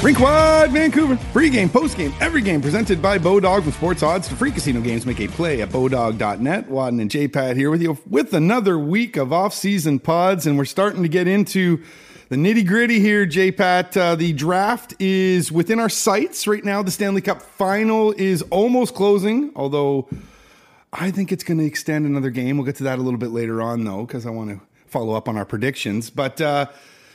Rinkwide 0.00 0.70
Vancouver. 0.70 1.18
Free 1.18 1.50
game, 1.50 1.68
post 1.68 1.98
game, 1.98 2.14
every 2.20 2.40
game 2.40 2.62
presented 2.62 3.02
by 3.02 3.18
Bodog 3.18 3.66
with 3.66 3.74
sports 3.74 4.02
odds 4.02 4.28
to 4.28 4.34
free 4.34 4.50
casino 4.50 4.80
games. 4.80 5.04
Make 5.04 5.20
a 5.20 5.28
play 5.28 5.60
at 5.60 5.68
bodog.net. 5.68 6.70
Wadden 6.70 7.00
and 7.00 7.10
JPat 7.10 7.54
here 7.54 7.70
with 7.70 7.82
you 7.82 7.98
with 8.08 8.32
another 8.32 8.78
week 8.78 9.18
of 9.18 9.30
off-season 9.30 9.98
pods, 9.98 10.46
and 10.46 10.56
we're 10.56 10.64
starting 10.64 11.02
to 11.02 11.08
get 11.10 11.28
into 11.28 11.84
the 12.30 12.36
nitty 12.36 12.66
gritty 12.66 12.98
here, 12.98 13.26
JPat. 13.26 13.94
Uh, 13.94 14.14
the 14.14 14.32
draft 14.32 14.94
is 14.98 15.52
within 15.52 15.78
our 15.78 15.90
sights 15.90 16.46
right 16.46 16.64
now. 16.64 16.82
The 16.82 16.90
Stanley 16.90 17.20
Cup 17.20 17.42
final 17.42 18.12
is 18.12 18.40
almost 18.44 18.94
closing, 18.94 19.52
although 19.54 20.08
I 20.94 21.10
think 21.10 21.30
it's 21.30 21.44
going 21.44 21.58
to 21.58 21.66
extend 21.66 22.06
another 22.06 22.30
game. 22.30 22.56
We'll 22.56 22.64
get 22.64 22.76
to 22.76 22.84
that 22.84 22.98
a 22.98 23.02
little 23.02 23.20
bit 23.20 23.32
later 23.32 23.60
on, 23.60 23.84
though, 23.84 24.06
because 24.06 24.24
I 24.24 24.30
want 24.30 24.48
to 24.48 24.60
follow 24.86 25.12
up 25.12 25.28
on 25.28 25.36
our 25.36 25.44
predictions. 25.44 26.08
But, 26.08 26.40
uh, 26.40 26.68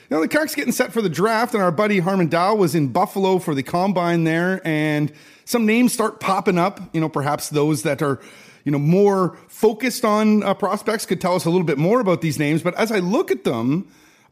know, 0.09 0.22
the 0.22 0.27
Canucks 0.27 0.55
getting 0.55 0.72
set 0.72 0.94
for 0.94 1.02
the 1.02 1.09
draft, 1.09 1.54
and 1.54 1.64
our 1.64 1.72
buddy 1.72 2.00
Harman 2.00 2.30
Dayal 2.30 2.58
was 2.58 2.76
in 2.76 2.90
Buffalo 2.90 3.40
for 3.40 3.55
the 3.55 3.63
combine 3.63 4.23
there, 4.23 4.62
and 4.66 5.12
some 5.46 5.66
names 5.66 5.94
start 5.94 6.20
popping 6.20 6.58
up. 6.58 6.80
You 6.94 7.02
know, 7.02 7.09
perhaps 7.09 7.50
those 7.50 7.84
that 7.84 8.02
are, 8.02 8.20
you 8.63 8.72
know, 8.72 8.80
more 8.80 9.38
focused 9.48 10.05
on 10.05 10.44
uh, 10.44 10.54
prospects 10.54 11.05
could 11.05 11.22
tell 11.22 11.36
us 11.36 11.46
a 11.46 11.49
little 11.49 11.66
bit 11.66 11.77
more 11.77 11.99
about 11.99 12.22
these 12.22 12.40
names. 12.40 12.62
But 12.62 12.76
as 12.76 12.91
I 12.91 12.99
look 12.99 13.32
at 13.32 13.44
them, 13.44 13.88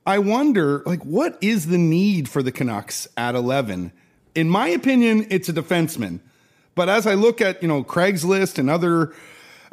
I 0.06 0.20
wonder, 0.20 0.84
like, 0.86 1.04
what 1.04 1.38
is 1.42 1.68
the 1.68 1.78
need 1.78 2.28
for 2.28 2.44
the 2.44 2.52
Canucks 2.52 3.08
at 3.16 3.36
11? 3.36 3.92
In 4.36 4.50
my 4.50 4.68
opinion, 4.68 5.28
it's 5.30 5.50
a 5.50 5.54
defenseman. 5.54 6.20
But 6.76 6.90
as 6.90 7.06
I 7.08 7.14
look 7.14 7.40
at, 7.40 7.62
you 7.62 7.68
know, 7.68 7.84
Craigslist 7.84 8.58
and 8.58 8.70
other 8.70 9.14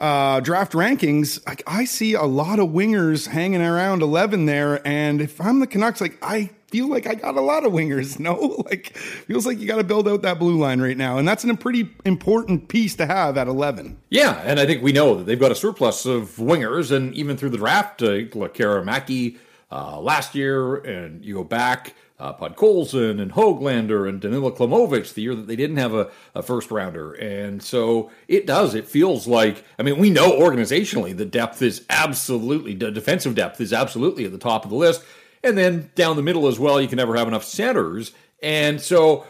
uh, 0.01 0.41
draft 0.41 0.73
rankings, 0.73 1.47
like 1.47 1.63
I 1.67 1.85
see 1.85 2.15
a 2.15 2.25
lot 2.25 2.59
of 2.59 2.71
wingers 2.71 3.29
hanging 3.29 3.61
around 3.61 4.03
11 4.03 4.47
there. 4.47 4.87
And 4.87 5.21
if 5.21 5.41
I'm 5.41 5.61
the 5.61 5.67
Canucks, 5.67 6.01
like 6.01 6.17
I 6.23 6.51
feel 6.69 6.89
like 6.89 7.07
I 7.07 7.15
got 7.15 7.37
a 7.37 7.41
lot 7.41 7.67
of 7.67 7.73
wingers. 7.73 8.19
No, 8.31 8.65
like 8.67 8.97
feels 8.97 9.47
like 9.47 9.59
you 9.61 9.67
got 9.67 9.77
to 9.77 9.85
build 9.85 10.07
out 10.07 10.23
that 10.23 10.39
blue 10.39 10.59
line 10.59 10.81
right 10.81 10.97
now, 10.97 11.17
and 11.17 11.27
that's 11.27 11.43
a 11.45 11.55
pretty 11.55 11.89
important 12.05 12.69
piece 12.69 12.95
to 12.97 13.07
have 13.07 13.39
at 13.39 13.49
11. 13.49 13.99
Yeah, 14.11 14.43
and 14.45 14.61
I 14.61 14.67
think 14.67 14.83
we 14.83 14.93
know 14.93 15.15
that 15.17 15.25
they've 15.25 15.41
got 15.41 15.51
a 15.51 15.55
surplus 15.55 16.05
of 16.05 16.37
wingers, 16.37 16.95
and 16.95 17.15
even 17.15 17.39
through 17.39 17.51
the 17.51 17.57
draft, 17.57 18.03
uh, 18.03 18.09
Lekkerimäki 18.09 19.39
uh, 19.73 20.01
last 20.01 20.35
year, 20.35 20.77
and 20.77 21.25
you 21.25 21.35
go 21.35 21.45
back 21.45 21.95
uh, 22.21 22.35
Podkolzin 22.35 23.21
and 23.21 23.33
Hoglander 23.33 24.07
and 24.07 24.21
Danila 24.21 24.55
Klimovich 24.55 25.15
the 25.15 25.23
year 25.23 25.35
that 25.35 25.47
they 25.47 25.57
didn't 25.57 25.79
have 25.79 25.95
a, 25.95 26.11
a, 26.35 26.43
first 26.43 26.71
rounder. 26.71 27.15
And 27.15 27.63
so 27.63 28.11
it 28.29 28.47
does. 28.47 28.75
It 28.75 28.87
feels 28.87 29.27
like, 29.27 29.65
I 29.79 29.83
mean, 29.83 29.99
we 29.99 30.11
know 30.11 30.39
organizationally 30.39 31.17
the 31.17 31.25
depth 31.25 31.63
is 31.63 31.85
absolutely, 31.89 32.75
the 32.75 32.91
defensive 32.91 33.35
depth 33.35 33.61
is 33.61 33.73
absolutely 33.73 34.27
at 34.27 34.33
the 34.33 34.39
top 34.39 34.65
of 34.65 34.71
the 34.71 34.77
list. 34.77 35.03
And 35.43 35.57
then 35.57 35.91
down 35.95 36.17
the 36.17 36.23
middle 36.23 36.47
as 36.47 36.59
well, 36.59 36.81
you 36.81 36.89
can 36.89 36.99
never 36.99 37.17
have 37.17 37.27
enough 37.27 37.45
centers. 37.45 38.13
And 38.43 38.81
so, 38.81 39.27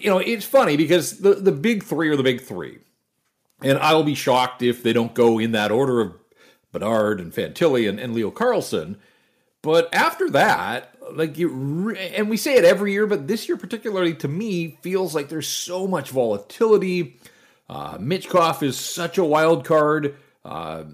you 0.00 0.08
know, 0.08 0.18
it's 0.18 0.46
funny 0.46 0.78
because 0.78 1.18
the, 1.18 1.34
the 1.34 1.52
big 1.52 1.82
three 1.82 2.08
are 2.08 2.16
the 2.16 2.22
big 2.22 2.40
three. 2.40 2.78
And 3.62 3.78
I'll 3.78 4.02
be 4.02 4.14
shocked 4.14 4.62
if 4.62 4.82
they 4.82 4.94
don't 4.94 5.14
go 5.14 5.38
in 5.38 5.52
that 5.52 5.70
order 5.70 6.00
of 6.00 6.14
Bedard 6.72 7.20
and 7.20 7.34
Fantilli 7.34 7.86
and, 7.86 8.00
and 8.00 8.14
Leo 8.14 8.30
Carlsson. 8.30 8.96
But 9.60 9.94
after 9.94 10.30
that, 10.30 10.94
like 11.14 11.38
you, 11.38 11.90
and 11.96 12.28
we 12.28 12.36
say 12.36 12.56
it 12.56 12.64
every 12.64 12.92
year, 12.92 13.06
but 13.06 13.26
this 13.26 13.48
year 13.48 13.56
particularly 13.56 14.14
to 14.14 14.28
me 14.28 14.78
feels 14.82 15.14
like 15.14 15.28
there's 15.28 15.48
so 15.48 15.86
much 15.86 16.10
volatility. 16.10 17.18
Uh, 17.68 17.98
Michkov 17.98 18.62
is 18.62 18.78
such 18.78 19.18
a 19.18 19.24
wild 19.24 19.64
card, 19.64 20.16
uh, 20.44 20.84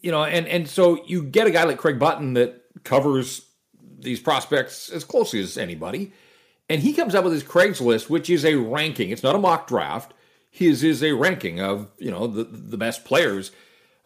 you 0.00 0.10
know, 0.10 0.24
and 0.24 0.46
and 0.46 0.68
so 0.68 1.04
you 1.06 1.22
get 1.22 1.46
a 1.46 1.50
guy 1.50 1.64
like 1.64 1.78
Craig 1.78 1.98
Button 1.98 2.34
that 2.34 2.62
covers 2.84 3.46
these 3.98 4.20
prospects 4.20 4.88
as 4.90 5.04
closely 5.04 5.40
as 5.40 5.56
anybody, 5.56 6.12
and 6.68 6.82
he 6.82 6.92
comes 6.92 7.14
up 7.14 7.24
with 7.24 7.32
his 7.32 7.44
Craigslist, 7.44 8.10
which 8.10 8.28
is 8.28 8.44
a 8.44 8.56
ranking. 8.56 9.10
It's 9.10 9.22
not 9.22 9.34
a 9.34 9.38
mock 9.38 9.66
draft. 9.66 10.12
His 10.50 10.84
is 10.84 11.02
a 11.02 11.12
ranking 11.12 11.60
of 11.60 11.88
you 11.98 12.10
know 12.10 12.26
the 12.26 12.44
the 12.44 12.76
best 12.76 13.04
players. 13.04 13.50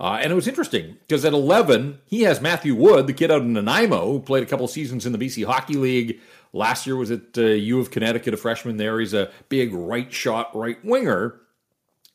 Uh, 0.00 0.18
and 0.22 0.32
it 0.32 0.34
was 0.34 0.48
interesting 0.48 0.96
because 1.06 1.26
at 1.26 1.34
11, 1.34 1.98
he 2.06 2.22
has 2.22 2.40
Matthew 2.40 2.74
Wood, 2.74 3.06
the 3.06 3.12
kid 3.12 3.30
out 3.30 3.42
in 3.42 3.52
Nanaimo, 3.52 4.06
who 4.06 4.20
played 4.20 4.42
a 4.42 4.46
couple 4.46 4.66
seasons 4.66 5.04
in 5.04 5.12
the 5.12 5.18
BC 5.18 5.44
Hockey 5.44 5.74
League. 5.74 6.20
Last 6.54 6.86
year 6.86 6.96
was 6.96 7.10
at 7.10 7.36
uh, 7.36 7.42
U 7.42 7.78
of 7.78 7.90
Connecticut, 7.90 8.32
a 8.32 8.38
freshman 8.38 8.78
there. 8.78 8.98
He's 8.98 9.12
a 9.12 9.30
big 9.50 9.74
right 9.74 10.10
shot, 10.10 10.56
right 10.56 10.82
winger. 10.82 11.38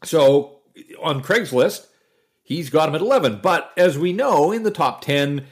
So 0.04 0.62
on 1.00 1.22
Craigslist, 1.22 1.86
he's 2.42 2.72
got 2.72 2.90
him 2.90 2.96
at 2.96 3.02
11. 3.02 3.42
But 3.44 3.72
as 3.78 4.00
we 4.00 4.14
know, 4.14 4.52
in 4.52 4.64
the 4.64 4.72
top 4.72 5.02
10, 5.02 5.46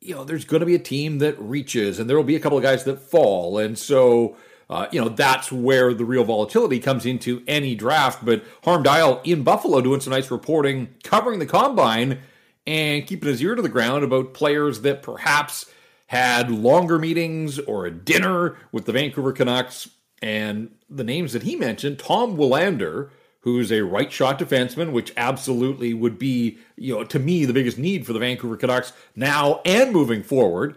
you 0.00 0.14
know, 0.14 0.22
there's 0.22 0.44
going 0.44 0.60
to 0.60 0.66
be 0.66 0.76
a 0.76 0.80
team 0.80 1.18
that 1.18 1.38
reaches, 1.40 1.98
and 1.98 2.08
there 2.08 2.16
will 2.16 2.22
be 2.22 2.36
a 2.36 2.40
couple 2.40 2.58
of 2.58 2.62
guys 2.62 2.84
that 2.84 3.00
fall. 3.00 3.58
And 3.58 3.76
so 3.76 4.36
uh, 4.72 4.88
you 4.90 4.98
know, 4.98 5.10
that's 5.10 5.52
where 5.52 5.92
the 5.92 6.04
real 6.04 6.24
volatility 6.24 6.80
comes 6.80 7.04
into 7.04 7.42
any 7.46 7.74
draft. 7.74 8.24
But 8.24 8.42
Harm 8.64 8.82
Dayal 8.82 9.20
in 9.22 9.42
Buffalo 9.42 9.82
doing 9.82 10.00
some 10.00 10.14
nice 10.14 10.30
reporting, 10.30 10.88
covering 11.04 11.40
the 11.40 11.46
combine 11.46 12.20
and 12.66 13.06
keeping 13.06 13.28
his 13.28 13.42
ear 13.42 13.54
to 13.54 13.60
the 13.60 13.68
ground 13.68 14.02
about 14.02 14.32
players 14.32 14.80
that 14.80 15.02
perhaps 15.02 15.70
had 16.06 16.50
longer 16.50 16.98
meetings 16.98 17.58
or 17.58 17.84
a 17.84 17.90
dinner 17.90 18.56
with 18.72 18.86
the 18.86 18.92
Vancouver 18.92 19.32
Canucks. 19.32 19.90
And 20.22 20.70
the 20.88 21.04
names 21.04 21.34
that 21.34 21.42
he 21.42 21.54
mentioned, 21.54 21.98
Tom 21.98 22.38
Willander, 22.38 23.10
who's 23.40 23.70
a 23.70 23.82
right 23.82 24.10
shot 24.10 24.38
defenseman, 24.38 24.92
which 24.92 25.12
absolutely 25.18 25.92
would 25.92 26.18
be, 26.18 26.56
you 26.76 26.94
know, 26.94 27.04
to 27.04 27.18
me, 27.18 27.44
the 27.44 27.52
biggest 27.52 27.76
need 27.76 28.06
for 28.06 28.14
the 28.14 28.18
Vancouver 28.18 28.56
Canucks 28.56 28.94
now 29.14 29.60
and 29.66 29.92
moving 29.92 30.22
forward. 30.22 30.76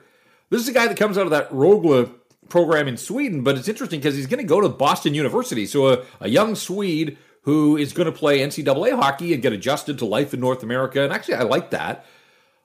This 0.49 0.61
is 0.61 0.67
a 0.67 0.73
guy 0.73 0.87
that 0.87 0.97
comes 0.97 1.17
out 1.17 1.27
of 1.27 1.31
that 1.31 1.49
Rögle 1.49 2.11
program 2.49 2.87
in 2.87 2.97
Sweden, 2.97 3.43
but 3.43 3.57
it's 3.57 3.67
interesting 3.67 3.99
because 3.99 4.15
he's 4.15 4.27
going 4.27 4.39
to 4.39 4.47
go 4.47 4.61
to 4.61 4.69
Boston 4.69 5.13
University. 5.13 5.65
So 5.65 5.87
a, 5.87 6.05
a 6.21 6.29
young 6.29 6.55
Swede 6.55 7.17
who 7.41 7.77
is 7.77 7.93
going 7.93 8.05
to 8.05 8.11
play 8.11 8.39
NCAA 8.39 8.95
hockey 8.95 9.33
and 9.33 9.41
get 9.41 9.53
adjusted 9.53 9.99
to 9.99 10.05
life 10.05 10.33
in 10.33 10.39
North 10.39 10.63
America. 10.63 11.03
And 11.03 11.13
actually, 11.13 11.35
I 11.35 11.43
like 11.43 11.71
that. 11.71 12.05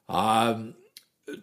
Um, 0.08 0.74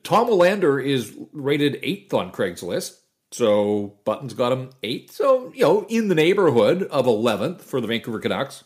Tom 0.04 0.28
Willander 0.28 0.84
is 0.84 1.16
rated 1.32 1.80
eighth 1.84 2.14
on 2.14 2.32
Craigslist. 2.32 2.98
So 3.32 3.98
Button's 4.06 4.34
got 4.34 4.52
him 4.52 4.72
eighth. 4.84 5.12
So, 5.12 5.52
you 5.54 5.64
know, 5.64 5.86
in 5.90 6.08
the 6.08 6.16
neighborhood 6.16 6.84
of 6.84 7.06
11th 7.06 7.62
for 7.62 7.80
the 7.80 7.88
Vancouver 7.88 8.20
Canucks. 8.20 8.64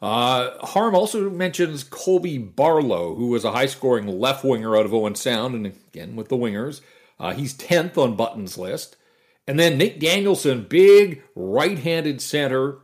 Uh, 0.00 0.64
Harm 0.64 0.94
also 0.94 1.28
mentions 1.28 1.82
Colby 1.82 2.38
Barlow, 2.38 3.16
who 3.16 3.28
was 3.28 3.44
a 3.44 3.50
high 3.50 3.66
scoring 3.66 4.06
left 4.06 4.44
winger 4.44 4.76
out 4.76 4.86
of 4.86 4.94
Owen 4.94 5.16
Sound, 5.16 5.56
and 5.56 5.66
again 5.66 6.14
with 6.14 6.28
the 6.28 6.36
wingers. 6.36 6.80
Uh, 7.20 7.34
he's 7.34 7.54
10th 7.54 7.98
on 7.98 8.16
Button's 8.16 8.56
list. 8.56 8.96
And 9.46 9.58
then 9.58 9.78
Nick 9.78 9.98
Danielson, 9.98 10.66
big 10.68 11.22
right 11.34 11.78
handed 11.78 12.20
center. 12.20 12.78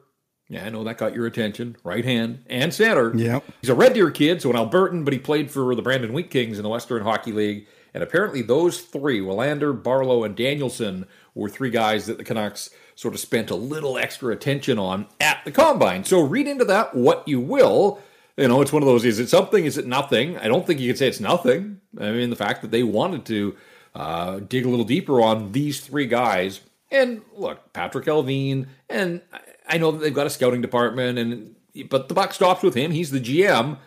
Yeah, 0.49 0.67
I 0.67 0.71
know 0.71 0.85
that 0.85 0.99
got 0.99 1.15
your 1.15 1.27
attention. 1.27 1.77
Right 1.85 2.05
hand 2.05 2.45
and 2.49 2.73
center. 2.73 3.17
Yeah. 3.17 3.41
He's 3.61 3.71
a 3.71 3.75
Red 3.75 3.95
Deer 3.95 4.11
kid, 4.11 4.43
so 4.43 4.51
an 4.51 4.57
Albertan, 4.57 5.05
but 5.05 5.13
he 5.13 5.19
played 5.19 5.51
for 5.51 5.75
the 5.75 5.83
Brandon 5.83 6.13
Wheat 6.13 6.31
Kings 6.31 6.59
in 6.59 6.63
the 6.63 6.69
Western 6.69 7.03
Hockey 7.03 7.33
League. 7.33 7.67
And 7.93 8.03
apparently, 8.03 8.43
those 8.43 8.81
three, 8.81 9.21
Willander, 9.21 9.81
Barlow, 9.81 10.25
and 10.25 10.35
Danielson, 10.35 11.07
were 11.35 11.49
three 11.49 11.71
guys 11.71 12.07
that 12.07 12.19
the 12.19 12.25
Canucks 12.25 12.71
sort 12.95 13.15
of 13.15 13.21
spent 13.21 13.51
a 13.51 13.57
little 13.57 13.99
extra 13.99 14.33
attention 14.33 14.79
on 14.79 15.07
at 15.21 15.45
the 15.45 15.53
combine. 15.53 16.05
So 16.05 16.21
read 16.21 16.47
into 16.47 16.65
that 16.67 16.95
what 16.95 17.27
you 17.27 17.41
will. 17.41 18.01
You 18.37 18.49
know, 18.49 18.61
it's 18.63 18.73
one 18.73 18.83
of 18.83 18.87
those 18.87 19.05
is 19.05 19.19
it 19.19 19.29
something? 19.29 19.65
Is 19.65 19.79
it 19.79 19.87
nothing? 19.87 20.39
I 20.39 20.49
don't 20.49 20.67
think 20.67 20.81
you 20.81 20.89
can 20.89 20.97
say 20.97 21.09
it's 21.09 21.21
nothing. 21.21 21.81
I 22.01 22.11
mean, 22.11 22.31
the 22.31 22.37
fact 22.37 22.63
that 22.63 22.71
they 22.71 22.83
wanted 22.83 23.25
to 23.27 23.57
uh, 23.95 24.41
dig 24.41 24.65
a 24.65 24.69
little 24.69 24.85
deeper 24.85 25.21
on 25.21 25.53
these 25.53 25.81
three 25.81 26.07
guys. 26.07 26.61
And 26.91 27.23
look, 27.37 27.73
Patrik 27.73 28.05
Allvin, 28.05 28.67
and 28.89 29.23
I 29.69 29.79
know 29.79 29.93
that 29.93 29.99
they've 29.99 30.15
got 30.15 30.27
a 30.27 30.31
scouting 30.31 30.63
department, 30.63 31.19
and 31.19 31.57
but 31.89 32.09
the 32.09 32.15
buck 32.15 32.33
stops 32.33 32.63
with 32.63 32.75
him. 32.75 32.91
He's 32.91 33.11
the 33.11 33.21
GM. 33.21 33.79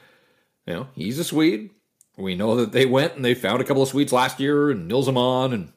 You 0.65 0.73
know, 0.73 0.87
he's 0.93 1.19
a 1.19 1.23
Swede. 1.23 1.69
We 2.17 2.35
know 2.35 2.55
that 2.55 2.71
they 2.71 2.85
went 2.85 3.15
and 3.15 3.23
they 3.23 3.35
found 3.35 3.61
a 3.61 3.63
couple 3.63 3.83
of 3.83 3.89
Swedes 3.89 4.11
last 4.11 4.39
year, 4.39 4.69
and 4.71 4.87
Nils 4.87 5.07
Åman 5.07 5.53
and 5.53 5.71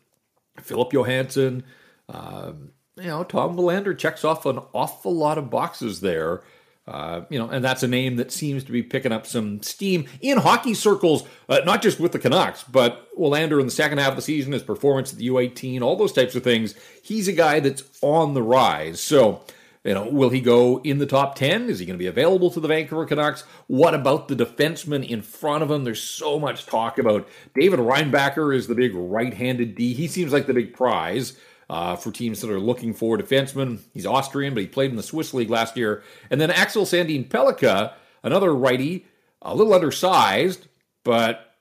Philip 0.58 0.92
Johansson. 0.92 1.64
Um, 2.08 2.72
you 2.96 3.08
know, 3.08 3.24
Tom 3.24 3.56
Willander 3.56 3.96
checks 3.96 4.24
off 4.24 4.46
an 4.46 4.58
awful 4.72 5.14
lot 5.14 5.38
of 5.38 5.50
boxes 5.50 6.00
there. 6.00 6.42
Uh, 6.90 7.24
you 7.30 7.38
know, 7.38 7.48
and 7.48 7.64
that's 7.64 7.84
a 7.84 7.88
name 7.88 8.16
that 8.16 8.32
seems 8.32 8.64
to 8.64 8.72
be 8.72 8.82
picking 8.82 9.12
up 9.12 9.24
some 9.24 9.62
steam 9.62 10.06
in 10.20 10.38
hockey 10.38 10.74
circles, 10.74 11.22
uh, 11.48 11.60
not 11.64 11.82
just 11.82 12.00
with 12.00 12.10
the 12.10 12.18
Canucks, 12.18 12.64
but 12.64 13.06
Willander 13.16 13.60
in 13.60 13.66
the 13.66 13.72
second 13.72 13.98
half 13.98 14.10
of 14.10 14.16
the 14.16 14.22
season, 14.22 14.52
his 14.52 14.64
performance 14.64 15.12
at 15.12 15.18
the 15.20 15.28
U18, 15.28 15.82
all 15.82 15.94
those 15.94 16.12
types 16.12 16.34
of 16.34 16.42
things. 16.42 16.74
He's 17.00 17.28
a 17.28 17.32
guy 17.32 17.60
that's 17.60 17.84
on 18.02 18.34
the 18.34 18.42
rise. 18.42 19.00
So, 19.00 19.44
you 19.84 19.94
know, 19.94 20.08
will 20.08 20.30
he 20.30 20.40
go 20.40 20.80
in 20.82 20.98
the 20.98 21.06
top 21.06 21.36
10? 21.36 21.70
Is 21.70 21.78
he 21.78 21.86
going 21.86 21.94
to 21.94 22.02
be 22.02 22.08
available 22.08 22.50
to 22.50 22.58
the 22.58 22.66
Vancouver 22.66 23.06
Canucks? 23.06 23.44
What 23.68 23.94
about 23.94 24.26
the 24.26 24.34
defenseman 24.34 25.08
in 25.08 25.22
front 25.22 25.62
of 25.62 25.70
him? 25.70 25.84
There's 25.84 26.02
so 26.02 26.40
much 26.40 26.66
talk 26.66 26.98
about 26.98 27.28
David 27.54 27.78
Reinbacher 27.78 28.52
is 28.52 28.66
the 28.66 28.74
big 28.74 28.96
right 28.96 29.32
handed 29.32 29.76
D. 29.76 29.94
He 29.94 30.08
seems 30.08 30.32
like 30.32 30.46
the 30.46 30.54
big 30.54 30.74
prize 30.74 31.36
uh, 31.70 31.94
for 31.94 32.10
teams 32.10 32.40
that 32.40 32.50
are 32.50 32.58
looking 32.58 32.92
for 32.92 33.16
defensemen. 33.16 33.78
He's 33.94 34.04
Austrian, 34.04 34.54
but 34.54 34.62
he 34.62 34.66
played 34.66 34.90
in 34.90 34.96
the 34.96 35.04
Swiss 35.04 35.32
League 35.32 35.50
last 35.50 35.76
year. 35.76 36.02
And 36.28 36.40
then 36.40 36.50
Axel 36.50 36.84
Sandin 36.84 37.28
Pellikka, 37.28 37.92
another 38.24 38.52
righty, 38.52 39.06
a 39.40 39.54
little 39.54 39.72
undersized, 39.72 40.66
but 41.04 41.54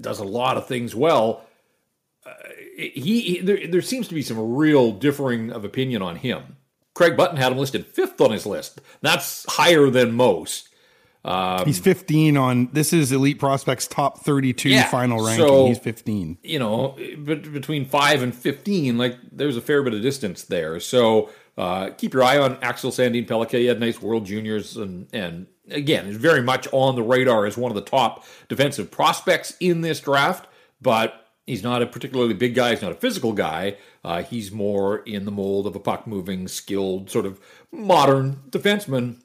does 0.00 0.18
a 0.18 0.24
lot 0.24 0.56
of 0.56 0.66
things 0.66 0.96
well. 0.96 1.46
he, 2.76 3.20
he 3.20 3.40
there, 3.40 3.68
there 3.68 3.82
seems 3.82 4.08
to 4.08 4.14
be 4.14 4.22
some 4.22 4.56
real 4.56 4.90
differing 4.90 5.52
of 5.52 5.64
opinion 5.64 6.02
on 6.02 6.16
him. 6.16 6.56
Craig 6.94 7.16
Button 7.16 7.36
had 7.36 7.52
him 7.52 7.58
listed 7.58 7.86
fifth 7.86 8.20
on 8.20 8.32
his 8.32 8.46
list. 8.46 8.80
That's 9.00 9.46
higher 9.48 9.90
than 9.90 10.12
most. 10.12 10.70
Um, 11.26 11.66
He's 11.66 11.80
15 11.80 12.36
on 12.36 12.68
this 12.72 12.92
is 12.92 13.10
Elite 13.10 13.38
Prospects 13.38 13.86
top 13.86 14.20
32 14.20 14.68
yeah, 14.68 14.88
final 14.88 15.24
ranking. 15.24 15.46
So, 15.46 15.66
He's 15.66 15.78
15. 15.78 16.38
You 16.42 16.58
know, 16.58 16.96
but 17.18 17.52
between 17.52 17.84
5 17.84 18.22
and 18.22 18.34
15, 18.34 18.96
like 18.96 19.18
there's 19.32 19.56
a 19.56 19.60
fair 19.60 19.82
bit 19.82 19.92
of 19.92 20.02
distance 20.02 20.44
there. 20.44 20.78
So 20.78 21.30
uh, 21.58 21.90
keep 21.90 22.14
your 22.14 22.22
eye 22.22 22.38
on 22.38 22.58
Axel 22.62 22.92
Sandin 22.92 23.26
Pellikka. 23.26 23.58
He 23.58 23.66
had 23.66 23.80
nice 23.80 24.00
World 24.00 24.24
Juniors 24.24 24.76
and 24.76 25.08
and 25.12 25.46
again 25.68 26.06
is 26.06 26.16
very 26.16 26.42
much 26.42 26.68
on 26.70 26.94
the 26.94 27.02
radar 27.02 27.44
as 27.44 27.56
one 27.56 27.72
of 27.72 27.74
the 27.74 27.82
top 27.82 28.24
defensive 28.48 28.90
prospects 28.90 29.56
in 29.58 29.80
this 29.80 30.00
draft, 30.00 30.46
but 30.80 31.26
He's 31.46 31.62
not 31.62 31.80
a 31.80 31.86
particularly 31.86 32.34
big 32.34 32.56
guy. 32.56 32.70
He's 32.70 32.82
not 32.82 32.90
a 32.90 32.96
physical 32.96 33.32
guy. 33.32 33.76
Uh, 34.04 34.24
he's 34.24 34.50
more 34.50 34.98
in 34.98 35.24
the 35.24 35.30
mold 35.30 35.68
of 35.68 35.76
a 35.76 35.78
puck 35.78 36.04
moving, 36.06 36.48
skilled, 36.48 37.08
sort 37.08 37.24
of 37.24 37.40
modern 37.70 38.40
defenseman. 38.50 39.22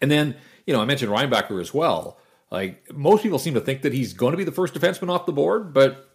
And 0.00 0.10
then, 0.10 0.36
you 0.66 0.72
know, 0.72 0.80
I 0.80 0.84
mentioned 0.84 1.12
Reinbacher 1.12 1.60
as 1.60 1.72
well. 1.72 2.18
Like 2.50 2.92
most 2.92 3.22
people 3.22 3.38
seem 3.38 3.54
to 3.54 3.60
think 3.60 3.82
that 3.82 3.92
he's 3.92 4.12
going 4.12 4.32
to 4.32 4.36
be 4.36 4.44
the 4.44 4.52
first 4.52 4.74
defenseman 4.74 5.08
off 5.08 5.26
the 5.26 5.32
board, 5.32 5.72
but 5.72 6.12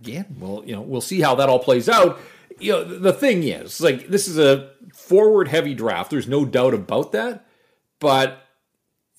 again, 0.00 0.36
well, 0.38 0.62
you 0.64 0.74
know, 0.74 0.82
we'll 0.82 1.00
see 1.00 1.20
how 1.20 1.34
that 1.36 1.48
all 1.48 1.58
plays 1.58 1.88
out. 1.88 2.20
You 2.58 2.72
know, 2.72 2.84
the 2.84 3.12
thing 3.12 3.42
is, 3.42 3.80
like, 3.80 4.08
this 4.08 4.28
is 4.28 4.38
a 4.38 4.70
forward 4.92 5.48
heavy 5.48 5.74
draft. 5.74 6.10
There's 6.10 6.28
no 6.28 6.44
doubt 6.44 6.74
about 6.74 7.12
that. 7.12 7.46
But 8.00 8.42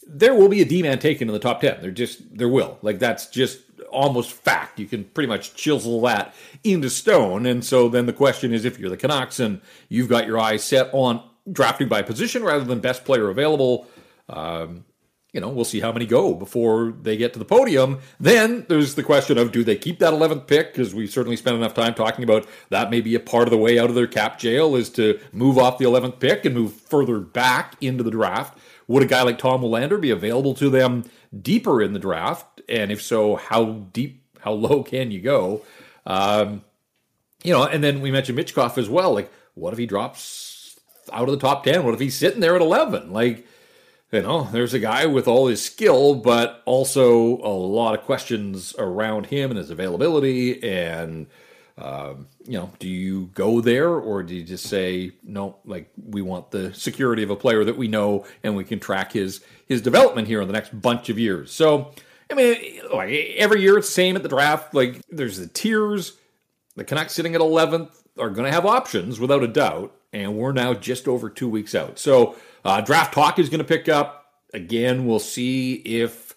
there 0.07 0.33
will 0.33 0.49
be 0.49 0.61
a 0.61 0.65
D 0.65 0.81
man 0.83 0.99
taken 0.99 1.27
in 1.27 1.33
the 1.33 1.39
top 1.39 1.61
10. 1.61 1.81
There 1.81 1.91
just, 1.91 2.37
there 2.37 2.49
will. 2.49 2.77
Like, 2.81 2.99
that's 2.99 3.27
just 3.27 3.59
almost 3.91 4.31
fact. 4.31 4.79
You 4.79 4.87
can 4.87 5.03
pretty 5.05 5.27
much 5.27 5.55
chisel 5.55 6.01
that 6.01 6.33
into 6.63 6.89
stone. 6.89 7.45
And 7.45 7.63
so 7.63 7.89
then 7.89 8.05
the 8.05 8.13
question 8.13 8.53
is 8.53 8.65
if 8.65 8.79
you're 8.79 8.89
the 8.89 8.97
Canucks 8.97 9.39
and 9.39 9.61
you've 9.89 10.09
got 10.09 10.27
your 10.27 10.39
eyes 10.39 10.63
set 10.63 10.89
on 10.93 11.23
drafting 11.51 11.87
by 11.87 12.01
position 12.01 12.43
rather 12.43 12.63
than 12.63 12.79
best 12.79 13.05
player 13.05 13.29
available, 13.29 13.87
um, 14.31 14.85
you 15.33 15.39
know, 15.39 15.47
we'll 15.47 15.63
see 15.63 15.79
how 15.79 15.93
many 15.93 16.05
go 16.05 16.33
before 16.33 16.93
they 17.01 17.15
get 17.15 17.31
to 17.33 17.39
the 17.39 17.45
podium. 17.45 17.99
Then 18.19 18.65
there's 18.67 18.95
the 18.95 19.03
question 19.03 19.37
of 19.37 19.53
do 19.53 19.63
they 19.63 19.77
keep 19.77 19.99
that 19.99 20.13
11th 20.13 20.45
pick? 20.45 20.73
Because 20.73 20.93
we 20.93 21.07
certainly 21.07 21.37
spent 21.37 21.55
enough 21.55 21.73
time 21.73 21.93
talking 21.93 22.23
about 22.23 22.45
that 22.69 22.89
may 22.89 22.99
be 22.99 23.15
a 23.15 23.19
part 23.19 23.47
of 23.47 23.51
the 23.51 23.57
way 23.57 23.79
out 23.79 23.89
of 23.89 23.95
their 23.95 24.07
cap 24.07 24.39
jail 24.39 24.75
is 24.75 24.89
to 24.91 25.19
move 25.31 25.57
off 25.57 25.77
the 25.77 25.85
11th 25.85 26.19
pick 26.19 26.43
and 26.43 26.53
move 26.53 26.73
further 26.73 27.19
back 27.19 27.75
into 27.79 28.03
the 28.03 28.11
draft. 28.11 28.57
Would 28.87 29.03
a 29.03 29.05
guy 29.05 29.21
like 29.21 29.37
Tom 29.37 29.61
Willander 29.61 30.01
be 30.01 30.11
available 30.11 30.53
to 30.55 30.69
them 30.69 31.05
deeper 31.41 31.81
in 31.81 31.93
the 31.93 31.99
draft? 31.99 32.61
And 32.67 32.91
if 32.91 33.01
so, 33.01 33.37
how 33.37 33.85
deep, 33.93 34.21
how 34.39 34.51
low 34.51 34.83
can 34.83 35.11
you 35.11 35.21
go? 35.21 35.61
Um, 36.05 36.63
you 37.41 37.53
know, 37.53 37.63
and 37.63 37.81
then 37.81 38.01
we 38.01 38.11
mentioned 38.11 38.37
Michkov 38.37 38.77
as 38.77 38.89
well. 38.89 39.13
Like, 39.13 39.31
what 39.53 39.71
if 39.71 39.79
he 39.79 39.85
drops 39.85 40.77
out 41.13 41.29
of 41.29 41.31
the 41.31 41.39
top 41.39 41.63
10? 41.63 41.85
What 41.85 41.93
if 41.93 42.01
he's 42.01 42.17
sitting 42.17 42.41
there 42.41 42.55
at 42.55 42.61
11? 42.61 43.13
Like, 43.13 43.47
you 44.11 44.21
know, 44.21 44.49
there's 44.51 44.73
a 44.73 44.79
guy 44.79 45.05
with 45.05 45.27
all 45.27 45.47
his 45.47 45.63
skill, 45.63 46.15
but 46.15 46.61
also 46.65 47.37
a 47.37 47.49
lot 47.49 47.97
of 47.97 48.05
questions 48.05 48.75
around 48.77 49.27
him 49.27 49.51
and 49.51 49.57
his 49.57 49.69
availability 49.69 50.61
and 50.63 51.27
um, 51.77 52.27
you 52.45 52.59
know, 52.59 52.71
do 52.79 52.87
you 52.87 53.31
go 53.33 53.59
there 53.61 53.89
or 53.89 54.21
do 54.23 54.35
you 54.35 54.43
just 54.43 54.67
say 54.67 55.11
no? 55.23 55.57
Like 55.65 55.89
we 55.97 56.21
want 56.21 56.51
the 56.51 56.73
security 56.73 57.23
of 57.23 57.31
a 57.31 57.35
player 57.35 57.63
that 57.63 57.77
we 57.77 57.87
know 57.87 58.25
and 58.43 58.55
we 58.55 58.63
can 58.63 58.79
track 58.79 59.13
his 59.13 59.41
his 59.67 59.81
development 59.81 60.27
here 60.27 60.41
in 60.41 60.47
the 60.47 60.53
next 60.53 60.79
bunch 60.79 61.09
of 61.09 61.17
years. 61.17 61.51
So, 61.51 61.93
I 62.29 62.35
mean, 62.35 62.81
like 62.93 63.09
every 63.37 63.61
year 63.61 63.77
it's 63.77 63.87
the 63.87 63.93
same 63.93 64.15
at 64.15 64.23
the 64.23 64.29
draft. 64.29 64.73
Like 64.73 65.01
there's 65.09 65.37
the 65.37 65.47
tiers. 65.47 66.17
The 66.75 66.83
Canucks 66.83 67.13
sitting 67.13 67.35
at 67.35 67.41
11th 67.41 68.03
are 68.17 68.29
going 68.29 68.45
to 68.45 68.51
have 68.51 68.65
options 68.65 69.19
without 69.19 69.43
a 69.43 69.47
doubt, 69.47 69.95
and 70.13 70.35
we're 70.35 70.51
now 70.51 70.73
just 70.73 71.07
over 71.07 71.29
two 71.29 71.49
weeks 71.49 71.75
out. 71.75 71.99
So, 71.99 72.35
uh, 72.63 72.81
draft 72.81 73.13
talk 73.13 73.39
is 73.39 73.49
going 73.49 73.59
to 73.59 73.65
pick 73.65 73.89
up 73.89 74.33
again. 74.53 75.05
We'll 75.05 75.19
see 75.19 75.73
if 75.73 76.35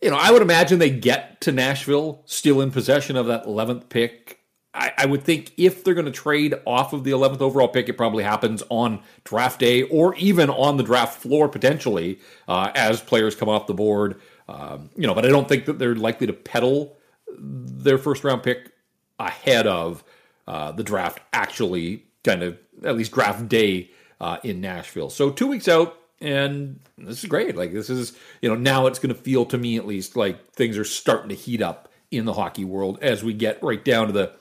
you 0.00 0.10
know. 0.10 0.16
I 0.16 0.30
would 0.30 0.42
imagine 0.42 0.78
they 0.78 0.90
get 0.90 1.40
to 1.42 1.52
Nashville 1.52 2.22
still 2.26 2.60
in 2.60 2.70
possession 2.70 3.16
of 3.16 3.26
that 3.26 3.44
11th 3.44 3.88
pick 3.88 4.38
I, 4.78 4.92
I 4.98 5.06
would 5.06 5.24
think 5.24 5.52
if 5.56 5.82
they're 5.82 5.94
going 5.94 6.06
to 6.06 6.12
trade 6.12 6.54
off 6.66 6.92
of 6.92 7.04
the 7.04 7.10
11th 7.10 7.40
overall 7.40 7.68
pick, 7.68 7.88
it 7.88 7.94
probably 7.94 8.22
happens 8.22 8.62
on 8.68 9.00
draft 9.24 9.60
day 9.60 9.82
or 9.82 10.14
even 10.16 10.50
on 10.50 10.76
the 10.76 10.82
draft 10.82 11.20
floor 11.20 11.48
potentially 11.48 12.20
uh, 12.46 12.70
as 12.74 13.00
players 13.00 13.34
come 13.34 13.48
off 13.48 13.66
the 13.66 13.74
board. 13.74 14.20
Um, 14.48 14.90
you 14.96 15.06
know, 15.06 15.14
but 15.14 15.26
I 15.26 15.28
don't 15.28 15.48
think 15.48 15.66
that 15.66 15.78
they're 15.78 15.96
likely 15.96 16.26
to 16.26 16.32
peddle 16.32 16.96
their 17.38 17.98
first 17.98 18.24
round 18.24 18.42
pick 18.42 18.70
ahead 19.18 19.66
of 19.66 20.04
uh, 20.46 20.72
the 20.72 20.84
draft 20.84 21.20
actually 21.32 22.04
kind 22.28 22.42
of 22.42 22.58
at 22.84 22.96
least 22.96 23.12
draft 23.12 23.48
day 23.48 23.90
uh, 24.20 24.36
in 24.42 24.60
Nashville. 24.60 25.08
So 25.08 25.30
two 25.30 25.46
weeks 25.46 25.68
out, 25.68 25.96
and 26.20 26.78
this 26.98 27.22
is 27.22 27.28
great. 27.28 27.56
Like 27.56 27.72
this 27.72 27.88
is 27.88 28.12
you 28.42 28.48
know 28.48 28.54
now 28.54 28.86
it's 28.86 28.98
going 28.98 29.14
to 29.14 29.20
feel 29.20 29.46
to 29.46 29.58
me 29.58 29.76
at 29.76 29.86
least 29.86 30.16
like 30.16 30.52
things 30.52 30.76
are 30.76 30.84
starting 30.84 31.30
to 31.30 31.34
heat 31.34 31.62
up 31.62 31.88
in 32.10 32.24
the 32.24 32.34
hockey 32.34 32.64
world 32.64 32.98
as 33.02 33.22
we 33.22 33.32
get 33.32 33.62
right 33.62 33.84
down 33.84 34.06
to 34.06 34.12
the 34.12 34.32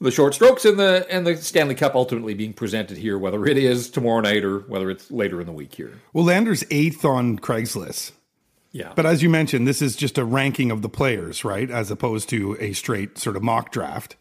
the 0.00 0.10
short 0.10 0.34
strokes 0.34 0.64
and 0.64 0.78
the 0.78 1.06
and 1.08 1.26
the 1.26 1.36
Stanley 1.36 1.74
Cup 1.74 1.94
ultimately 1.94 2.34
being 2.34 2.52
presented 2.52 2.96
here, 2.96 3.18
whether 3.18 3.46
it 3.46 3.56
is 3.56 3.90
tomorrow 3.90 4.20
night 4.20 4.44
or 4.44 4.60
whether 4.60 4.90
it's 4.90 5.10
later 5.10 5.40
in 5.40 5.46
the 5.46 5.52
week 5.52 5.74
here. 5.74 5.92
Willander's 6.12 6.64
eighth 6.70 7.04
on 7.04 7.38
Craigslist. 7.38 8.12
Yeah. 8.72 8.92
But 8.96 9.06
as 9.06 9.22
you 9.22 9.30
mentioned, 9.30 9.68
this 9.68 9.80
is 9.80 9.94
just 9.94 10.18
a 10.18 10.24
ranking 10.24 10.72
of 10.72 10.82
the 10.82 10.88
players, 10.88 11.44
right? 11.44 11.70
As 11.70 11.92
opposed 11.92 12.28
to 12.30 12.56
a 12.58 12.72
straight 12.72 13.18
sort 13.18 13.36
of 13.36 13.42
mock 13.42 13.70
draft. 13.70 14.16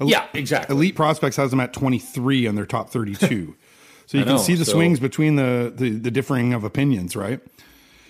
Elite, 0.00 0.12
yeah, 0.12 0.26
exactly. 0.34 0.74
Elite 0.74 0.94
Prospects 0.94 1.36
has 1.36 1.50
them 1.50 1.60
at 1.60 1.72
23 1.72 2.46
on 2.46 2.54
their 2.54 2.66
top 2.66 2.90
32. 2.90 3.56
so 4.06 4.18
you 4.18 4.24
can 4.24 4.34
know, 4.34 4.38
see 4.38 4.54
the 4.54 4.64
so. 4.64 4.72
swings 4.72 5.00
between 5.00 5.36
the, 5.36 5.72
the 5.74 5.90
the 5.90 6.10
differing 6.10 6.52
of 6.52 6.64
opinions, 6.64 7.16
right? 7.16 7.40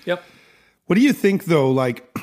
Yep. 0.05 0.23
What 0.87 0.97
do 0.97 1.03
you 1.03 1.12
think 1.12 1.44
though 1.44 1.71
like 1.71 2.17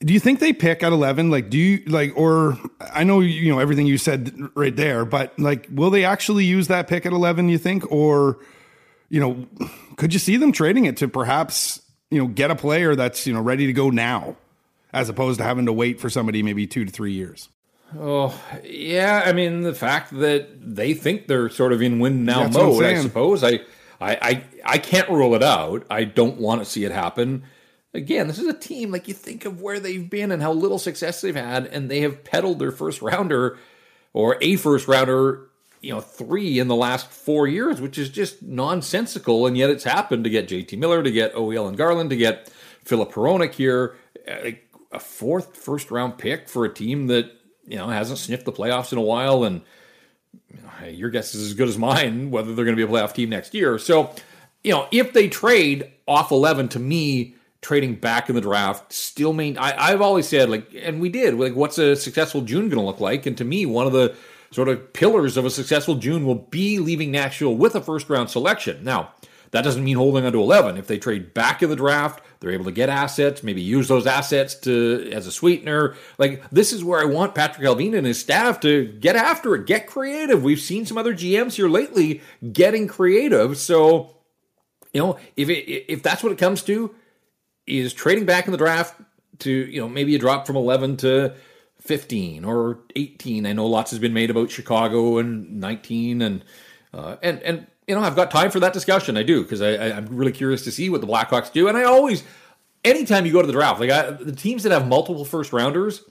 do 0.00 0.12
you 0.12 0.20
think 0.20 0.40
they 0.40 0.52
pick 0.52 0.82
at 0.82 0.92
11 0.92 1.30
like 1.30 1.48
do 1.48 1.58
you 1.58 1.82
like 1.86 2.12
or 2.16 2.58
i 2.92 3.02
know 3.02 3.20
you 3.20 3.50
know 3.50 3.58
everything 3.58 3.86
you 3.86 3.98
said 3.98 4.32
right 4.54 4.76
there 4.76 5.04
but 5.04 5.36
like 5.38 5.66
will 5.70 5.90
they 5.90 6.04
actually 6.04 6.44
use 6.44 6.68
that 6.68 6.86
pick 6.86 7.06
at 7.06 7.12
11 7.12 7.48
you 7.48 7.58
think 7.58 7.90
or 7.90 8.38
you 9.08 9.20
know 9.20 9.46
could 9.96 10.12
you 10.12 10.18
see 10.18 10.36
them 10.36 10.52
trading 10.52 10.84
it 10.84 10.96
to 10.98 11.08
perhaps 11.08 11.80
you 12.10 12.18
know 12.18 12.26
get 12.26 12.50
a 12.50 12.54
player 12.54 12.94
that's 12.94 13.26
you 13.26 13.32
know 13.32 13.40
ready 13.40 13.66
to 13.66 13.72
go 13.72 13.90
now 13.90 14.36
as 14.92 15.08
opposed 15.08 15.38
to 15.38 15.44
having 15.44 15.66
to 15.66 15.72
wait 15.72 15.98
for 15.98 16.10
somebody 16.10 16.42
maybe 16.42 16.66
2 16.66 16.84
to 16.84 16.92
3 16.92 17.12
years 17.12 17.48
Oh 17.98 18.38
yeah, 18.64 19.22
I 19.24 19.32
mean 19.32 19.62
the 19.62 19.74
fact 19.74 20.10
that 20.18 20.48
they 20.60 20.94
think 20.94 21.26
they're 21.26 21.48
sort 21.48 21.72
of 21.72 21.82
in 21.82 21.98
win 21.98 22.24
now 22.24 22.48
mode. 22.48 22.82
I 22.84 23.00
suppose 23.00 23.44
I, 23.44 23.60
I, 24.00 24.16
I, 24.20 24.44
I 24.64 24.78
can't 24.78 25.08
rule 25.08 25.34
it 25.34 25.42
out. 25.42 25.86
I 25.90 26.04
don't 26.04 26.38
want 26.38 26.62
to 26.62 26.64
see 26.64 26.84
it 26.84 26.92
happen 26.92 27.44
again, 27.96 28.28
this 28.28 28.38
is 28.38 28.46
a 28.46 28.52
team 28.52 28.92
like 28.92 29.08
you 29.08 29.14
think 29.14 29.44
of 29.44 29.60
where 29.60 29.80
they've 29.80 30.08
been 30.08 30.30
and 30.30 30.42
how 30.42 30.52
little 30.52 30.78
success 30.78 31.20
they've 31.20 31.34
had, 31.34 31.66
and 31.66 31.90
they 31.90 32.00
have 32.00 32.22
peddled 32.22 32.58
their 32.58 32.70
first 32.70 33.02
rounder 33.02 33.58
or 34.12 34.38
a 34.40 34.56
first 34.56 34.86
rounder, 34.86 35.48
you 35.80 35.92
know, 35.92 36.00
three 36.00 36.58
in 36.58 36.68
the 36.68 36.76
last 36.76 37.10
four 37.10 37.48
years, 37.48 37.80
which 37.80 37.98
is 37.98 38.08
just 38.08 38.42
nonsensical. 38.42 39.46
And 39.46 39.56
yet 39.56 39.70
it's 39.70 39.84
happened 39.84 40.24
to 40.24 40.30
get 40.30 40.48
JT 40.48 40.78
Miller, 40.78 41.02
to 41.02 41.10
get 41.10 41.34
OEL 41.34 41.68
and 41.68 41.76
Garland, 41.76 42.10
to 42.10 42.16
get 42.16 42.48
Filip 42.84 43.12
Hronek 43.12 43.54
here, 43.54 43.96
uh, 44.28 44.50
a 44.92 45.00
fourth 45.00 45.56
first 45.56 45.90
round 45.90 46.16
pick 46.18 46.48
for 46.48 46.64
a 46.64 46.72
team 46.72 47.08
that 47.08 47.32
you 47.66 47.76
know 47.76 47.88
hasn't 47.88 48.18
sniffed 48.18 48.44
the 48.44 48.52
playoffs 48.52 48.92
in 48.92 48.98
a 48.98 49.02
while, 49.02 49.44
and 49.44 49.62
you 50.50 50.60
know, 50.62 50.88
your 50.88 51.10
guess 51.10 51.34
is 51.34 51.46
as 51.46 51.54
good 51.54 51.68
as 51.68 51.78
mine 51.78 52.30
whether 52.30 52.54
they're 52.54 52.64
going 52.64 52.76
to 52.76 52.86
be 52.86 52.90
a 52.90 52.94
playoff 52.94 53.14
team 53.14 53.30
next 53.30 53.54
year. 53.54 53.78
So, 53.78 54.14
you 54.62 54.72
know, 54.72 54.88
if 54.90 55.12
they 55.12 55.28
trade 55.28 55.92
off 56.06 56.30
eleven, 56.30 56.68
to 56.70 56.78
me 56.78 57.34
trading 57.66 57.96
back 57.96 58.28
in 58.28 58.34
the 58.36 58.40
draft, 58.40 58.92
still 58.92 59.32
main. 59.32 59.58
I, 59.58 59.90
have 59.90 60.00
always 60.00 60.28
said 60.28 60.48
like, 60.48 60.72
and 60.80 61.00
we 61.00 61.08
did 61.08 61.34
like, 61.34 61.54
what's 61.54 61.78
a 61.78 61.96
successful 61.96 62.42
June 62.42 62.68
going 62.68 62.78
to 62.78 62.86
look 62.86 63.00
like? 63.00 63.26
And 63.26 63.36
to 63.38 63.44
me, 63.44 63.66
one 63.66 63.88
of 63.88 63.92
the 63.92 64.14
sort 64.52 64.68
of 64.68 64.92
pillars 64.92 65.36
of 65.36 65.44
a 65.44 65.50
successful 65.50 65.96
June 65.96 66.24
will 66.24 66.36
be 66.36 66.78
leaving 66.78 67.10
Nashville 67.10 67.56
with 67.56 67.74
a 67.74 67.80
first 67.80 68.08
round 68.08 68.30
selection. 68.30 68.84
Now, 68.84 69.12
that 69.50 69.62
doesn't 69.62 69.82
mean 69.82 69.96
holding 69.96 70.24
on 70.24 70.32
to 70.32 70.40
11. 70.40 70.76
If 70.76 70.86
they 70.86 70.98
trade 70.98 71.34
back 71.34 71.62
in 71.62 71.70
the 71.70 71.76
draft, 71.76 72.22
they're 72.46 72.54
able 72.54 72.64
to 72.66 72.72
get 72.72 72.88
assets, 72.88 73.42
maybe 73.42 73.60
use 73.60 73.88
those 73.88 74.06
assets 74.06 74.54
to 74.54 75.10
as 75.12 75.26
a 75.26 75.32
sweetener. 75.32 75.96
Like 76.16 76.48
this 76.50 76.72
is 76.72 76.84
where 76.84 77.00
I 77.00 77.04
want 77.04 77.34
Patrik 77.34 77.64
Allvin 77.64 77.96
and 77.96 78.06
his 78.06 78.20
staff 78.20 78.60
to 78.60 78.86
get 78.86 79.16
after 79.16 79.56
it, 79.56 79.66
get 79.66 79.88
creative. 79.88 80.44
We've 80.44 80.60
seen 80.60 80.86
some 80.86 80.96
other 80.96 81.12
GMs 81.12 81.54
here 81.54 81.68
lately 81.68 82.20
getting 82.52 82.86
creative. 82.86 83.58
So, 83.58 84.16
you 84.92 85.00
know, 85.00 85.18
if 85.36 85.48
it, 85.48 85.92
if 85.92 86.04
that's 86.04 86.22
what 86.22 86.30
it 86.30 86.38
comes 86.38 86.62
to, 86.62 86.94
is 87.66 87.92
trading 87.92 88.26
back 88.26 88.46
in 88.46 88.52
the 88.52 88.58
draft 88.58 88.94
to, 89.40 89.50
you 89.50 89.80
know, 89.80 89.88
maybe 89.88 90.14
a 90.14 90.18
drop 90.20 90.46
from 90.46 90.54
11 90.54 90.98
to 90.98 91.34
15 91.80 92.44
or 92.44 92.78
18. 92.94 93.44
I 93.44 93.54
know 93.54 93.66
lots 93.66 93.90
has 93.90 93.98
been 93.98 94.14
made 94.14 94.30
about 94.30 94.52
Chicago 94.52 95.18
and 95.18 95.60
19 95.60 96.22
and, 96.22 96.44
uh, 96.94 97.16
and, 97.22 97.42
and, 97.42 97.66
you 97.86 97.94
know, 97.94 98.00
I've 98.00 98.16
got 98.16 98.30
time 98.30 98.50
for 98.50 98.60
that 98.60 98.72
discussion. 98.72 99.16
I 99.16 99.22
do 99.22 99.42
because 99.42 99.62
I, 99.62 99.70
I, 99.70 99.88
am 99.96 100.06
really 100.06 100.32
curious 100.32 100.64
to 100.64 100.72
see 100.72 100.90
what 100.90 101.00
the 101.00 101.06
Blackhawks 101.06 101.52
do. 101.52 101.68
And 101.68 101.78
I 101.78 101.84
always, 101.84 102.24
anytime 102.84 103.26
you 103.26 103.32
go 103.32 103.40
to 103.40 103.46
the 103.46 103.52
draft, 103.52 103.80
like 103.80 103.90
I, 103.90 104.10
the 104.10 104.32
teams 104.32 104.64
that 104.64 104.72
have 104.72 104.88
multiple 104.88 105.24
first 105.24 105.52
rounders, 105.52 106.02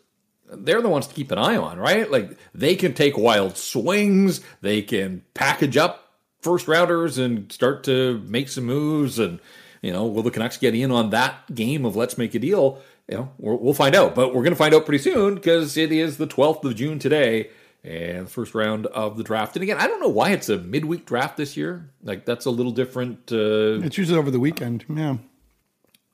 they're 0.52 0.82
the 0.82 0.90
ones 0.90 1.08
to 1.08 1.14
keep 1.14 1.32
an 1.32 1.38
eye 1.38 1.58
on, 1.58 1.78
right? 1.78 2.10
Like 2.10 2.38
they 2.54 2.76
can 2.76 2.94
take 2.94 3.18
wild 3.18 3.58
swings, 3.58 4.42
they 4.62 4.82
can 4.82 5.24
package 5.34 5.76
up 5.76 6.14
first 6.40 6.68
rounders 6.68 7.18
and 7.18 7.52
start 7.52 7.84
to 7.86 8.20
make 8.28 8.48
some 8.48 8.66
moves. 8.66 9.20
And 9.20 9.40
you 9.82 9.92
know, 9.92 10.06
will 10.06 10.24
the 10.24 10.32
Canucks 10.32 10.58
get 10.58 10.76
in 10.76 10.92
on 10.92 11.10
that 11.10 11.54
game 11.54 11.86
of 11.86 11.96
let's 11.96 12.18
make 12.18 12.36
a 12.36 12.40
deal? 12.40 12.82
You 13.10 13.18
know, 13.18 13.32
we'll 13.38 13.76
find 13.76 13.94
out, 13.96 14.16
but 14.16 14.30
we're 14.30 14.42
going 14.42 14.54
to 14.54 14.58
find 14.58 14.74
out 14.74 14.86
pretty 14.86 15.04
soon 15.04 15.36
because 15.36 15.78
it 15.78 15.92
is 15.92 16.18
the 16.18 16.26
12th 16.26 16.64
of 16.64 16.76
June 16.76 16.98
today 16.98 17.50
and 17.86 18.26
the 18.26 18.30
first 18.32 18.56
round 18.56 18.88
of 18.88 19.16
the 19.16 19.24
draft. 19.24 19.56
And 19.56 19.64
again, 19.64 19.78
I 19.78 19.88
don't 19.88 20.00
know 20.00 20.10
why 20.10 20.32
it's 20.32 20.50
a 20.50 20.58
midweek 20.58 21.06
draft 21.06 21.38
this 21.38 21.56
year. 21.56 21.92
Like 22.04 22.26
that's 22.26 22.46
a 22.46 22.50
little 22.50 22.72
different. 22.72 23.32
Uh, 23.32 23.82
it's 23.84 23.98
usually 23.98 24.18
over 24.18 24.32
the 24.32 24.40
weekend. 24.40 24.86
Yeah. 24.90 25.18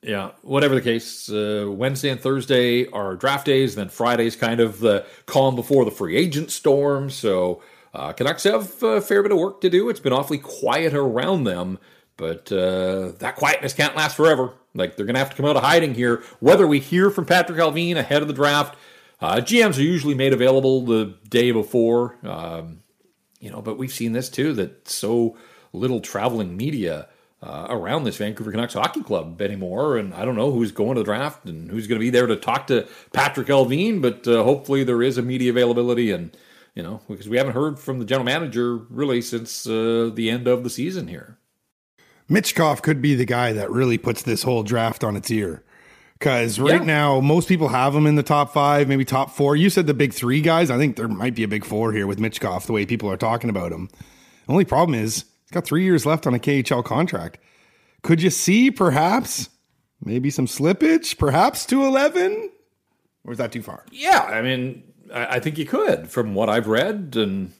Yeah, 0.04 0.32
whatever 0.42 0.74
the 0.74 0.80
case, 0.80 1.30
uh, 1.30 1.64
Wednesday 1.68 2.08
and 2.10 2.20
Thursday 2.20 2.88
are 2.88 3.14
draft 3.14 3.46
days. 3.46 3.76
And 3.76 3.82
then 3.82 3.88
Friday's 3.88 4.34
kind 4.34 4.58
of 4.58 4.80
the 4.80 5.06
calm 5.26 5.54
before 5.54 5.84
the 5.84 5.92
free 5.92 6.16
agent 6.16 6.50
storm. 6.50 7.08
So 7.08 7.62
uh, 7.94 8.12
Canucks 8.12 8.42
have 8.42 8.82
a 8.82 9.00
fair 9.00 9.22
bit 9.22 9.30
of 9.30 9.38
work 9.38 9.60
to 9.60 9.70
do. 9.70 9.88
It's 9.88 10.00
been 10.00 10.12
awfully 10.12 10.38
quiet 10.38 10.92
around 10.92 11.44
them, 11.44 11.78
but 12.16 12.50
uh, 12.50 13.12
that 13.20 13.36
quietness 13.36 13.74
can't 13.74 13.94
last 13.94 14.16
forever. 14.16 14.52
Like 14.74 14.96
they're 14.96 15.06
going 15.06 15.14
to 15.14 15.20
have 15.20 15.30
to 15.30 15.36
come 15.36 15.46
out 15.46 15.56
of 15.56 15.62
hiding 15.62 15.94
here. 15.94 16.24
Whether 16.40 16.66
we 16.66 16.80
hear 16.80 17.08
from 17.10 17.24
Patrik 17.24 17.58
Allvin 17.58 17.96
ahead 17.96 18.22
of 18.22 18.28
the 18.28 18.34
draft, 18.34 18.76
uh, 19.22 19.36
GMs 19.36 19.78
are 19.78 19.82
usually 19.82 20.14
made 20.14 20.32
available 20.32 20.84
the 20.84 21.16
day 21.28 21.52
before. 21.52 22.16
Um, 22.24 22.80
you 23.40 23.50
know, 23.50 23.62
but 23.62 23.78
we've 23.78 23.92
seen 23.92 24.12
this 24.12 24.28
too 24.28 24.52
that 24.54 24.88
so 24.88 25.36
little 25.72 26.00
traveling 26.00 26.56
media 26.56 27.08
uh, 27.42 27.66
around 27.70 28.04
this 28.04 28.16
Vancouver 28.16 28.50
Canucks 28.50 28.74
hockey 28.74 29.02
club 29.02 29.40
anymore. 29.40 29.96
And 29.96 30.14
I 30.14 30.24
don't 30.24 30.36
know 30.36 30.52
who's 30.52 30.72
going 30.72 30.94
to 30.94 31.00
the 31.00 31.04
draft 31.04 31.44
and 31.44 31.70
who's 31.70 31.86
going 31.86 31.98
to 31.98 32.04
be 32.04 32.10
there 32.10 32.26
to 32.26 32.36
talk 32.36 32.68
to 32.68 32.86
Patrik 33.12 33.46
Allvin, 33.46 34.00
but 34.00 34.26
uh, 34.28 34.44
hopefully 34.44 34.84
there 34.84 35.02
is 35.02 35.18
a 35.18 35.22
media 35.22 35.50
availability. 35.50 36.10
And, 36.10 36.36
you 36.74 36.82
know, 36.82 37.00
because 37.08 37.28
we 37.28 37.36
haven't 37.36 37.54
heard 37.54 37.78
from 37.78 37.98
the 37.98 38.04
general 38.04 38.24
manager 38.24 38.76
really 38.76 39.20
since 39.20 39.66
uh, 39.66 40.10
the 40.14 40.30
end 40.30 40.46
of 40.46 40.62
the 40.62 40.70
season 40.70 41.08
here. 41.08 41.38
Michkov 42.30 42.80
could 42.80 43.02
be 43.02 43.14
the 43.14 43.24
guy 43.24 43.52
that 43.52 43.70
really 43.70 43.98
puts 43.98 44.22
this 44.22 44.44
whole 44.44 44.62
draft 44.62 45.02
on 45.02 45.16
its 45.16 45.30
ear. 45.30 45.64
Because 46.22 46.60
right 46.60 46.80
yeah. 46.80 46.86
now, 46.86 47.20
most 47.20 47.48
people 47.48 47.66
have 47.66 47.96
him 47.96 48.06
in 48.06 48.14
the 48.14 48.22
top 48.22 48.52
five, 48.52 48.86
maybe 48.86 49.04
top 49.04 49.32
four. 49.32 49.56
You 49.56 49.68
said 49.68 49.88
the 49.88 49.92
big 49.92 50.14
three 50.14 50.40
guys. 50.40 50.70
I 50.70 50.78
think 50.78 50.94
there 50.94 51.08
might 51.08 51.34
be 51.34 51.42
a 51.42 51.48
big 51.48 51.64
four 51.64 51.92
here 51.92 52.06
with 52.06 52.20
Michkov, 52.20 52.64
the 52.64 52.72
way 52.72 52.86
people 52.86 53.10
are 53.10 53.16
talking 53.16 53.50
about 53.50 53.72
him. 53.72 53.88
The 54.46 54.52
only 54.52 54.64
problem 54.64 54.96
is 54.96 55.24
he's 55.42 55.50
got 55.50 55.64
three 55.64 55.82
years 55.82 56.06
left 56.06 56.24
on 56.28 56.32
a 56.32 56.38
KHL 56.38 56.84
contract. 56.84 57.38
Could 58.02 58.22
you 58.22 58.30
see 58.30 58.70
perhaps 58.70 59.48
maybe 60.00 60.30
some 60.30 60.46
slippage, 60.46 61.18
perhaps 61.18 61.66
to 61.66 61.84
11? 61.84 62.52
Or 63.24 63.32
is 63.32 63.38
that 63.38 63.50
too 63.50 63.62
far? 63.62 63.84
Yeah, 63.90 64.20
I 64.20 64.42
mean, 64.42 64.84
I, 65.12 65.26
I 65.26 65.40
think 65.40 65.58
you 65.58 65.66
could 65.66 66.08
from 66.08 66.36
what 66.36 66.48
I've 66.48 66.68
read. 66.68 67.16
And 67.16 67.52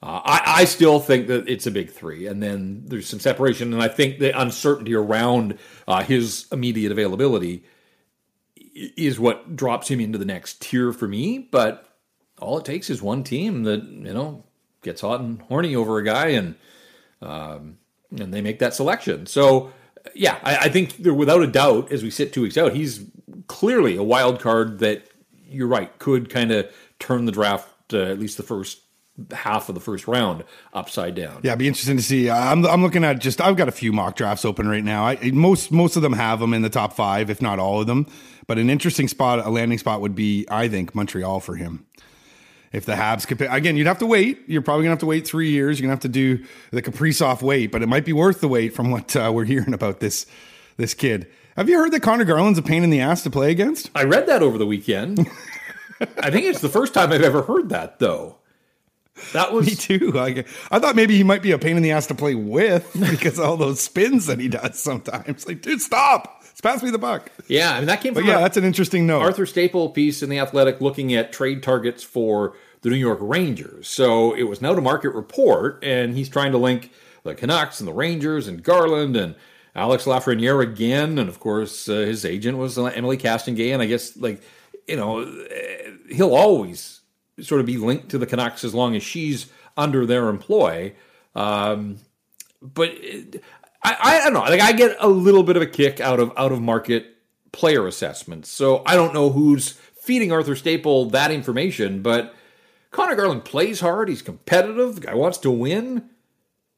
uh, 0.00 0.20
I, 0.24 0.42
I, 0.58 0.64
still 0.66 1.00
think 1.00 1.26
that 1.26 1.48
it's 1.48 1.66
a 1.66 1.72
big 1.72 1.90
three. 1.90 2.28
And 2.28 2.40
then 2.40 2.84
there's 2.86 3.08
some 3.08 3.18
separation. 3.18 3.72
And 3.72 3.82
I 3.82 3.88
think 3.88 4.20
the 4.20 4.40
uncertainty 4.40 4.94
around 4.94 5.58
uh, 5.88 6.04
his 6.04 6.46
immediate 6.52 6.92
availability 6.92 7.64
is 8.74 9.20
what 9.20 9.56
drops 9.56 9.88
him 9.88 10.00
into 10.00 10.18
the 10.18 10.24
next 10.24 10.60
tier 10.60 10.92
for 10.92 11.08
me. 11.08 11.38
But 11.38 11.88
all 12.40 12.58
it 12.58 12.64
takes 12.64 12.90
is 12.90 13.00
one 13.00 13.24
team 13.24 13.62
that, 13.64 13.82
you 13.82 14.12
know, 14.12 14.44
gets 14.82 15.00
hot 15.00 15.20
and 15.20 15.40
horny 15.42 15.74
over 15.74 15.98
a 15.98 16.04
guy 16.04 16.28
and 16.28 16.54
um, 17.22 17.78
and 18.10 18.32
they 18.32 18.40
make 18.40 18.58
that 18.58 18.74
selection. 18.74 19.26
So, 19.26 19.72
yeah, 20.14 20.38
I, 20.42 20.56
I 20.56 20.68
think 20.68 20.96
without 20.98 21.42
a 21.42 21.46
doubt, 21.46 21.90
as 21.90 22.02
we 22.02 22.10
sit 22.10 22.32
two 22.32 22.42
weeks 22.42 22.58
out, 22.58 22.74
he's 22.74 23.04
clearly 23.46 23.96
a 23.96 24.02
wild 24.02 24.40
card 24.40 24.78
that 24.80 25.08
you're 25.48 25.68
right 25.68 25.96
could 25.98 26.28
kind 26.28 26.50
of 26.50 26.70
turn 26.98 27.24
the 27.24 27.32
draft 27.32 27.68
uh, 27.92 27.98
at 27.98 28.18
least 28.18 28.36
the 28.36 28.42
first 28.42 28.80
half 29.32 29.68
of 29.68 29.74
the 29.74 29.80
first 29.80 30.08
round 30.08 30.44
upside 30.72 31.14
down. 31.14 31.40
Yeah, 31.42 31.52
it'd 31.52 31.60
be 31.60 31.68
interesting 31.68 31.96
to 31.96 32.02
see. 32.02 32.30
I'm 32.30 32.66
I'm 32.66 32.82
looking 32.82 33.04
at 33.04 33.20
just 33.20 33.40
I've 33.40 33.56
got 33.56 33.68
a 33.68 33.72
few 33.72 33.92
mock 33.92 34.16
drafts 34.16 34.44
open 34.44 34.68
right 34.68 34.84
now. 34.84 35.06
I, 35.06 35.30
most 35.32 35.70
most 35.70 35.96
of 35.96 36.02
them 36.02 36.14
have 36.14 36.40
them 36.40 36.54
in 36.54 36.62
the 36.62 36.70
top 36.70 36.92
five, 36.92 37.30
if 37.30 37.40
not 37.40 37.58
all 37.58 37.80
of 37.80 37.86
them. 37.86 38.06
But 38.46 38.58
an 38.58 38.68
interesting 38.68 39.08
spot, 39.08 39.44
a 39.44 39.48
landing 39.48 39.78
spot 39.78 40.02
would 40.02 40.14
be, 40.14 40.46
I 40.50 40.68
think, 40.68 40.94
Montreal 40.94 41.40
for 41.40 41.56
him 41.56 41.86
if 42.74 42.84
the 42.84 42.94
Habs 42.94 43.26
could 43.26 43.40
again, 43.40 43.76
you'd 43.76 43.86
have 43.86 44.00
to 44.00 44.06
wait. 44.06 44.42
You're 44.48 44.60
probably 44.60 44.82
gonna 44.82 44.92
have 44.92 44.98
to 44.98 45.06
wait 45.06 45.26
three 45.26 45.50
years. 45.50 45.78
You're 45.78 45.84
gonna 45.84 45.94
have 45.94 46.00
to 46.00 46.08
do 46.08 46.44
the 46.72 46.82
Kaprizov 46.82 47.40
wait, 47.40 47.70
but 47.70 47.82
it 47.82 47.86
might 47.86 48.04
be 48.04 48.12
worth 48.12 48.40
the 48.40 48.48
wait 48.48 48.74
from 48.74 48.90
what 48.90 49.14
uh, 49.14 49.30
we're 49.32 49.44
hearing 49.44 49.72
about 49.72 50.00
this 50.00 50.26
this 50.76 50.92
kid. 50.92 51.30
Have 51.56 51.68
you 51.68 51.78
heard 51.78 51.92
that 51.92 52.00
Connor 52.00 52.24
Garland's 52.24 52.58
a 52.58 52.62
pain 52.62 52.82
in 52.82 52.90
the 52.90 53.00
ass 53.00 53.22
to 53.22 53.30
play 53.30 53.52
against? 53.52 53.90
I 53.94 54.02
read 54.02 54.26
that 54.26 54.42
over 54.42 54.58
the 54.58 54.66
weekend. 54.66 55.20
I 56.18 56.30
think 56.30 56.46
it's 56.46 56.60
the 56.60 56.68
first 56.68 56.92
time 56.92 57.12
I've 57.12 57.22
ever 57.22 57.42
heard 57.42 57.68
that, 57.68 58.00
though. 58.00 58.38
That 59.32 59.52
was 59.52 59.66
me 59.66 59.74
too. 59.74 60.18
I, 60.18 60.44
I 60.70 60.78
thought 60.78 60.96
maybe 60.96 61.16
he 61.16 61.22
might 61.22 61.42
be 61.42 61.52
a 61.52 61.58
pain 61.58 61.76
in 61.76 61.82
the 61.82 61.92
ass 61.92 62.06
to 62.08 62.14
play 62.14 62.34
with 62.34 62.90
because 63.10 63.38
all 63.38 63.56
those 63.56 63.80
spins 63.80 64.26
that 64.26 64.40
he 64.40 64.48
does 64.48 64.78
sometimes. 64.78 65.46
Like, 65.46 65.62
dude, 65.62 65.80
stop! 65.80 66.44
pass 66.64 66.82
me 66.82 66.90
the 66.90 66.98
buck. 66.98 67.30
Yeah, 67.46 67.74
I 67.74 67.78
mean 67.78 67.86
that 67.86 68.00
came. 68.00 68.14
But 68.14 68.20
from 68.20 68.30
yeah, 68.30 68.40
that's 68.40 68.56
an 68.56 68.64
interesting 68.64 69.06
note. 69.06 69.20
Arthur 69.20 69.46
Staple 69.46 69.90
piece 69.90 70.22
in 70.22 70.30
the 70.30 70.40
Athletic 70.40 70.80
looking 70.80 71.14
at 71.14 71.32
trade 71.32 71.62
targets 71.62 72.02
for 72.02 72.56
the 72.80 72.90
New 72.90 72.96
York 72.96 73.18
Rangers. 73.20 73.86
So 73.86 74.34
it 74.34 74.44
was 74.44 74.60
now 74.60 74.74
to 74.74 74.80
market 74.80 75.10
report, 75.10 75.84
and 75.84 76.16
he's 76.16 76.28
trying 76.28 76.52
to 76.52 76.58
link 76.58 76.90
the 77.22 77.34
Canucks 77.34 77.80
and 77.80 77.88
the 77.88 77.92
Rangers 77.92 78.48
and 78.48 78.62
Garland 78.62 79.16
and 79.16 79.34
Alex 79.76 80.04
Lafreniere 80.04 80.62
again, 80.62 81.18
and 81.18 81.28
of 81.28 81.38
course 81.38 81.88
uh, 81.88 81.92
his 81.92 82.24
agent 82.24 82.58
was 82.58 82.78
Emily 82.78 83.16
Castonguay, 83.16 83.72
and 83.72 83.82
I 83.82 83.86
guess 83.86 84.16
like 84.16 84.42
you 84.88 84.96
know 84.96 85.24
he'll 86.10 86.34
always 86.34 87.00
sort 87.40 87.60
of 87.60 87.66
be 87.66 87.76
linked 87.76 88.10
to 88.10 88.18
the 88.18 88.26
Canucks 88.26 88.64
as 88.64 88.74
long 88.74 88.94
as 88.96 89.02
she's 89.02 89.46
under 89.76 90.06
their 90.06 90.28
employ. 90.28 90.94
Um, 91.34 91.98
but 92.62 92.90
it, 92.92 93.42
I, 93.82 93.96
I 94.00 94.24
don't 94.24 94.32
know, 94.32 94.40
like 94.40 94.60
I 94.60 94.72
get 94.72 94.96
a 95.00 95.08
little 95.08 95.42
bit 95.42 95.56
of 95.56 95.62
a 95.62 95.66
kick 95.66 96.00
out 96.00 96.20
of 96.20 96.32
out 96.36 96.52
of 96.52 96.62
market 96.62 97.06
player 97.52 97.86
assessments, 97.86 98.48
so 98.48 98.82
I 98.86 98.94
don't 98.94 99.14
know 99.14 99.30
who's 99.30 99.72
feeding 99.72 100.32
Arthur 100.32 100.56
Staple 100.56 101.06
that 101.10 101.30
information, 101.30 102.02
but 102.02 102.34
Connor 102.90 103.16
Garland 103.16 103.44
plays 103.44 103.80
hard. 103.80 104.08
He's 104.08 104.22
competitive. 104.22 104.94
The 104.94 105.00
guy 105.00 105.14
wants 105.14 105.38
to 105.38 105.50
win. 105.50 106.10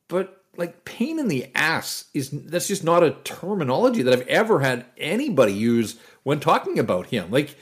But 0.08 0.42
like 0.56 0.86
pain 0.86 1.18
in 1.18 1.28
the 1.28 1.50
ass 1.54 2.06
is 2.14 2.30
that's 2.30 2.68
just 2.68 2.84
not 2.84 3.02
a 3.02 3.16
terminology 3.24 4.02
that 4.02 4.14
I've 4.14 4.26
ever 4.26 4.60
had 4.60 4.86
anybody 4.96 5.52
use 5.52 5.96
when 6.22 6.40
talking 6.40 6.78
about 6.78 7.08
him. 7.08 7.30
Like, 7.30 7.56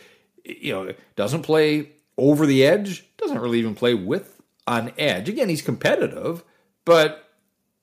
you 0.44 0.72
know, 0.72 0.94
doesn't 1.16 1.42
play 1.42 1.93
over 2.16 2.46
the 2.46 2.64
edge, 2.64 3.04
doesn't 3.16 3.38
really 3.38 3.58
even 3.58 3.74
play 3.74 3.94
with 3.94 4.40
an 4.66 4.92
edge. 4.98 5.28
Again, 5.28 5.48
he's 5.48 5.62
competitive, 5.62 6.44
but 6.84 7.28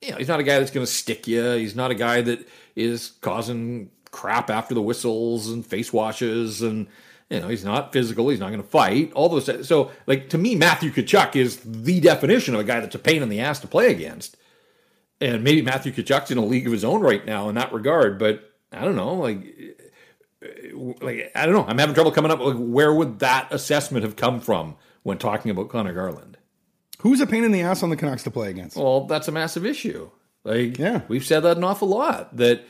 you 0.00 0.10
know, 0.10 0.16
he's 0.16 0.28
not 0.28 0.40
a 0.40 0.44
guy 0.44 0.58
that's 0.58 0.70
going 0.70 0.86
to 0.86 0.92
stick 0.92 1.26
you. 1.28 1.52
He's 1.52 1.76
not 1.76 1.90
a 1.90 1.94
guy 1.94 2.22
that 2.22 2.48
is 2.74 3.12
causing 3.20 3.90
crap 4.10 4.50
after 4.50 4.74
the 4.74 4.82
whistles 4.82 5.48
and 5.48 5.64
face 5.64 5.92
washes 5.92 6.60
and 6.62 6.88
you 7.32 7.40
know, 7.40 7.48
he's 7.48 7.64
not 7.64 7.94
physical. 7.94 8.28
He's 8.28 8.40
not 8.40 8.50
going 8.50 8.62
to 8.62 8.68
fight. 8.68 9.10
All 9.14 9.30
those. 9.30 9.66
So, 9.66 9.90
like 10.06 10.28
to 10.30 10.38
me, 10.38 10.54
Matthew 10.54 10.90
Tkachuk 10.90 11.34
is 11.34 11.56
the 11.64 11.98
definition 11.98 12.52
of 12.54 12.60
a 12.60 12.64
guy 12.64 12.80
that's 12.80 12.94
a 12.94 12.98
pain 12.98 13.22
in 13.22 13.30
the 13.30 13.40
ass 13.40 13.58
to 13.60 13.66
play 13.66 13.90
against. 13.90 14.36
And 15.18 15.42
maybe 15.42 15.62
Matthew 15.62 15.92
Tkachuk's 15.92 16.30
in 16.30 16.36
a 16.36 16.44
league 16.44 16.66
of 16.66 16.74
his 16.74 16.84
own 16.84 17.00
right 17.00 17.24
now 17.24 17.48
in 17.48 17.54
that 17.54 17.72
regard. 17.72 18.18
But 18.18 18.52
I 18.70 18.84
don't 18.84 18.96
know. 18.96 19.14
Like, 19.14 19.71
like 20.72 21.30
I 21.34 21.46
don't 21.46 21.54
know. 21.54 21.64
I'm 21.66 21.78
having 21.78 21.94
trouble 21.94 22.12
coming 22.12 22.30
up. 22.30 22.40
Like, 22.40 22.56
where 22.56 22.92
would 22.92 23.20
that 23.20 23.52
assessment 23.52 24.04
have 24.04 24.16
come 24.16 24.40
from 24.40 24.76
when 25.02 25.18
talking 25.18 25.50
about 25.50 25.68
Connor 25.68 25.92
Garland? 25.92 26.38
Who's 27.00 27.20
a 27.20 27.26
pain 27.26 27.44
in 27.44 27.52
the 27.52 27.62
ass 27.62 27.82
on 27.82 27.90
the 27.90 27.96
Canucks 27.96 28.22
to 28.24 28.30
play 28.30 28.50
against? 28.50 28.76
Well, 28.76 29.06
that's 29.06 29.28
a 29.28 29.32
massive 29.32 29.66
issue. 29.66 30.10
Like, 30.44 30.78
yeah, 30.78 31.02
we've 31.08 31.24
said 31.24 31.40
that 31.40 31.56
an 31.56 31.64
awful 31.64 31.88
lot. 31.88 32.36
That 32.36 32.64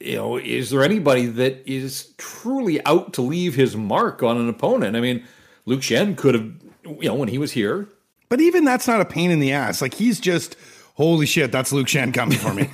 you 0.00 0.16
know, 0.16 0.36
is 0.36 0.70
there 0.70 0.82
anybody 0.82 1.26
that 1.26 1.68
is 1.70 2.12
truly 2.18 2.84
out 2.86 3.12
to 3.14 3.22
leave 3.22 3.54
his 3.54 3.76
mark 3.76 4.22
on 4.22 4.36
an 4.36 4.48
opponent? 4.48 4.96
I 4.96 5.00
mean, 5.00 5.24
Luke 5.66 5.80
Schenn 5.80 6.16
could 6.16 6.34
have, 6.34 6.52
you 6.84 7.08
know, 7.08 7.14
when 7.14 7.28
he 7.28 7.38
was 7.38 7.52
here. 7.52 7.88
But 8.28 8.40
even 8.40 8.64
that's 8.64 8.86
not 8.86 9.00
a 9.00 9.04
pain 9.04 9.30
in 9.30 9.40
the 9.40 9.52
ass. 9.52 9.82
Like 9.82 9.94
he's 9.94 10.20
just, 10.20 10.56
holy 10.98 11.26
shit, 11.26 11.50
that's 11.50 11.72
Luke 11.72 11.86
Schenn 11.86 12.12
coming 12.12 12.36
for 12.36 12.52
me. 12.52 12.68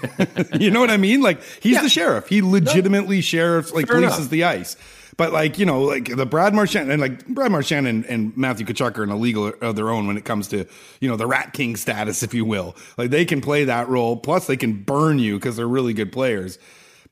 you 0.58 0.70
know 0.70 0.80
what 0.80 0.90
I 0.90 0.96
mean? 0.96 1.20
Like 1.20 1.40
he's 1.60 1.74
yeah. 1.74 1.82
the 1.82 1.88
sheriff. 1.88 2.26
He 2.26 2.42
legitimately 2.42 3.16
no. 3.16 3.22
sheriffs, 3.22 3.72
like 3.72 3.86
Fair 3.86 3.98
polices 3.98 4.18
enough. 4.18 4.30
the 4.30 4.44
ice. 4.44 4.76
But 5.16 5.32
like 5.32 5.58
you 5.58 5.66
know, 5.66 5.82
like 5.82 6.16
the 6.16 6.26
Brad 6.26 6.54
Marchand 6.54 6.90
and 6.90 7.00
like 7.00 7.24
Brad 7.26 7.52
Marchand 7.52 7.86
and, 7.86 8.04
and 8.06 8.36
Matthew 8.36 8.66
Tkachuk 8.66 8.98
are 8.98 9.04
in 9.04 9.10
a 9.10 9.16
league 9.16 9.36
uh, 9.36 9.52
of 9.60 9.76
their 9.76 9.90
own 9.90 10.08
when 10.08 10.16
it 10.16 10.24
comes 10.24 10.48
to 10.48 10.66
you 11.00 11.08
know 11.08 11.16
the 11.16 11.26
Rat 11.26 11.52
King 11.52 11.76
status, 11.76 12.24
if 12.24 12.34
you 12.34 12.44
will. 12.44 12.74
Like 12.98 13.10
they 13.10 13.24
can 13.24 13.40
play 13.40 13.64
that 13.64 13.88
role. 13.88 14.16
Plus, 14.16 14.48
they 14.48 14.56
can 14.56 14.82
burn 14.82 15.20
you 15.20 15.36
because 15.36 15.56
they're 15.56 15.68
really 15.68 15.92
good 15.92 16.10
players. 16.10 16.58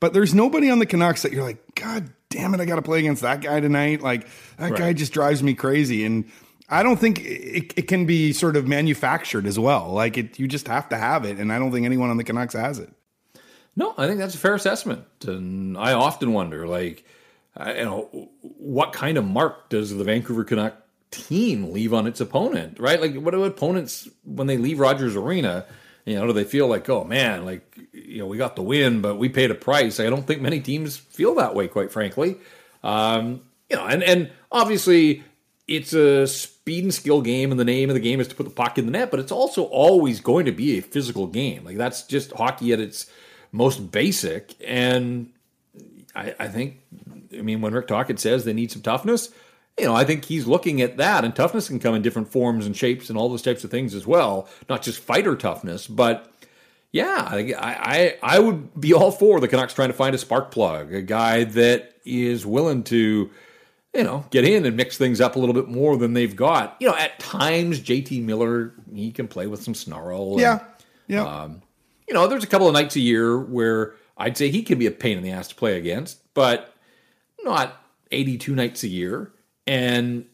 But 0.01 0.11
there's 0.11 0.33
nobody 0.33 0.69
on 0.69 0.79
the 0.79 0.85
Canucks 0.85 1.21
that 1.21 1.31
you're 1.31 1.45
like, 1.45 1.75
God 1.75 2.09
damn 2.29 2.53
it, 2.53 2.59
I 2.59 2.65
got 2.65 2.75
to 2.75 2.81
play 2.81 2.99
against 2.99 3.21
that 3.21 3.39
guy 3.39 3.61
tonight. 3.61 4.01
Like 4.01 4.27
that 4.57 4.71
right. 4.71 4.79
guy 4.79 4.93
just 4.93 5.13
drives 5.13 5.41
me 5.41 5.53
crazy. 5.53 6.03
And 6.03 6.25
I 6.73 6.81
don't 6.81 6.99
think 6.99 7.19
it, 7.19 7.73
it, 7.75 7.87
can 7.87 8.05
be 8.07 8.33
sort 8.33 8.55
of 8.55 8.67
manufactured 8.67 9.45
as 9.45 9.59
well. 9.59 9.91
Like 9.91 10.17
it, 10.17 10.39
you 10.39 10.47
just 10.47 10.67
have 10.67 10.89
to 10.89 10.97
have 10.97 11.23
it. 11.23 11.37
And 11.37 11.53
I 11.53 11.59
don't 11.59 11.71
think 11.71 11.85
anyone 11.85 12.09
on 12.09 12.17
the 12.17 12.23
Canucks 12.23 12.55
has 12.55 12.79
it. 12.79 12.91
No, 13.75 13.93
I 13.97 14.07
think 14.07 14.19
that's 14.19 14.33
a 14.33 14.39
fair 14.39 14.55
assessment. 14.55 15.05
And 15.25 15.77
I 15.77 15.93
often 15.93 16.33
wonder, 16.33 16.67
like, 16.67 17.05
you 17.59 17.85
know, 17.85 18.29
what 18.41 18.91
kind 18.91 19.17
of 19.17 19.25
mark 19.25 19.69
does 19.69 19.95
the 19.95 20.03
Vancouver 20.03 20.43
Canuck 20.43 20.75
team 21.11 21.71
leave 21.71 21.93
on 21.93 22.07
its 22.07 22.19
opponent, 22.19 22.79
right? 22.79 22.99
Like, 22.99 23.15
what 23.15 23.31
do 23.31 23.43
opponents 23.43 24.09
when 24.23 24.47
they 24.47 24.57
leave 24.57 24.79
Rogers 24.79 25.15
Arena? 25.15 25.65
You 26.05 26.15
know, 26.15 26.27
do 26.27 26.33
they 26.33 26.43
feel 26.43 26.67
like, 26.67 26.89
oh 26.89 27.03
man, 27.03 27.45
like 27.45 27.77
you 27.93 28.19
know, 28.19 28.25
we 28.25 28.37
got 28.37 28.55
the 28.55 28.63
win, 28.63 29.01
but 29.01 29.15
we 29.15 29.29
paid 29.29 29.51
a 29.51 29.55
price? 29.55 29.99
I 29.99 30.09
don't 30.09 30.25
think 30.25 30.41
many 30.41 30.59
teams 30.59 30.97
feel 30.97 31.35
that 31.35 31.55
way, 31.55 31.67
quite 31.67 31.91
frankly. 31.91 32.37
Um, 32.83 33.41
you 33.69 33.77
know, 33.77 33.85
and 33.85 34.03
and 34.03 34.31
obviously 34.51 35.23
it's 35.67 35.93
a 35.93 36.27
speed 36.27 36.83
and 36.83 36.93
skill 36.93 37.21
game, 37.21 37.51
and 37.51 37.59
the 37.59 37.65
name 37.65 37.89
of 37.89 37.93
the 37.93 37.99
game 37.99 38.19
is 38.19 38.27
to 38.27 38.35
put 38.35 38.43
the 38.43 38.49
puck 38.49 38.77
in 38.77 38.85
the 38.85 38.91
net, 38.91 39.11
but 39.11 39.19
it's 39.19 39.31
also 39.31 39.63
always 39.63 40.19
going 40.19 40.45
to 40.45 40.51
be 40.51 40.77
a 40.77 40.81
physical 40.81 41.27
game. 41.27 41.63
Like 41.63 41.77
that's 41.77 42.03
just 42.03 42.31
hockey 42.33 42.73
at 42.73 42.79
its 42.79 43.07
most 43.51 43.91
basic. 43.91 44.55
And 44.65 45.31
I, 46.15 46.35
I 46.39 46.47
think, 46.47 46.81
I 47.37 47.41
mean, 47.41 47.61
when 47.61 47.73
Rick 47.73 47.87
Tocchet 47.87 48.19
says 48.19 48.43
they 48.43 48.53
need 48.53 48.71
some 48.71 48.81
toughness, 48.81 49.29
you 49.79 49.85
know, 49.85 49.95
I 49.95 50.03
think 50.03 50.25
he's 50.25 50.45
looking 50.45 50.81
at 50.81 50.97
that, 50.97 51.23
and 51.23 51.35
toughness 51.35 51.67
can 51.67 51.79
come 51.79 51.95
in 51.95 52.01
different 52.01 52.31
forms 52.31 52.65
and 52.65 52.75
shapes 52.75 53.09
and 53.09 53.17
all 53.17 53.29
those 53.29 53.41
types 53.41 53.63
of 53.63 53.71
things 53.71 53.95
as 53.95 54.05
well, 54.05 54.47
not 54.69 54.83
just 54.83 54.99
fighter 54.99 55.35
toughness, 55.35 55.87
but 55.87 56.29
yeah, 56.91 57.27
I, 57.27 57.55
I 57.59 58.17
I 58.21 58.39
would 58.39 58.79
be 58.79 58.93
all 58.93 59.11
for 59.11 59.39
the 59.39 59.47
Canucks 59.47 59.73
trying 59.73 59.89
to 59.89 59.95
find 59.95 60.13
a 60.13 60.19
spark 60.19 60.51
plug, 60.51 60.93
a 60.93 61.01
guy 61.01 61.43
that 61.43 61.95
is 62.05 62.45
willing 62.45 62.83
to, 62.83 63.31
you 63.93 64.03
know, 64.03 64.25
get 64.31 64.43
in 64.43 64.65
and 64.65 64.75
mix 64.75 64.97
things 64.97 65.21
up 65.21 65.35
a 65.35 65.39
little 65.39 65.53
bit 65.53 65.67
more 65.67 65.97
than 65.97 66.13
they've 66.13 66.35
got. 66.35 66.75
You 66.79 66.87
know, 66.87 66.95
at 66.95 67.19
times 67.19 67.79
JT 67.79 68.23
Miller 68.23 68.73
he 68.93 69.11
can 69.11 69.27
play 69.27 69.47
with 69.47 69.61
some 69.61 69.75
snarl. 69.75 70.39
Yeah, 70.39 70.59
and, 70.59 70.61
yeah. 71.07 71.23
Um, 71.23 71.61
you 72.07 72.13
know, 72.13 72.27
there's 72.27 72.43
a 72.43 72.47
couple 72.47 72.67
of 72.67 72.73
nights 72.73 72.95
a 72.95 72.99
year 72.99 73.39
where 73.39 73.95
I'd 74.17 74.37
say 74.37 74.49
he 74.49 74.63
can 74.63 74.79
be 74.79 74.87
a 74.87 74.91
pain 74.91 75.17
in 75.17 75.23
the 75.23 75.31
ass 75.31 75.47
to 75.49 75.55
play 75.55 75.77
against, 75.77 76.19
but 76.33 76.73
not 77.43 77.83
82 78.11 78.55
nights 78.55 78.83
a 78.83 78.87
year. 78.87 79.31
And 79.65 80.25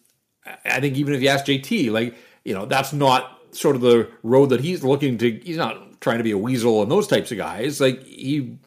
I 0.65 0.79
think 0.79 0.97
even 0.97 1.13
if 1.13 1.21
you 1.21 1.29
ask 1.29 1.45
JT, 1.45 1.91
like, 1.91 2.15
you 2.43 2.53
know, 2.53 2.65
that's 2.65 2.93
not 2.93 3.39
sort 3.51 3.75
of 3.75 3.81
the 3.81 4.09
road 4.23 4.47
that 4.47 4.61
he's 4.61 4.83
looking 4.83 5.17
to, 5.19 5.31
he's 5.31 5.57
not 5.57 6.01
trying 6.01 6.17
to 6.17 6.23
be 6.23 6.31
a 6.31 6.37
weasel 6.37 6.81
and 6.81 6.91
those 6.91 7.07
types 7.07 7.31
of 7.31 7.37
guys. 7.37 7.79
Like, 7.79 8.03
he, 8.03 8.57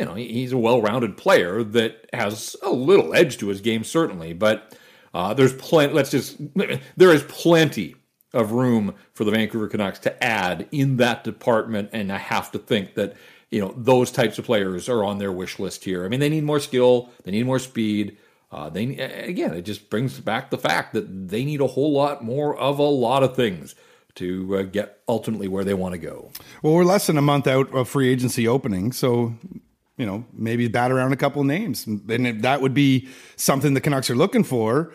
you 0.00 0.06
know, 0.06 0.14
he's 0.14 0.52
a 0.52 0.56
well 0.56 0.80
rounded 0.80 1.18
player 1.18 1.62
that 1.62 2.08
has 2.14 2.56
a 2.62 2.70
little 2.70 3.14
edge 3.14 3.36
to 3.36 3.48
his 3.48 3.60
game, 3.60 3.84
certainly, 3.84 4.32
but 4.32 4.74
uh, 5.12 5.34
there's 5.34 5.52
plenty, 5.52 5.92
let's 5.92 6.10
just, 6.10 6.38
there 6.96 7.12
is 7.12 7.22
plenty 7.24 7.96
of 8.32 8.52
room 8.52 8.94
for 9.12 9.24
the 9.24 9.30
Vancouver 9.30 9.68
Canucks 9.68 9.98
to 10.00 10.24
add 10.24 10.66
in 10.72 10.96
that 10.96 11.22
department. 11.22 11.90
And 11.92 12.10
I 12.10 12.16
have 12.16 12.50
to 12.52 12.58
think 12.58 12.94
that, 12.94 13.14
you 13.50 13.60
know, 13.60 13.74
those 13.76 14.10
types 14.10 14.38
of 14.38 14.46
players 14.46 14.88
are 14.88 15.04
on 15.04 15.18
their 15.18 15.32
wish 15.32 15.58
list 15.58 15.84
here. 15.84 16.06
I 16.06 16.08
mean, 16.08 16.20
they 16.20 16.30
need 16.30 16.44
more 16.44 16.60
skill, 16.60 17.10
they 17.24 17.32
need 17.32 17.44
more 17.44 17.58
speed. 17.58 18.16
Uh, 18.50 18.70
they 18.70 18.96
again, 18.96 19.52
it 19.52 19.62
just 19.62 19.90
brings 19.90 20.18
back 20.18 20.50
the 20.50 20.58
fact 20.58 20.94
that 20.94 21.28
they 21.28 21.44
need 21.44 21.60
a 21.60 21.66
whole 21.66 21.92
lot 21.92 22.24
more 22.24 22.56
of 22.56 22.78
a 22.78 22.82
lot 22.82 23.22
of 23.22 23.36
things 23.36 23.74
to 24.14 24.56
uh, 24.56 24.62
get 24.62 25.00
ultimately 25.06 25.46
where 25.46 25.62
they 25.62 25.74
want 25.74 25.92
to 25.92 25.98
go. 25.98 26.30
Well, 26.62 26.72
we're 26.72 26.84
less 26.84 27.06
than 27.06 27.16
a 27.16 27.22
month 27.22 27.46
out 27.46 27.72
of 27.72 27.88
free 27.88 28.08
agency 28.08 28.48
opening, 28.48 28.90
so 28.90 29.34
you 29.96 30.06
know 30.06 30.24
maybe 30.32 30.68
bat 30.68 30.90
around 30.90 31.12
a 31.12 31.16
couple 31.16 31.42
names, 31.44 31.86
and 31.86 32.02
if 32.08 32.42
that 32.42 32.60
would 32.60 32.74
be 32.74 33.08
something 33.36 33.74
the 33.74 33.80
Canucks 33.80 34.10
are 34.10 34.16
looking 34.16 34.44
for. 34.44 34.92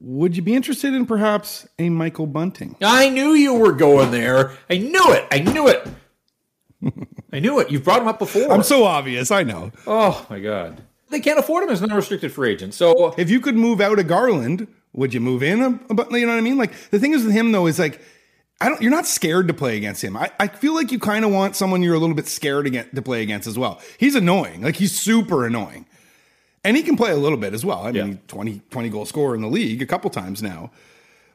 Would 0.00 0.36
you 0.36 0.42
be 0.42 0.54
interested 0.54 0.92
in 0.92 1.06
perhaps 1.06 1.68
a 1.78 1.88
Michael 1.88 2.26
Bunting? 2.26 2.76
I 2.82 3.10
knew 3.10 3.32
you 3.32 3.54
were 3.54 3.72
going 3.72 4.10
there. 4.10 4.52
I 4.68 4.78
knew 4.78 5.12
it. 5.12 5.26
I 5.30 5.38
knew 5.38 5.68
it. 5.68 5.86
I 7.32 7.38
knew 7.38 7.60
it. 7.60 7.70
You've 7.70 7.84
brought 7.84 8.02
him 8.02 8.08
up 8.08 8.18
before. 8.18 8.50
I'm 8.50 8.62
so 8.62 8.84
obvious. 8.84 9.30
I 9.30 9.44
know. 9.44 9.72
Oh 9.86 10.26
my 10.28 10.40
god 10.40 10.82
they 11.14 11.20
can't 11.20 11.38
afford 11.38 11.64
him 11.64 11.70
as 11.70 11.80
an 11.80 11.90
unrestricted 11.90 12.32
free 12.32 12.52
agent. 12.52 12.74
So 12.74 13.14
if 13.16 13.30
you 13.30 13.40
could 13.40 13.56
move 13.56 13.80
out 13.80 13.98
of 13.98 14.08
Garland, 14.08 14.66
would 14.92 15.14
you 15.14 15.20
move 15.20 15.42
in? 15.42 15.62
A, 15.62 15.66
a, 15.66 16.18
you 16.18 16.26
know 16.26 16.32
what 16.32 16.38
I 16.38 16.40
mean? 16.40 16.58
Like 16.58 16.72
the 16.90 16.98
thing 16.98 17.12
is 17.12 17.24
with 17.24 17.32
him 17.32 17.52
though 17.52 17.66
is 17.66 17.78
like 17.78 18.00
I 18.60 18.68
don't. 18.68 18.80
You're 18.80 18.90
not 18.90 19.06
scared 19.06 19.48
to 19.48 19.54
play 19.54 19.76
against 19.76 20.02
him. 20.02 20.16
I, 20.16 20.30
I 20.38 20.46
feel 20.48 20.74
like 20.74 20.92
you 20.92 20.98
kind 20.98 21.24
of 21.24 21.32
want 21.32 21.56
someone 21.56 21.82
you're 21.82 21.94
a 21.94 21.98
little 21.98 22.14
bit 22.14 22.28
scared 22.28 22.64
to 22.64 22.70
get 22.70 22.94
to 22.94 23.02
play 23.02 23.22
against 23.22 23.46
as 23.46 23.58
well. 23.58 23.80
He's 23.98 24.14
annoying. 24.14 24.62
Like 24.62 24.76
he's 24.76 24.98
super 24.98 25.44
annoying, 25.44 25.86
and 26.62 26.76
he 26.76 26.82
can 26.82 26.96
play 26.96 27.10
a 27.10 27.16
little 27.16 27.38
bit 27.38 27.52
as 27.52 27.64
well. 27.64 27.84
I 27.84 27.92
mean, 27.92 28.12
yeah. 28.12 28.16
20, 28.28 28.62
20 28.70 28.88
goal 28.88 29.06
scorer 29.06 29.34
in 29.34 29.42
the 29.42 29.48
league 29.48 29.82
a 29.82 29.86
couple 29.86 30.08
times 30.10 30.42
now. 30.42 30.70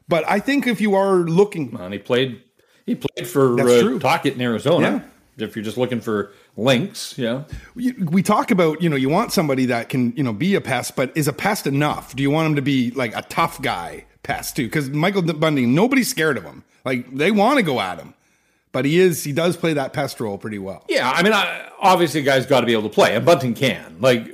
But 0.08 0.28
I 0.28 0.40
think 0.40 0.66
if 0.66 0.80
you 0.80 0.94
are 0.94 1.18
looking, 1.18 1.72
man, 1.72 1.92
he 1.92 1.98
played. 1.98 2.42
He 2.86 2.96
played 2.96 3.28
for 3.28 3.60
uh, 3.60 3.98
Tocchet 4.00 4.34
in 4.34 4.40
Arizona. 4.40 5.04
Yeah. 5.36 5.44
If 5.44 5.54
you're 5.54 5.64
just 5.64 5.78
looking 5.78 6.00
for 6.00 6.32
links. 6.56 7.16
Yeah. 7.16 7.44
We, 7.74 7.92
we 7.92 8.22
talk 8.22 8.50
about, 8.50 8.82
you 8.82 8.88
know, 8.88 8.96
you 8.96 9.08
want 9.08 9.32
somebody 9.32 9.66
that 9.66 9.88
can, 9.88 10.12
you 10.16 10.24
know, 10.24 10.32
be 10.32 10.54
a 10.56 10.60
pest, 10.60 10.96
but 10.96 11.16
is 11.16 11.28
a 11.28 11.32
pest 11.32 11.66
enough? 11.66 12.16
Do 12.16 12.22
you 12.22 12.30
want 12.30 12.48
him 12.48 12.56
to 12.56 12.62
be 12.62 12.90
like 12.90 13.14
a 13.14 13.22
tough 13.22 13.62
guy 13.62 14.06
pest 14.22 14.56
too? 14.56 14.64
Because 14.64 14.90
Michael 14.90 15.22
Bunting, 15.22 15.74
nobody's 15.74 16.08
scared 16.08 16.36
of 16.36 16.44
him. 16.44 16.64
Like 16.84 17.14
they 17.14 17.30
want 17.30 17.58
to 17.58 17.62
go 17.62 17.80
at 17.80 17.98
him. 17.98 18.14
But 18.72 18.84
he 18.84 19.00
is, 19.00 19.24
he 19.24 19.32
does 19.32 19.56
play 19.56 19.72
that 19.74 19.92
pest 19.92 20.20
role 20.20 20.38
pretty 20.38 20.58
well. 20.58 20.84
Yeah. 20.88 21.10
I 21.10 21.24
mean, 21.24 21.32
I, 21.32 21.68
obviously, 21.80 22.22
guy's 22.22 22.46
got 22.46 22.60
to 22.60 22.66
be 22.66 22.72
able 22.72 22.84
to 22.84 22.94
play, 22.94 23.16
and 23.16 23.26
Bunting 23.26 23.54
can. 23.54 23.96
Like, 23.98 24.32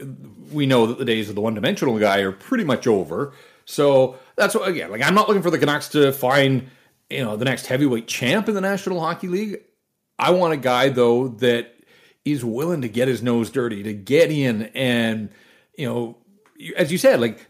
we 0.53 0.67
know 0.67 0.87
that 0.87 0.99
the 0.99 1.07
days 1.07 1.31
of 1.31 1.35
the 1.35 1.41
one 1.41 1.55
dimensional 1.55 1.99
guy 1.99 2.19
are 2.19 2.33
pretty 2.33 2.65
much 2.65 2.87
over. 2.87 3.33
So 3.65 4.17
that's 4.37 4.55
what, 4.55 4.69
again, 4.69 4.91
like, 4.91 5.03
I'm 5.03 5.15
not 5.15 5.27
looking 5.27 5.43
for 5.43 5.51
the 5.51 5.59
Canucks 5.59 5.89
to 5.89 6.13
find, 6.13 6.69
you 7.09 7.25
know, 7.25 7.37
the 7.37 7.47
next 7.47 7.67
heavyweight 7.67 8.09
champ 8.09 8.47
in 8.47 8.55
the 8.55 8.61
National 8.61 9.01
Hockey 9.01 9.29
League. 9.29 9.63
I 10.19 10.33
want 10.33 10.53
a 10.53 10.59
guy, 10.59 10.91
though, 10.91 11.29
that 11.29 11.75
is 12.27 12.45
willing 12.45 12.83
to 12.83 12.89
get 12.89 13.09
his 13.09 13.23
nose 13.23 13.49
dirty, 13.49 13.83
to 13.85 13.95
get 13.95 14.31
in 14.31 14.65
and, 14.75 15.31
you 15.79 15.87
know, 15.87 16.19
as 16.77 16.93
you 16.93 16.99
said, 16.99 17.21
like 17.21 17.47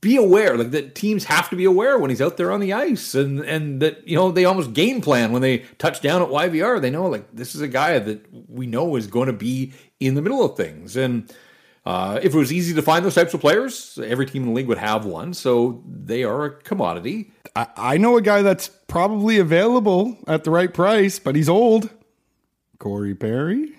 be 0.00 0.16
aware, 0.16 0.56
like 0.56 0.70
that 0.70 0.94
teams 0.94 1.24
have 1.24 1.50
to 1.50 1.56
be 1.56 1.64
aware 1.64 1.98
when 1.98 2.10
he's 2.10 2.20
out 2.20 2.36
there 2.36 2.52
on 2.52 2.60
the 2.60 2.72
ice 2.72 3.14
and 3.14 3.40
and 3.40 3.80
that, 3.80 4.06
you 4.06 4.16
know, 4.16 4.30
they 4.30 4.44
almost 4.44 4.72
game 4.72 5.00
plan 5.00 5.32
when 5.32 5.42
they 5.42 5.58
touch 5.78 6.00
down 6.00 6.22
at 6.22 6.28
YVR. 6.28 6.80
They 6.80 6.90
know 6.90 7.06
like 7.06 7.34
this 7.34 7.54
is 7.54 7.60
a 7.60 7.68
guy 7.68 7.98
that 7.98 8.26
we 8.48 8.66
know 8.66 8.96
is 8.96 9.06
going 9.06 9.26
to 9.26 9.32
be 9.32 9.72
in 10.00 10.14
the 10.14 10.22
middle 10.22 10.44
of 10.44 10.56
things. 10.56 10.96
And 10.96 11.32
uh, 11.84 12.18
if 12.22 12.34
it 12.34 12.38
was 12.38 12.52
easy 12.52 12.74
to 12.74 12.82
find 12.82 13.04
those 13.04 13.14
types 13.14 13.34
of 13.34 13.40
players, 13.40 13.98
every 14.02 14.26
team 14.26 14.42
in 14.42 14.48
the 14.48 14.54
league 14.54 14.68
would 14.68 14.78
have 14.78 15.04
one. 15.04 15.34
So 15.34 15.82
they 15.86 16.24
are 16.24 16.44
a 16.44 16.50
commodity. 16.50 17.32
I, 17.54 17.66
I 17.76 17.96
know 17.98 18.16
a 18.16 18.22
guy 18.22 18.42
that's 18.42 18.68
probably 18.86 19.38
available 19.38 20.16
at 20.26 20.44
the 20.44 20.50
right 20.50 20.72
price, 20.72 21.18
but 21.18 21.36
he's 21.36 21.48
old. 21.48 21.90
Corey 22.78 23.14
Perry. 23.14 23.74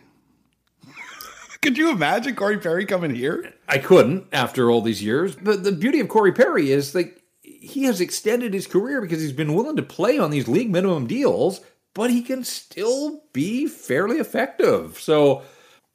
Could 1.65 1.79
you 1.79 1.89
imagine 1.89 2.35
Corey 2.35 2.59
Perry 2.59 2.85
coming 2.85 3.15
here? 3.15 3.51
I 3.67 3.79
couldn't 3.79 4.27
after 4.31 4.69
all 4.69 4.81
these 4.81 5.01
years. 5.01 5.35
But 5.35 5.63
the 5.63 5.71
beauty 5.71 5.99
of 5.99 6.07
Corey 6.07 6.31
Perry 6.31 6.71
is 6.71 6.93
like 6.93 7.23
he 7.41 7.85
has 7.85 7.99
extended 7.99 8.53
his 8.53 8.67
career 8.67 9.01
because 9.01 9.19
he's 9.19 9.31
been 9.31 9.55
willing 9.55 9.75
to 9.77 9.81
play 9.81 10.19
on 10.19 10.29
these 10.29 10.47
league 10.47 10.69
minimum 10.69 11.07
deals, 11.07 11.61
but 11.95 12.11
he 12.11 12.21
can 12.21 12.43
still 12.43 13.23
be 13.33 13.65
fairly 13.65 14.17
effective. 14.17 14.99
So, 14.99 15.41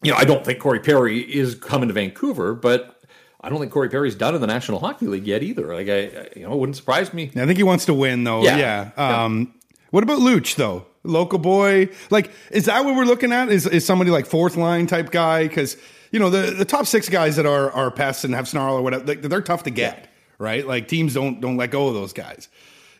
you 0.03 0.11
know, 0.11 0.17
I 0.17 0.25
don't 0.25 0.45
think 0.45 0.59
Corey 0.59 0.81
Perry 0.81 1.21
is 1.21 1.55
coming 1.55 1.87
to 1.87 1.95
Vancouver, 1.95 2.53
but 2.53 3.01
I 3.41 3.49
don't 3.49 3.61
think 3.61 3.71
Corey 3.71 3.89
Perry's 3.89 4.17
done 4.17 4.35
in 4.35 4.41
the 4.41 4.49
National 4.49 4.81
Hockey 4.81 5.07
League 5.07 5.27
yet 5.27 5.45
either. 5.45 5.73
Like, 5.73 5.89
I, 5.89 6.31
you 6.35 6.43
know, 6.43 6.53
it 6.53 6.59
wouldn't 6.59 6.77
surprise 6.77 7.15
me. 7.15 7.31
I 7.37 7.47
think 7.47 7.59
he 7.59 7.63
wants 7.63 7.85
to 7.85 7.95
win, 7.95 8.25
though. 8.25 8.43
Yeah. 8.43 8.57
yeah. 8.57 8.91
Um, 8.97 9.55
yeah. 9.55 9.60
What 9.91 10.03
about 10.03 10.21
Luch, 10.21 10.57
though? 10.57 10.87
local 11.05 11.39
boy. 11.39 11.89
Like, 12.11 12.31
is 12.51 12.67
that 12.67 12.85
what 12.85 12.95
we're 12.95 13.05
looking 13.05 13.33
at? 13.33 13.49
Is 13.49 13.67
is 13.67 13.85
somebody 13.85 14.11
like 14.11 14.27
fourth 14.27 14.57
line 14.57 14.87
type 14.87 15.11
guy? 15.11 15.47
Because 15.49 15.77
you 16.11 16.19
know 16.19 16.31
the 16.31 16.53
the 16.53 16.65
top 16.65 16.87
six 16.87 17.09
guys 17.09 17.37
that 17.37 17.47
are 17.47 17.71
are 17.73 17.91
pests 17.91 18.25
and 18.25 18.35
have 18.35 18.49
snarl 18.49 18.77
or 18.77 18.83
whatever, 18.83 19.15
they're 19.15 19.41
tough 19.41 19.65
to 19.65 19.71
get, 19.71 20.09
right? 20.39 20.67
Like 20.67 20.89
teams 20.89 21.15
don't 21.15 21.41
don't 21.41 21.57
let 21.57 21.71
go 21.71 21.89
of 21.89 21.95
those 21.95 22.13
guys. 22.13 22.49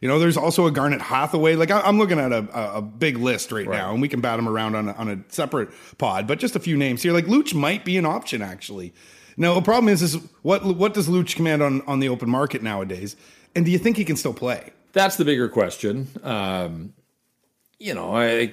You 0.01 0.09
know, 0.09 0.19
there's 0.19 0.39
also 0.39 0.67
a 0.67 0.71
Garnet 0.71 1.03
Hathaway. 1.03 1.57
Like 1.57 1.71
I'm 1.71 1.99
looking 1.99 2.19
at 2.19 2.33
a, 2.33 2.77
a 2.77 2.81
big 2.81 3.19
list 3.19 3.53
right, 3.53 3.67
right, 3.67 3.77
now, 3.77 3.93
and 3.93 4.01
we 4.01 4.09
can 4.09 4.23
bat 4.23 4.39
them 4.39 4.49
around 4.49 4.75
on 4.75 4.89
a, 4.89 4.93
on 4.93 5.11
a 5.11 5.19
separate 5.29 5.69
pod. 5.99 6.27
But 6.27 6.39
just 6.39 6.57
a 6.57 6.61
few 6.61 6.77
names 6.77 7.03
here. 7.03 7.13
Like 7.13 7.27
Luch 7.27 7.53
might 7.53 7.85
be 7.85 7.99
an 7.99 8.07
option 8.07 8.41
actually. 8.41 8.95
Now 9.37 9.55
the 9.55 9.63
problem 9.63 9.93
is, 9.93 10.01
is 10.03 10.15
what 10.43 10.65
what 10.65 10.95
does 10.95 11.09
Luch 11.09 11.37
command 11.37 11.63
on 11.63 11.83
on 11.83 12.01
the 12.01 12.09
open 12.09 12.31
market 12.31 12.63
nowadays? 12.63 13.15
And 13.55 13.65
do 13.65 13.71
you 13.71 13.79
think 13.79 13.97
he 13.97 14.05
can 14.05 14.17
still 14.17 14.33
play? 14.33 14.73
That's 14.93 15.17
the 15.17 15.25
bigger 15.25 15.49
question. 15.49 16.09
Um, 16.23 16.95
you 17.79 17.95
know, 17.95 18.15
I, 18.15 18.53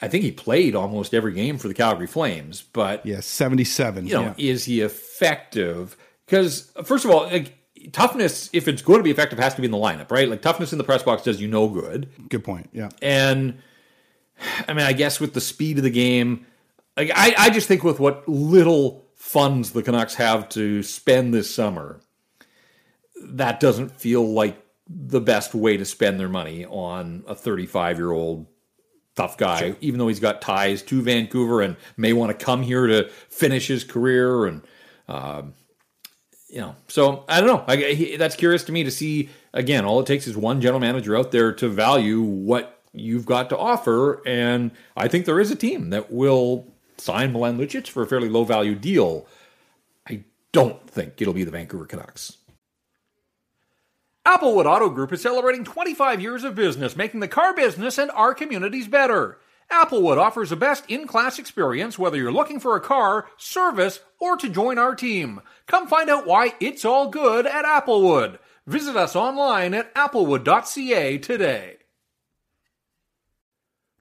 I 0.00 0.08
think 0.08 0.24
he 0.24 0.32
played 0.32 0.74
almost 0.74 1.14
every 1.14 1.32
game 1.32 1.58
for 1.58 1.68
the 1.68 1.74
Calgary 1.74 2.06
Flames, 2.06 2.62
but 2.62 3.04
yeah, 3.06 3.20
seventy-seven. 3.20 4.06
You 4.06 4.14
know, 4.14 4.22
yeah. 4.22 4.34
is 4.36 4.64
he 4.64 4.80
effective? 4.80 5.96
Because 6.26 6.70
first 6.84 7.04
of 7.04 7.10
all, 7.10 7.24
like, 7.24 7.54
toughness, 7.92 8.50
if 8.52 8.68
it's 8.68 8.82
going 8.82 8.98
to 8.98 9.04
be 9.04 9.10
effective, 9.10 9.38
has 9.38 9.54
to 9.54 9.60
be 9.60 9.66
in 9.66 9.70
the 9.70 9.78
lineup, 9.78 10.10
right? 10.10 10.28
Like 10.28 10.42
toughness 10.42 10.72
in 10.72 10.78
the 10.78 10.84
press 10.84 11.02
box 11.02 11.22
does 11.22 11.40
you 11.40 11.48
no 11.48 11.68
good. 11.68 12.10
Good 12.28 12.44
point. 12.44 12.68
Yeah, 12.72 12.90
and 13.00 13.58
I 14.66 14.74
mean, 14.74 14.84
I 14.84 14.92
guess 14.92 15.20
with 15.20 15.34
the 15.34 15.40
speed 15.40 15.78
of 15.78 15.84
the 15.84 15.90
game, 15.90 16.46
like 16.96 17.10
I, 17.14 17.34
I 17.38 17.50
just 17.50 17.68
think 17.68 17.84
with 17.84 17.98
what 17.98 18.28
little 18.28 19.06
funds 19.14 19.72
the 19.72 19.82
Canucks 19.82 20.14
have 20.14 20.48
to 20.50 20.82
spend 20.82 21.32
this 21.32 21.52
summer, 21.52 22.00
that 23.22 23.58
doesn't 23.58 23.98
feel 24.00 24.26
like 24.26 24.62
the 24.88 25.20
best 25.20 25.54
way 25.54 25.76
to 25.76 25.84
spend 25.84 26.18
their 26.18 26.28
money 26.28 26.64
on 26.64 27.24
a 27.26 27.34
35 27.34 27.98
year 27.98 28.10
old 28.10 28.46
tough 29.14 29.36
guy, 29.36 29.58
sure. 29.58 29.76
even 29.80 29.98
though 29.98 30.08
he's 30.08 30.20
got 30.20 30.40
ties 30.40 30.82
to 30.82 31.02
Vancouver 31.02 31.60
and 31.60 31.76
may 31.96 32.12
want 32.12 32.36
to 32.36 32.44
come 32.44 32.62
here 32.62 32.86
to 32.86 33.08
finish 33.28 33.66
his 33.66 33.84
career. 33.84 34.46
And 34.46 34.62
Um, 35.08 35.54
you 36.48 36.60
know, 36.60 36.76
so 36.88 37.24
I 37.28 37.40
don't 37.40 37.48
know. 37.48 37.64
I, 37.66 37.76
he, 37.76 38.16
that's 38.16 38.36
curious 38.36 38.64
to 38.64 38.72
me 38.72 38.84
to 38.84 38.90
see. 38.90 39.28
Again, 39.52 39.84
all 39.84 40.00
it 40.00 40.06
takes 40.06 40.26
is 40.26 40.36
one 40.36 40.60
general 40.60 40.80
manager 40.80 41.16
out 41.16 41.30
there 41.30 41.52
to 41.52 41.68
value 41.68 42.22
what 42.22 42.82
you've 42.92 43.26
got 43.26 43.50
to 43.50 43.58
offer, 43.58 44.26
and 44.26 44.70
I 44.96 45.08
think 45.08 45.26
there 45.26 45.40
is 45.40 45.50
a 45.50 45.56
team 45.56 45.90
that 45.90 46.10
will 46.10 46.66
sign 46.96 47.32
Milan 47.32 47.58
Lucic 47.58 47.88
for 47.88 48.02
a 48.02 48.06
fairly 48.06 48.28
low 48.28 48.44
value 48.44 48.74
deal. 48.74 49.26
I 50.08 50.24
don't 50.52 50.88
think 50.88 51.20
it'll 51.20 51.34
be 51.34 51.44
the 51.44 51.50
Vancouver 51.50 51.86
Canucks. 51.86 52.38
Applewood 54.28 54.66
Auto 54.66 54.90
Group 54.90 55.14
is 55.14 55.22
celebrating 55.22 55.64
25 55.64 56.20
years 56.20 56.44
of 56.44 56.54
business, 56.54 56.94
making 56.94 57.20
the 57.20 57.28
car 57.28 57.54
business 57.54 57.96
and 57.96 58.10
our 58.10 58.34
communities 58.34 58.86
better. 58.86 59.38
Applewood 59.70 60.18
offers 60.18 60.50
the 60.50 60.56
best 60.56 60.84
in 60.86 61.06
class 61.06 61.38
experience 61.38 61.98
whether 61.98 62.18
you're 62.18 62.30
looking 62.30 62.60
for 62.60 62.76
a 62.76 62.80
car, 62.80 63.24
service, 63.38 64.00
or 64.20 64.36
to 64.36 64.50
join 64.50 64.76
our 64.76 64.94
team. 64.94 65.40
Come 65.66 65.86
find 65.86 66.10
out 66.10 66.26
why 66.26 66.52
it's 66.60 66.84
all 66.84 67.08
good 67.08 67.46
at 67.46 67.64
Applewood. 67.64 68.38
Visit 68.66 68.96
us 68.96 69.16
online 69.16 69.72
at 69.72 69.94
applewood.ca 69.94 71.16
today. 71.16 71.78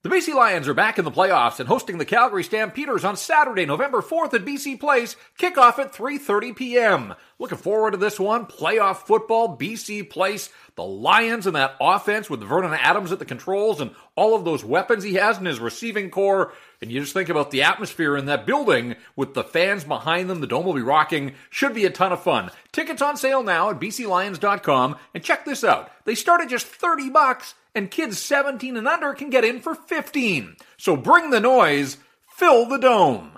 The 0.08 0.16
BC 0.16 0.34
Lions 0.36 0.70
are 0.70 0.74
back 0.74 0.98
in 0.98 1.04
the 1.04 1.12
playoffs 1.12 1.60
and 1.60 1.68
hosting 1.68 1.98
the 1.98 2.06
Calgary 2.06 2.42
Stampeders 2.42 3.04
on 3.04 3.18
Saturday, 3.18 3.66
November 3.66 4.02
4th 4.02 4.34
at 4.36 4.46
BC 4.46 4.80
Place. 4.80 5.18
Kickoff 5.38 5.80
at 5.80 5.92
3:30 5.92 6.56
p.m. 6.56 7.14
Looking 7.40 7.58
forward 7.58 7.92
to 7.92 7.98
this 7.98 8.18
one. 8.18 8.46
Playoff 8.46 9.00
football, 9.00 9.58
BC 9.58 10.10
Place, 10.10 10.50
the 10.76 10.86
Lions 10.86 11.46
and 11.46 11.58
that 11.58 11.76
offense 11.82 12.30
with 12.30 12.40
Vernon 12.40 12.74
Adams 12.74 13.12
at 13.12 13.20
the 13.20 13.26
controls 13.26 13.82
and 13.82 13.92
all 14.16 14.34
of 14.34 14.46
those 14.46 14.64
weapons 14.64 15.04
he 15.04 15.16
has 15.16 15.40
in 15.40 15.46
his 15.46 15.60
receiving 15.60 16.10
core. 16.10 16.54
And 16.82 16.92
you 16.92 17.00
just 17.00 17.14
think 17.14 17.30
about 17.30 17.50
the 17.50 17.64
atmosphere 17.64 18.16
in 18.16 18.26
that 18.28 18.46
building 18.46 18.96
with 19.16 19.34
the 19.34 19.44
fans 19.44 19.84
behind 19.84 20.30
them. 20.30 20.42
The 20.42 20.48
dome 20.48 20.66
will 20.66 20.74
be 20.74 20.82
rocking. 20.82 21.34
Should 21.50 21.74
be 21.74 21.86
a 21.86 21.90
ton 21.90 22.12
of 22.12 22.22
fun. 22.22 22.52
Tickets 22.72 23.02
on 23.02 23.18
sale 23.18 23.42
now 23.42 23.72
at 23.72 23.80
bclions.com. 23.80 24.96
And 25.14 25.24
check 25.24 25.44
this 25.44 25.64
out. 25.64 25.92
They 26.06 26.14
start 26.14 26.42
at 26.42 26.50
just 26.50 26.68
30 26.68 27.10
bucks 27.10 27.56
and 27.74 27.90
kids 27.90 28.20
17 28.20 28.78
and 28.78 28.88
under 28.88 29.14
can 29.14 29.30
get 29.30 29.44
in 29.44 29.60
for 29.60 29.74
15. 29.74 30.56
So 30.78 30.96
bring 30.96 31.32
the 31.32 31.40
noise, 31.40 31.98
fill 32.28 32.68
the 32.68 32.78
dome. 32.78 33.37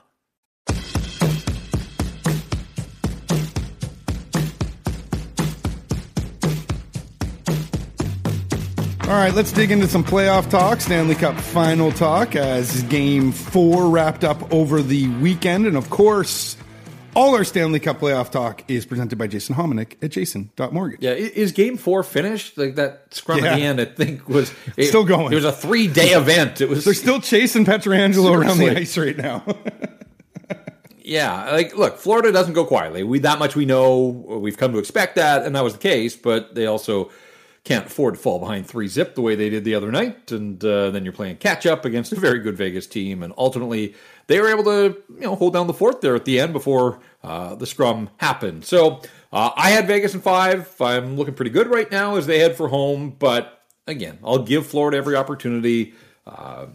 All 9.10 9.16
right, 9.16 9.34
let's 9.34 9.52
dig 9.52 9.72
into 9.72 9.88
some 9.88 10.04
playoff 10.04 10.52
talk, 10.52 10.82
Stanley 10.82 11.16
Cup 11.16 11.36
final 11.36 11.92
talk 11.92 12.36
as 12.36 12.84
game 12.84 13.32
four 13.32 13.90
wrapped 13.90 14.24
up 14.24 14.54
over 14.54 14.84
the 14.84 15.08
weekend. 15.16 15.66
And 15.66 15.76
of 15.76 15.90
course, 15.90 16.56
all 17.16 17.34
our 17.34 17.44
Stanley 17.44 17.80
Cup 17.80 18.00
playoff 18.02 18.30
talk 18.30 18.64
is 18.68 18.86
presented 18.86 19.18
by 19.18 19.26
Jason 19.26 19.56
Hominick 19.56 19.96
at 20.04 20.12
jason.mortgage. 20.12 21.02
Yeah, 21.02 21.14
is 21.14 21.54
game 21.54 21.76
four 21.78 22.04
finished? 22.04 22.56
Like 22.56 22.76
that 22.76 23.12
scrum 23.12 23.40
Yeah. 23.40 23.54
at 23.54 23.56
the 23.56 23.64
end, 23.64 23.82
I 23.82 23.86
think 23.86 24.30
was 24.30 24.54
it, 24.78 24.90
Still 24.90 25.06
going. 25.06 25.34
It 25.34 25.36
was 25.38 25.46
a 25.46 25.52
three 25.54 25.88
day 25.88 26.10
event. 26.12 26.62
It 26.62 26.70
was 26.70 26.86
They're 26.86 26.94
still 26.94 27.20
chasing 27.20 27.66
Pietrangelo 27.66 28.38
around 28.38 28.60
the 28.60 28.78
ice 28.78 28.96
right 28.98 29.18
now. 29.18 29.44
Yeah, 31.02 31.50
like 31.54 31.76
look, 31.76 31.98
Florida 31.98 32.32
doesn't 32.32 32.54
go 32.54 32.66
quietly. 32.66 33.02
We 33.02 33.18
that 33.20 33.40
much 33.40 33.56
we 33.56 33.66
know. 33.66 34.06
We've 34.40 34.56
come 34.58 34.74
to 34.74 34.78
expect 34.78 35.16
that, 35.16 35.44
and 35.44 35.56
that 35.56 35.64
was 35.64 35.74
the 35.74 35.80
case. 35.80 36.16
But 36.16 36.54
they 36.54 36.68
also 36.68 37.10
can't 37.64 37.88
afford 37.88 38.16
to 38.16 38.20
fall 38.20 38.40
behind 38.40 38.66
three 38.66 38.88
zip 38.88 39.16
the 39.16 39.22
way 39.22 39.36
they 39.36 39.50
did 39.50 39.64
the 39.64 39.76
other 39.76 39.92
night. 39.92 40.32
And 40.32 40.64
uh, 40.64 40.92
then 40.92 41.04
you're 41.04 41.14
playing 41.14 41.38
catch 41.38 41.66
up 41.66 41.86
against 41.86 42.12
a 42.12 42.16
very 42.20 42.40
good 42.40 42.58
Vegas 42.58 42.88
team, 42.88 43.22
and 43.24 43.34
ultimately 43.38 43.96
they 44.28 44.40
were 44.40 44.50
able 44.50 44.64
to 44.66 45.02
you 45.16 45.22
know 45.22 45.36
hold 45.36 45.54
down 45.54 45.68
the 45.68 45.74
fort 45.74 46.02
there 46.02 46.16
at 46.16 46.26
the 46.26 46.40
end 46.40 46.54
before 46.54 47.00
uh, 47.24 47.56
the 47.56 47.66
scrum 47.66 48.10
happened. 48.18 48.66
So 48.66 49.02
uh, 49.32 49.52
I 49.56 49.72
had 49.72 49.88
Vegas 49.88 50.14
in 50.14 50.22
five. 50.22 50.74
I'm 50.80 51.18
looking 51.18 51.34
pretty 51.34 51.52
good 51.52 51.68
right 51.68 51.92
now 51.92 52.16
as 52.16 52.28
they 52.28 52.40
head 52.40 52.56
for 52.56 52.70
home. 52.70 53.16
But 53.18 53.62
again, 53.88 54.20
I'll 54.24 54.44
give 54.44 54.66
Florida 54.66 54.98
every 54.98 55.16
opportunity. 55.16 55.94
Uh, 56.26 56.68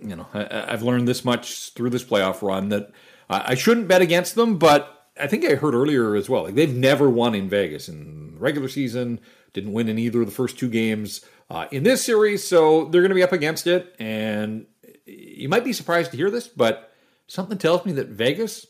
you 0.00 0.14
know, 0.14 0.26
I, 0.34 0.72
I've 0.72 0.82
learned 0.82 1.08
this 1.08 1.24
much 1.24 1.70
through 1.70 1.90
this 1.90 2.04
playoff 2.04 2.42
run 2.42 2.68
that 2.68 2.90
I 3.30 3.52
I 3.52 3.54
shouldn't 3.54 3.88
bet 3.88 4.02
against 4.02 4.34
them, 4.34 4.58
but 4.58 4.92
I 5.18 5.26
think 5.26 5.44
I 5.44 5.54
heard 5.54 5.74
earlier 5.74 6.14
as 6.14 6.28
well. 6.28 6.44
Like 6.44 6.54
they've 6.54 6.74
never 6.74 7.08
won 7.08 7.34
in 7.34 7.48
Vegas 7.48 7.88
in 7.88 8.36
regular 8.38 8.68
season, 8.68 9.20
didn't 9.56 9.72
win 9.72 9.88
in 9.88 9.98
either 9.98 10.20
of 10.20 10.26
the 10.26 10.32
first 10.32 10.56
two 10.58 10.68
games 10.68 11.24
uh, 11.50 11.66
in 11.72 11.82
this 11.82 12.04
series, 12.04 12.46
so 12.46 12.84
they're 12.84 13.00
going 13.02 13.10
to 13.10 13.14
be 13.16 13.22
up 13.24 13.32
against 13.32 13.66
it. 13.66 13.92
And 13.98 14.66
you 15.04 15.48
might 15.48 15.64
be 15.64 15.72
surprised 15.72 16.12
to 16.12 16.16
hear 16.16 16.30
this, 16.30 16.46
but 16.46 16.92
something 17.26 17.58
tells 17.58 17.84
me 17.84 17.92
that 17.94 18.08
Vegas, 18.08 18.66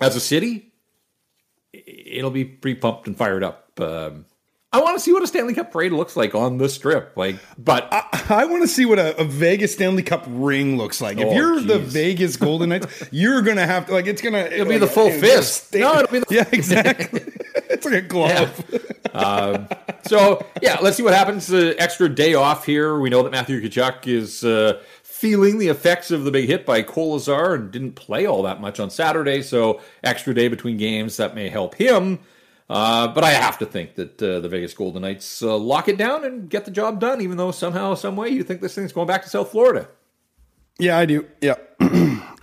as 0.00 0.16
a 0.16 0.20
city, 0.20 0.72
it'll 1.72 2.30
be 2.30 2.44
pretty 2.44 2.80
pumped 2.80 3.06
and 3.06 3.16
fired 3.16 3.44
up. 3.44 3.78
Um, 3.80 4.26
I 4.72 4.80
want 4.80 4.96
to 4.96 5.00
see 5.02 5.12
what 5.12 5.22
a 5.24 5.26
Stanley 5.26 5.52
Cup 5.54 5.72
parade 5.72 5.90
looks 5.90 6.16
like 6.16 6.32
on 6.32 6.58
the 6.58 6.68
strip. 6.68 7.16
Like, 7.16 7.36
but 7.58 7.88
I 8.30 8.44
want 8.44 8.62
to 8.62 8.68
see 8.68 8.86
what 8.86 9.00
a, 9.00 9.20
a 9.20 9.24
Vegas 9.24 9.72
Stanley 9.72 10.04
Cup 10.04 10.24
ring 10.28 10.76
looks 10.76 11.00
like. 11.00 11.18
If 11.18 11.26
Oh, 11.26 11.32
you're 11.32 11.60
the. 11.60 11.80
Vegas 11.80 12.36
Golden 12.36 12.68
Knights, 12.68 13.02
you're 13.10 13.42
gonna 13.42 13.66
have 13.66 13.86
to 13.86 13.92
like 13.92 14.06
it's 14.06 14.22
gonna 14.22 14.38
It'll 14.38 14.66
be 14.66 14.78
the 14.78 14.86
full 14.86 15.10
fist. 15.10 15.74
No, 15.74 15.98
it'll 15.98 16.12
be 16.12 16.20
the 16.20 16.26
yeah, 16.30 16.48
exactly. 16.52 17.20
It's 17.54 17.84
like 17.84 17.94
a 17.94 18.02
glove. 18.02 18.64
So 20.10 20.44
yeah, 20.60 20.78
let's 20.82 20.96
see 20.96 21.02
what 21.02 21.14
happens. 21.14 21.52
Uh, 21.52 21.74
extra 21.78 22.08
day 22.08 22.34
off 22.34 22.66
here. 22.66 22.98
We 22.98 23.10
know 23.10 23.22
that 23.22 23.30
Matthew 23.30 23.60
Tkachuk 23.60 24.08
is 24.08 24.44
uh, 24.44 24.82
feeling 25.02 25.58
the 25.58 25.68
effects 25.68 26.10
of 26.10 26.24
the 26.24 26.32
big 26.32 26.48
hit 26.48 26.66
by 26.66 26.82
Kolesar 26.82 27.54
and 27.54 27.70
didn't 27.70 27.92
play 27.92 28.26
all 28.26 28.42
that 28.42 28.60
much 28.60 28.80
on 28.80 28.90
Saturday. 28.90 29.40
So 29.40 29.80
extra 30.02 30.34
day 30.34 30.48
between 30.48 30.76
games 30.78 31.16
that 31.18 31.34
may 31.34 31.48
help 31.48 31.76
him. 31.76 32.18
Uh, 32.68 33.08
but 33.08 33.22
I 33.22 33.30
have 33.30 33.58
to 33.58 33.66
think 33.66 33.96
that 33.96 34.22
uh, 34.22 34.40
the 34.40 34.48
Vegas 34.48 34.74
Golden 34.74 35.02
Knights 35.02 35.42
uh, 35.42 35.56
lock 35.56 35.88
it 35.88 35.96
down 35.96 36.24
and 36.24 36.48
get 36.48 36.64
the 36.64 36.70
job 36.70 36.98
done. 37.00 37.20
Even 37.20 37.36
though 37.36 37.50
somehow, 37.50 37.94
some 37.94 38.16
way, 38.16 38.30
you 38.30 38.42
think 38.42 38.60
this 38.60 38.74
thing's 38.74 38.92
going 38.92 39.06
back 39.06 39.22
to 39.22 39.28
South 39.28 39.50
Florida. 39.50 39.88
Yeah, 40.78 40.98
I 40.98 41.04
do. 41.04 41.26
Yeah. 41.40 41.54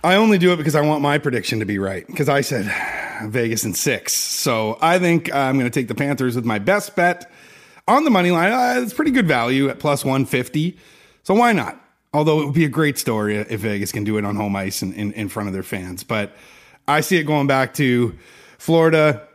I 0.04 0.14
only 0.14 0.38
do 0.38 0.52
it 0.52 0.56
because 0.56 0.74
I 0.74 0.80
want 0.80 1.02
my 1.02 1.18
prediction 1.18 1.58
to 1.58 1.66
be 1.66 1.78
right 1.78 2.06
because 2.06 2.28
I 2.28 2.42
said 2.42 2.66
Vegas 3.24 3.64
in 3.64 3.74
six. 3.74 4.12
So 4.12 4.78
I 4.80 4.98
think 4.98 5.32
I'm 5.34 5.58
going 5.58 5.70
to 5.70 5.80
take 5.80 5.88
the 5.88 5.94
Panthers 5.94 6.36
with 6.36 6.44
my 6.44 6.58
best 6.58 6.96
bet 6.96 7.30
on 7.86 8.04
the 8.04 8.10
money 8.10 8.30
line. 8.30 8.52
Uh, 8.52 8.80
it's 8.82 8.92
pretty 8.92 9.10
good 9.10 9.26
value 9.26 9.68
at 9.68 9.78
plus 9.78 10.04
150. 10.04 10.76
So 11.22 11.34
why 11.34 11.52
not? 11.52 11.80
Although 12.12 12.40
it 12.40 12.44
would 12.46 12.54
be 12.54 12.64
a 12.64 12.70
great 12.70 12.98
story 12.98 13.36
if 13.36 13.60
Vegas 13.60 13.92
can 13.92 14.04
do 14.04 14.16
it 14.18 14.24
on 14.24 14.36
home 14.36 14.56
ice 14.56 14.82
and 14.82 14.94
in, 14.94 15.12
in 15.12 15.28
front 15.28 15.48
of 15.48 15.52
their 15.52 15.62
fans. 15.62 16.04
But 16.04 16.34
I 16.86 17.00
see 17.00 17.16
it 17.16 17.24
going 17.24 17.46
back 17.46 17.74
to 17.74 18.16
Florida, 18.58 19.28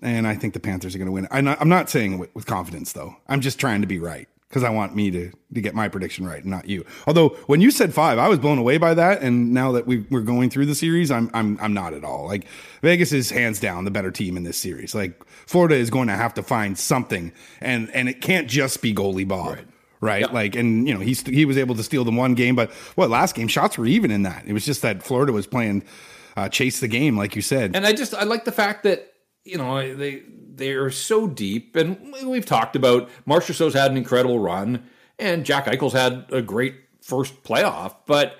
and 0.00 0.26
I 0.26 0.34
think 0.34 0.54
the 0.54 0.60
Panthers 0.60 0.94
are 0.94 0.98
going 0.98 1.06
to 1.06 1.12
win. 1.12 1.28
I'm 1.30 1.44
not, 1.44 1.60
I'm 1.60 1.68
not 1.68 1.90
saying 1.90 2.14
it 2.14 2.16
with, 2.16 2.34
with 2.34 2.46
confidence, 2.46 2.92
though. 2.94 3.16
I'm 3.28 3.42
just 3.42 3.60
trying 3.60 3.82
to 3.82 3.86
be 3.86 3.98
right 3.98 4.28
because 4.48 4.62
I 4.62 4.70
want 4.70 4.94
me 4.94 5.10
to, 5.10 5.30
to 5.54 5.60
get 5.60 5.74
my 5.74 5.88
prediction 5.88 6.26
right, 6.26 6.40
and 6.40 6.50
not 6.50 6.68
you. 6.68 6.84
Although 7.06 7.30
when 7.46 7.60
you 7.60 7.70
said 7.70 7.92
five, 7.92 8.18
I 8.18 8.28
was 8.28 8.38
blown 8.38 8.58
away 8.58 8.78
by 8.78 8.94
that, 8.94 9.22
and 9.22 9.52
now 9.52 9.72
that 9.72 9.86
we, 9.86 10.06
we're 10.10 10.20
going 10.20 10.50
through 10.50 10.66
the 10.66 10.74
series, 10.74 11.10
I'm 11.10 11.30
I'm 11.34 11.58
I'm 11.60 11.74
not 11.74 11.94
at 11.94 12.04
all. 12.04 12.26
Like 12.26 12.46
Vegas 12.82 13.12
is 13.12 13.30
hands 13.30 13.60
down 13.60 13.84
the 13.84 13.90
better 13.90 14.10
team 14.10 14.36
in 14.36 14.44
this 14.44 14.56
series. 14.56 14.94
Like 14.94 15.24
Florida 15.46 15.74
is 15.74 15.90
going 15.90 16.08
to 16.08 16.14
have 16.14 16.34
to 16.34 16.42
find 16.42 16.78
something, 16.78 17.32
and 17.60 17.90
and 17.90 18.08
it 18.08 18.20
can't 18.20 18.48
just 18.48 18.82
be 18.82 18.94
goalie 18.94 19.26
Bob. 19.26 19.58
Right. 20.00 20.30
Like, 20.30 20.54
and, 20.56 20.86
you 20.86 20.92
know, 20.92 21.00
he's, 21.00 21.22
he 21.26 21.46
was 21.46 21.56
able 21.56 21.74
to 21.74 21.82
steal 21.82 22.04
them 22.04 22.16
one 22.16 22.34
game, 22.34 22.54
but 22.54 22.70
what 22.96 23.08
last 23.08 23.34
game 23.34 23.48
shots 23.48 23.78
were 23.78 23.86
even 23.86 24.10
in 24.10 24.24
that. 24.24 24.44
It 24.46 24.52
was 24.52 24.66
just 24.66 24.82
that 24.82 25.02
Florida 25.02 25.32
was 25.32 25.46
playing, 25.46 25.84
uh, 26.36 26.50
chase 26.50 26.80
the 26.80 26.86
game, 26.86 27.16
like 27.16 27.34
you 27.34 27.40
said. 27.40 27.74
And 27.74 27.86
I 27.86 27.94
just 27.94 28.14
I 28.14 28.24
like 28.24 28.44
the 28.44 28.52
fact 28.52 28.82
that 28.84 29.14
you 29.44 29.56
know 29.56 29.94
they 29.94 30.22
they 30.56 30.72
are 30.72 30.90
so 30.90 31.26
deep, 31.26 31.76
and 31.76 32.14
we've 32.24 32.46
talked 32.46 32.76
about 32.76 33.08
Marchessault's 33.26 33.74
had 33.74 33.90
an 33.90 33.96
incredible 33.96 34.38
run, 34.38 34.88
and 35.18 35.44
Jack 35.44 35.66
Eichel's 35.66 35.92
had 35.92 36.26
a 36.30 36.42
great 36.42 36.76
first 37.00 37.42
playoff, 37.44 37.94
but 38.06 38.38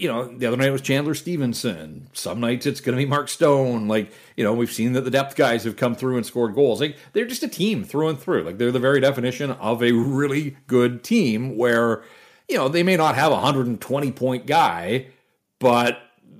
you 0.00 0.08
know 0.08 0.26
the 0.36 0.46
other 0.46 0.56
night 0.56 0.70
was 0.70 0.80
Chandler 0.80 1.14
Stephenson. 1.14 2.08
Some 2.14 2.40
nights 2.40 2.64
it's 2.64 2.80
going 2.80 2.96
to 2.96 3.02
be 3.02 3.08
Mark 3.08 3.28
Stone. 3.28 3.86
Like 3.86 4.12
you 4.36 4.42
know 4.42 4.54
we've 4.54 4.72
seen 4.72 4.94
that 4.94 5.02
the 5.02 5.10
depth 5.10 5.36
guys 5.36 5.64
have 5.64 5.76
come 5.76 5.94
through 5.94 6.16
and 6.16 6.24
scored 6.24 6.54
goals. 6.54 6.80
Like 6.80 6.96
they're 7.12 7.26
just 7.26 7.42
a 7.42 7.48
team 7.48 7.84
through 7.84 8.08
and 8.08 8.18
through. 8.18 8.44
Like 8.44 8.58
they're 8.58 8.72
the 8.72 8.78
very 8.78 9.00
definition 9.00 9.50
of 9.50 9.82
a 9.82 9.92
really 9.92 10.56
good 10.66 11.04
team 11.04 11.56
where 11.56 12.02
you 12.48 12.56
know 12.56 12.68
they 12.68 12.82
may 12.82 12.96
not 12.96 13.14
have 13.14 13.30
a 13.30 13.36
120 13.36 14.12
point 14.12 14.46
guy, 14.46 15.06
but 15.58 15.98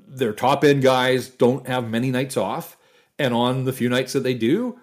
their 0.09 0.33
top 0.33 0.65
end 0.65 0.83
guys 0.83 1.29
don't 1.29 1.67
have 1.67 1.89
many 1.89 2.11
nights 2.11 2.37
off. 2.39 2.77
And 3.21 3.35
on 3.35 3.67
the 3.67 3.73
few 3.75 3.91
nights 3.91 4.15
that 4.15 4.21
they 4.21 4.33
do, 4.33 4.79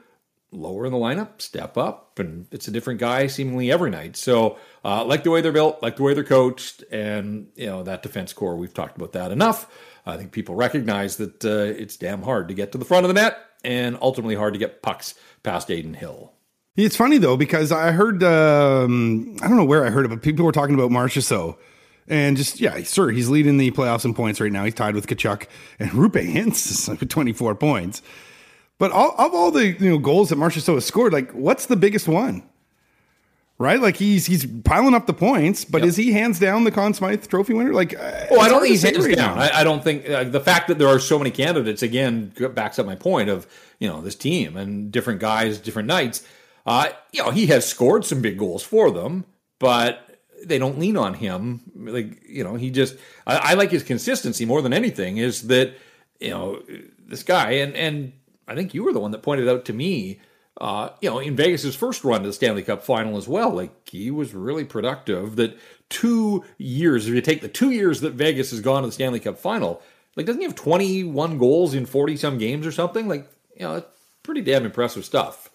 lower 0.51 0.85
in 0.85 0.91
the 0.91 0.97
lineup, 0.97 1.41
step 1.41 1.75
up, 1.75 2.19
and 2.19 2.45
it's 2.51 2.67
a 2.67 2.71
different 2.71 2.99
guy 2.99 3.25
seemingly 3.25 3.71
every 3.71 3.89
night. 3.89 4.15
So, 4.15 4.57
uh, 4.85 5.03
like 5.03 5.23
the 5.23 5.31
way 5.31 5.41
they're 5.41 5.51
built, 5.51 5.81
like 5.81 5.95
the 5.95 6.03
way 6.03 6.13
they're 6.13 6.23
coached, 6.23 6.83
and 6.91 7.47
you 7.55 7.65
know 7.65 7.81
that 7.81 8.03
defense 8.03 8.33
core. 8.33 8.55
We've 8.55 8.73
talked 8.73 8.95
about 8.95 9.13
that 9.13 9.31
enough. 9.31 9.67
I 10.05 10.17
think 10.17 10.33
people 10.33 10.53
recognize 10.53 11.17
that 11.17 11.43
uh, 11.43 11.73
it's 11.81 11.97
damn 11.97 12.21
hard 12.21 12.47
to 12.49 12.53
get 12.53 12.71
to 12.73 12.77
the 12.77 12.85
front 12.85 13.05
of 13.05 13.07
the 13.07 13.19
net, 13.19 13.39
and 13.63 13.97
ultimately 14.01 14.35
hard 14.35 14.53
to 14.53 14.59
get 14.59 14.83
pucks 14.83 15.15
past 15.41 15.71
Adin 15.71 15.95
Hill. 15.95 16.31
It's 16.75 16.95
funny 16.95 17.17
though 17.17 17.37
because 17.37 17.71
I 17.71 17.91
heard 17.91 18.21
um, 18.21 19.35
I 19.41 19.47
don't 19.47 19.57
know 19.57 19.65
where 19.65 19.83
I 19.83 19.89
heard 19.89 20.05
it, 20.05 20.09
but 20.09 20.21
people 20.21 20.45
were 20.45 20.51
talking 20.51 20.79
about 20.79 21.11
so 21.11 21.57
And 22.07 22.37
just, 22.37 22.61
yeah, 22.61 22.81
sure, 22.83 23.11
he's 23.11 23.27
leading 23.27 23.57
the 23.57 23.71
playoffs 23.71 24.05
in 24.05 24.13
points 24.13 24.39
right 24.39 24.51
now. 24.51 24.63
He's 24.63 24.73
tied 24.73 24.95
with 24.95 25.07
Tkachuk 25.07 25.47
and 25.77 25.91
Roope 25.91 26.33
Hintz 26.33 26.87
with 26.99 27.09
24 27.09 27.55
points. 27.55 28.01
But 28.77 28.91
all, 28.91 29.15
of 29.17 29.33
all 29.33 29.51
the 29.51 29.67
you 29.67 29.89
know 29.89 29.97
goals 29.97 30.29
that 30.29 30.37
Marchessault 30.37 30.75
has 30.75 30.85
scored, 30.85 31.11
like 31.11 31.31
what's 31.31 31.65
the 31.65 31.75
biggest 31.75 32.07
one? 32.07 32.43
Right, 33.59 33.81
like 33.81 33.97
he's 33.97 34.27
he's 34.27 34.45
piling 34.45 34.93
up 34.93 35.07
the 35.07 35.15
points, 35.15 35.65
but 35.65 35.81
yep. 35.81 35.87
is 35.87 35.95
he 35.95 36.11
hands 36.11 36.37
down 36.37 36.63
the 36.63 36.69
Conn 36.69 36.93
Smythe 36.93 37.25
Trophy 37.25 37.53
winner? 37.53 37.73
Like, 37.73 37.95
oh, 37.97 38.39
I 38.39 38.49
don't 38.49 38.61
think 38.61 38.71
he's 38.71 38.83
hands 38.83 39.03
right 39.03 39.17
down. 39.17 39.39
I, 39.39 39.49
I, 39.61 39.63
don't 39.63 39.83
think 39.83 40.07
uh, 40.07 40.25
the 40.25 40.39
fact 40.39 40.67
that 40.67 40.77
there 40.77 40.87
are 40.87 40.99
so 40.99 41.17
many 41.17 41.31
candidates 41.31 41.81
again 41.81 42.33
backs 42.53 42.77
up 42.77 42.85
my 42.85 42.93
point 42.93 43.29
of 43.29 43.47
you 43.79 43.87
know 43.87 43.99
this 44.01 44.13
team 44.13 44.55
and 44.55 44.91
different 44.91 45.19
guys, 45.19 45.57
different 45.57 45.87
nights. 45.87 46.23
Uh, 46.67 46.89
you 47.11 47.23
know, 47.23 47.31
he 47.31 47.47
has 47.47 47.65
scored 47.65 48.05
some 48.05 48.21
big 48.21 48.37
goals 48.37 48.61
for 48.61 48.91
them, 48.91 49.25
but 49.57 50.06
they 50.45 50.57
don't 50.57 50.79
lean 50.79 50.97
on 50.97 51.13
him. 51.13 51.61
Like, 51.75 52.23
you 52.27 52.43
know, 52.43 52.55
he 52.55 52.69
just 52.69 52.95
I, 53.25 53.51
I 53.51 53.53
like 53.53 53.71
his 53.71 53.83
consistency 53.83 54.45
more 54.45 54.61
than 54.61 54.73
anything. 54.73 55.17
Is 55.17 55.47
that 55.47 55.73
you 56.19 56.29
know 56.29 56.61
this 56.99 57.23
guy 57.23 57.51
and 57.51 57.75
and 57.75 58.13
I 58.47 58.55
think 58.55 58.73
you 58.73 58.83
were 58.83 58.93
the 58.93 58.99
one 58.99 59.11
that 59.11 59.23
pointed 59.23 59.47
out 59.49 59.65
to 59.65 59.73
me. 59.73 60.19
Uh, 60.59 60.89
you 61.01 61.09
know, 61.09 61.19
in 61.19 61.35
Vegas's 61.35 61.75
first 61.75 62.03
run 62.03 62.21
to 62.21 62.27
the 62.27 62.33
Stanley 62.33 62.63
Cup 62.63 62.81
final 62.81 63.15
as 63.17 63.27
well, 63.27 63.51
like 63.51 63.89
he 63.89 64.09
was 64.09 64.33
really 64.33 64.63
productive. 64.63 65.35
That 65.35 65.57
two 65.89 66.43
years, 66.57 67.07
if 67.07 67.13
you 67.13 67.21
take 67.21 67.41
the 67.41 67.47
two 67.47 67.69
years 67.69 68.01
that 68.01 68.13
Vegas 68.13 68.49
has 68.49 68.61
gone 68.61 68.81
to 68.81 68.87
the 68.87 68.93
Stanley 68.93 69.19
Cup 69.19 69.37
final, 69.37 69.83
like 70.15 70.25
doesn't 70.25 70.41
he 70.41 70.47
have 70.47 70.55
21 70.55 71.37
goals 71.37 71.75
in 71.75 71.85
40 71.85 72.17
some 72.17 72.39
games 72.39 72.65
or 72.65 72.71
something? 72.71 73.07
Like, 73.07 73.29
you 73.55 73.67
know, 73.67 73.83
pretty 74.23 74.41
damn 74.41 74.65
impressive 74.65 75.05
stuff. 75.05 75.46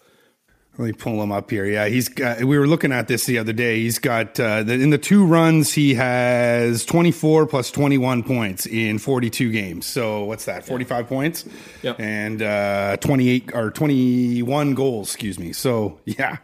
Let 0.78 0.86
me 0.86 0.92
pull 0.92 1.22
him 1.22 1.30
up 1.30 1.50
here. 1.50 1.66
Yeah, 1.66 1.88
he's 1.88 2.08
got. 2.08 2.44
We 2.44 2.58
were 2.58 2.66
looking 2.66 2.92
at 2.92 3.06
this 3.06 3.26
the 3.26 3.36
other 3.36 3.52
day. 3.52 3.80
He's 3.80 3.98
got 3.98 4.40
uh, 4.40 4.62
the, 4.62 4.72
in 4.72 4.88
the 4.88 4.96
two 4.96 5.26
runs. 5.26 5.74
He 5.74 5.92
has 5.94 6.86
twenty 6.86 7.12
four 7.12 7.46
plus 7.46 7.70
twenty 7.70 7.98
one 7.98 8.22
points 8.22 8.64
in 8.64 8.98
forty 8.98 9.28
two 9.28 9.52
games. 9.52 9.84
So 9.84 10.24
what's 10.24 10.46
that? 10.46 10.64
Forty 10.64 10.86
five 10.86 11.04
yeah. 11.04 11.08
points. 11.08 11.44
Yep. 11.82 12.00
And 12.00 12.40
uh, 12.40 12.96
twenty 12.98 13.28
eight 13.28 13.50
or 13.52 13.70
twenty 13.70 14.42
one 14.42 14.72
goals. 14.72 15.08
Excuse 15.08 15.38
me. 15.38 15.52
So 15.52 16.00
yeah, 16.06 16.38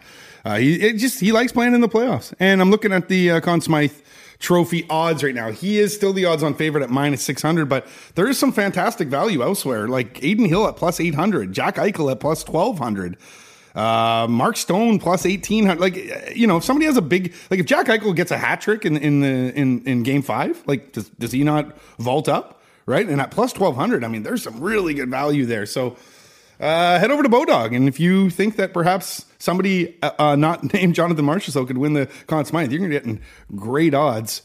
uh, 0.44 0.58
he 0.58 0.92
just 0.92 1.20
he 1.20 1.32
likes 1.32 1.52
playing 1.52 1.74
in 1.74 1.80
the 1.80 1.88
playoffs. 1.88 2.34
And 2.38 2.60
I'm 2.60 2.70
looking 2.70 2.92
at 2.92 3.08
the 3.08 3.30
uh, 3.30 3.40
Conn 3.40 3.62
Smythe 3.62 3.92
trophy 4.40 4.84
odds 4.90 5.24
right 5.24 5.34
now. 5.34 5.50
He 5.50 5.78
is 5.78 5.94
still 5.94 6.12
the 6.12 6.26
odds 6.26 6.42
on 6.42 6.54
favorite 6.54 6.84
at 6.84 6.90
minus 6.90 7.22
600, 7.22 7.66
but 7.66 7.86
there 8.14 8.28
is 8.28 8.38
some 8.38 8.52
fantastic 8.52 9.08
value 9.08 9.42
elsewhere, 9.42 9.88
like 9.88 10.18
Adin 10.18 10.44
Hill 10.44 10.68
at 10.68 10.76
plus 10.76 11.00
800, 11.00 11.52
Jack 11.52 11.76
Eichel 11.76 12.10
at 12.12 12.20
plus 12.20 12.46
1200. 12.46 13.16
Uh, 13.74 14.26
Mark 14.28 14.56
Stone 14.56 14.98
plus 14.98 15.26
eighteen 15.26 15.66
hundred. 15.66 15.80
Like 15.80 16.36
you 16.36 16.46
know, 16.46 16.56
if 16.56 16.64
somebody 16.64 16.86
has 16.86 16.96
a 16.96 17.02
big 17.02 17.34
like 17.50 17.60
if 17.60 17.66
Jack 17.66 17.86
Eichel 17.86 18.14
gets 18.14 18.30
a 18.30 18.38
hat 18.38 18.60
trick 18.60 18.84
in 18.84 18.96
in 18.96 19.20
the 19.20 19.52
in 19.54 19.82
in 19.84 20.02
Game 20.02 20.22
Five, 20.22 20.62
like 20.66 20.92
does 20.92 21.08
does 21.10 21.32
he 21.32 21.44
not 21.44 21.78
vault 21.98 22.28
up 22.28 22.58
right? 22.88 23.06
And 23.06 23.20
at 23.20 23.30
plus 23.30 23.52
twelve 23.52 23.76
hundred, 23.76 24.02
I 24.02 24.08
mean, 24.08 24.22
there's 24.22 24.42
some 24.42 24.60
really 24.60 24.94
good 24.94 25.10
value 25.10 25.46
there. 25.46 25.66
So. 25.66 25.96
Uh, 26.60 26.98
head 26.98 27.12
over 27.12 27.22
to 27.22 27.28
Bodog, 27.28 27.72
and 27.72 27.86
if 27.86 28.00
you 28.00 28.30
think 28.30 28.56
that 28.56 28.72
perhaps 28.72 29.24
somebody 29.38 29.96
uh, 30.02 30.10
uh 30.18 30.34
not 30.34 30.74
named 30.74 30.92
Jonathan 30.92 31.24
Marchessault 31.24 31.68
could 31.68 31.78
win 31.78 31.92
the 31.92 32.08
Conn 32.26 32.44
Smythe, 32.44 32.72
you're 32.72 32.88
getting 32.88 33.20
great 33.54 33.94
odds. 33.94 34.42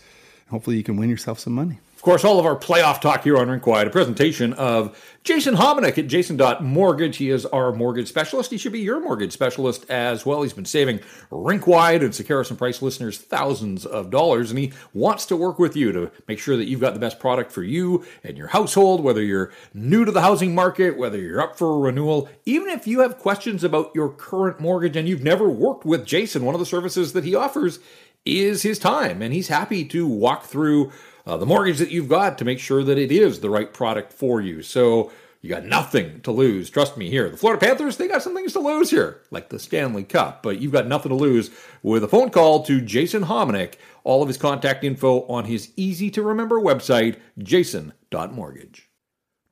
Hopefully, 0.51 0.77
you 0.77 0.83
can 0.83 0.95
win 0.95 1.09
yourself 1.09 1.39
some 1.39 1.53
money. 1.53 1.79
Of 2.03 2.05
course, 2.05 2.25
all 2.25 2.37
of 2.37 2.45
our 2.45 2.57
playoff 2.57 2.99
talk 2.99 3.23
here 3.23 3.37
on 3.37 3.49
Rink 3.49 3.65
Wide, 3.65 3.87
a 3.87 3.89
presentation 3.89 4.51
of 4.51 5.01
Jason 5.23 5.55
Hominick 5.55 5.97
at 5.97 6.07
jason.mortgage. 6.07 7.15
He 7.15 7.29
is 7.29 7.45
our 7.45 7.71
mortgage 7.71 8.09
specialist. 8.09 8.51
He 8.51 8.57
should 8.57 8.73
be 8.73 8.81
your 8.81 8.99
mortgage 8.99 9.31
specialist 9.31 9.89
as 9.89 10.25
well. 10.25 10.41
He's 10.41 10.51
been 10.51 10.65
saving 10.65 10.99
Rinkwide 11.31 12.01
and 12.01 12.11
Sekeres 12.11 12.49
and 12.49 12.57
Price 12.59 12.81
listeners 12.81 13.19
thousands 13.19 13.85
of 13.85 14.09
dollars, 14.09 14.49
and 14.49 14.59
he 14.59 14.73
wants 14.93 15.25
to 15.27 15.37
work 15.37 15.59
with 15.59 15.77
you 15.77 15.93
to 15.93 16.11
make 16.27 16.39
sure 16.39 16.57
that 16.57 16.65
you've 16.65 16.81
got 16.81 16.93
the 16.93 16.99
best 16.99 17.21
product 17.21 17.53
for 17.53 17.63
you 17.63 18.03
and 18.21 18.37
your 18.37 18.47
household, 18.47 19.01
whether 19.01 19.23
you're 19.23 19.53
new 19.73 20.03
to 20.03 20.11
the 20.11 20.23
housing 20.23 20.53
market, 20.53 20.97
whether 20.97 21.17
you're 21.17 21.39
up 21.39 21.57
for 21.57 21.73
a 21.73 21.79
renewal, 21.79 22.27
even 22.45 22.67
if 22.67 22.85
you 22.85 22.99
have 22.99 23.17
questions 23.17 23.63
about 23.63 23.95
your 23.95 24.09
current 24.09 24.59
mortgage 24.59 24.97
and 24.97 25.07
you've 25.07 25.23
never 25.23 25.47
worked 25.47 25.85
with 25.85 26.05
Jason, 26.05 26.43
one 26.43 26.53
of 26.53 26.59
the 26.59 26.65
services 26.65 27.13
that 27.13 27.23
he 27.23 27.33
offers 27.33 27.79
is 28.25 28.63
his 28.63 28.77
time, 28.77 29.21
and 29.21 29.33
he's 29.33 29.47
happy 29.47 29.85
to 29.85 30.05
walk 30.05 30.43
through 30.43 30.91
uh, 31.25 31.37
the 31.37 31.45
mortgage 31.45 31.77
that 31.79 31.91
you've 31.91 32.09
got 32.09 32.37
to 32.37 32.45
make 32.45 32.59
sure 32.59 32.83
that 32.83 32.97
it 32.97 33.11
is 33.11 33.39
the 33.39 33.49
right 33.49 33.73
product 33.73 34.11
for 34.13 34.41
you. 34.41 34.61
So 34.61 35.11
you 35.41 35.49
got 35.49 35.65
nothing 35.65 36.21
to 36.21 36.31
lose. 36.31 36.69
Trust 36.69 36.95
me 36.95 37.09
here. 37.09 37.29
The 37.29 37.37
Florida 37.37 37.65
Panthers, 37.65 37.97
they 37.97 38.07
got 38.07 38.23
some 38.23 38.33
things 38.33 38.53
to 38.53 38.59
lose 38.59 38.89
here, 38.89 39.21
like 39.29 39.49
the 39.49 39.59
Stanley 39.59 40.05
Cup, 40.05 40.41
but 40.41 40.59
you've 40.59 40.71
got 40.71 40.87
nothing 40.87 41.09
to 41.09 41.15
lose 41.15 41.51
with 41.81 42.03
a 42.03 42.07
phone 42.07 42.29
call 42.29 42.63
to 42.63 42.79
Jason 42.79 43.25
Hominick. 43.25 43.75
All 44.05 44.21
of 44.21 44.29
his 44.29 44.37
contact 44.37 44.85
info 44.85 45.25
on 45.27 45.45
his 45.45 45.71
easy 45.75 46.09
to 46.11 46.21
remember 46.21 46.61
website, 46.61 47.17
jason.mortgage. 47.37 48.89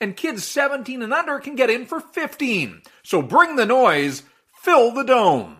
and 0.00 0.16
kids 0.16 0.44
17 0.44 1.02
and 1.02 1.12
under 1.12 1.38
can 1.38 1.54
get 1.54 1.70
in 1.70 1.84
for 1.86 2.00
15. 2.00 2.82
So 3.02 3.20
bring 3.22 3.56
the 3.56 3.66
noise, 3.66 4.22
fill 4.62 4.92
the 4.92 5.04
dome. 5.04 5.58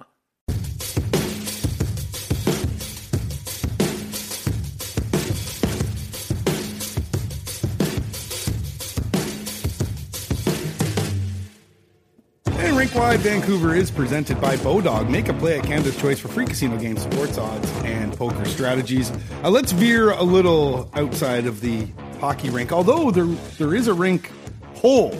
And 12.46 12.76
Rinkwide 12.76 13.18
Vancouver 13.18 13.74
is 13.74 13.90
presented 13.90 14.40
by 14.40 14.56
Bodog. 14.56 15.10
Make 15.10 15.28
a 15.28 15.34
play 15.34 15.58
at 15.58 15.64
Canada's 15.64 15.96
Choice 15.96 16.18
for 16.18 16.28
free 16.28 16.46
casino 16.46 16.76
games, 16.76 17.02
sports 17.02 17.38
odds, 17.38 17.70
and 17.84 18.14
poker 18.16 18.44
strategies. 18.44 19.10
Uh, 19.42 19.50
let's 19.50 19.72
veer 19.72 20.10
a 20.10 20.22
little 20.22 20.90
outside 20.94 21.46
of 21.46 21.60
the 21.60 21.88
hockey 22.20 22.50
rink. 22.50 22.70
Although 22.70 23.10
there 23.10 23.24
there 23.58 23.74
is 23.74 23.88
a 23.88 23.94
rink 23.94 24.30
hole 24.74 25.18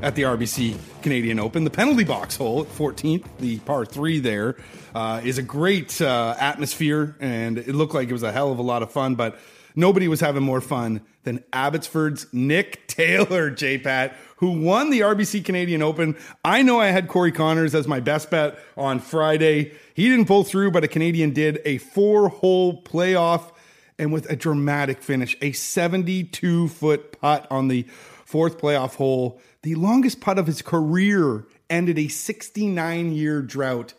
at 0.00 0.14
the 0.14 0.22
RBC 0.22 0.78
Canadian 1.02 1.38
Open, 1.38 1.64
the 1.64 1.70
penalty 1.70 2.04
box 2.04 2.36
hole 2.36 2.62
at 2.62 2.68
14th, 2.68 3.26
the 3.38 3.58
par 3.60 3.84
three 3.84 4.18
there, 4.18 4.56
uh, 4.94 5.20
is 5.22 5.36
a 5.38 5.42
great 5.42 6.00
uh, 6.00 6.34
atmosphere, 6.40 7.16
and 7.20 7.58
it 7.58 7.74
looked 7.74 7.94
like 7.94 8.08
it 8.08 8.12
was 8.12 8.22
a 8.22 8.32
hell 8.32 8.50
of 8.50 8.58
a 8.58 8.62
lot 8.62 8.82
of 8.82 8.90
fun. 8.90 9.14
But 9.14 9.38
nobody 9.76 10.08
was 10.08 10.20
having 10.20 10.42
more 10.42 10.62
fun 10.62 11.02
than 11.24 11.44
Abbotsford's 11.52 12.26
Nick 12.32 12.86
Taylor, 12.86 13.50
J 13.62 13.76
Pat, 13.76 14.16
who 14.36 14.52
won 14.62 14.88
the 14.88 15.00
RBC 15.00 15.44
Canadian 15.44 15.82
Open. 15.82 16.16
I 16.44 16.62
know 16.62 16.80
I 16.80 16.86
had 16.86 17.08
Corey 17.08 17.32
Conners 17.32 17.74
as 17.74 17.86
my 17.86 18.00
best 18.00 18.30
bet 18.30 18.58
on 18.74 19.00
Friday. 19.00 19.72
He 19.92 20.08
didn't 20.08 20.26
pull 20.26 20.44
through, 20.44 20.70
but 20.70 20.82
a 20.82 20.88
Canadian 20.88 21.32
did 21.34 21.60
a 21.66 21.76
four 21.76 22.28
hole 22.28 22.82
playoff 22.82 23.52
and 23.98 24.12
with 24.12 24.30
a 24.30 24.36
dramatic 24.36 25.02
finish, 25.02 25.36
a 25.42 25.52
72 25.52 26.68
foot 26.68 27.20
putt 27.20 27.46
on 27.50 27.68
the 27.68 27.82
fourth 28.24 28.58
playoff 28.58 28.96
hole. 28.96 29.40
The 29.62 29.74
longest 29.74 30.20
putt 30.20 30.38
of 30.38 30.46
his 30.46 30.62
career 30.62 31.46
ended 31.68 31.98
a 31.98 32.08
69 32.08 33.12
year 33.12 33.42
drought 33.42 33.94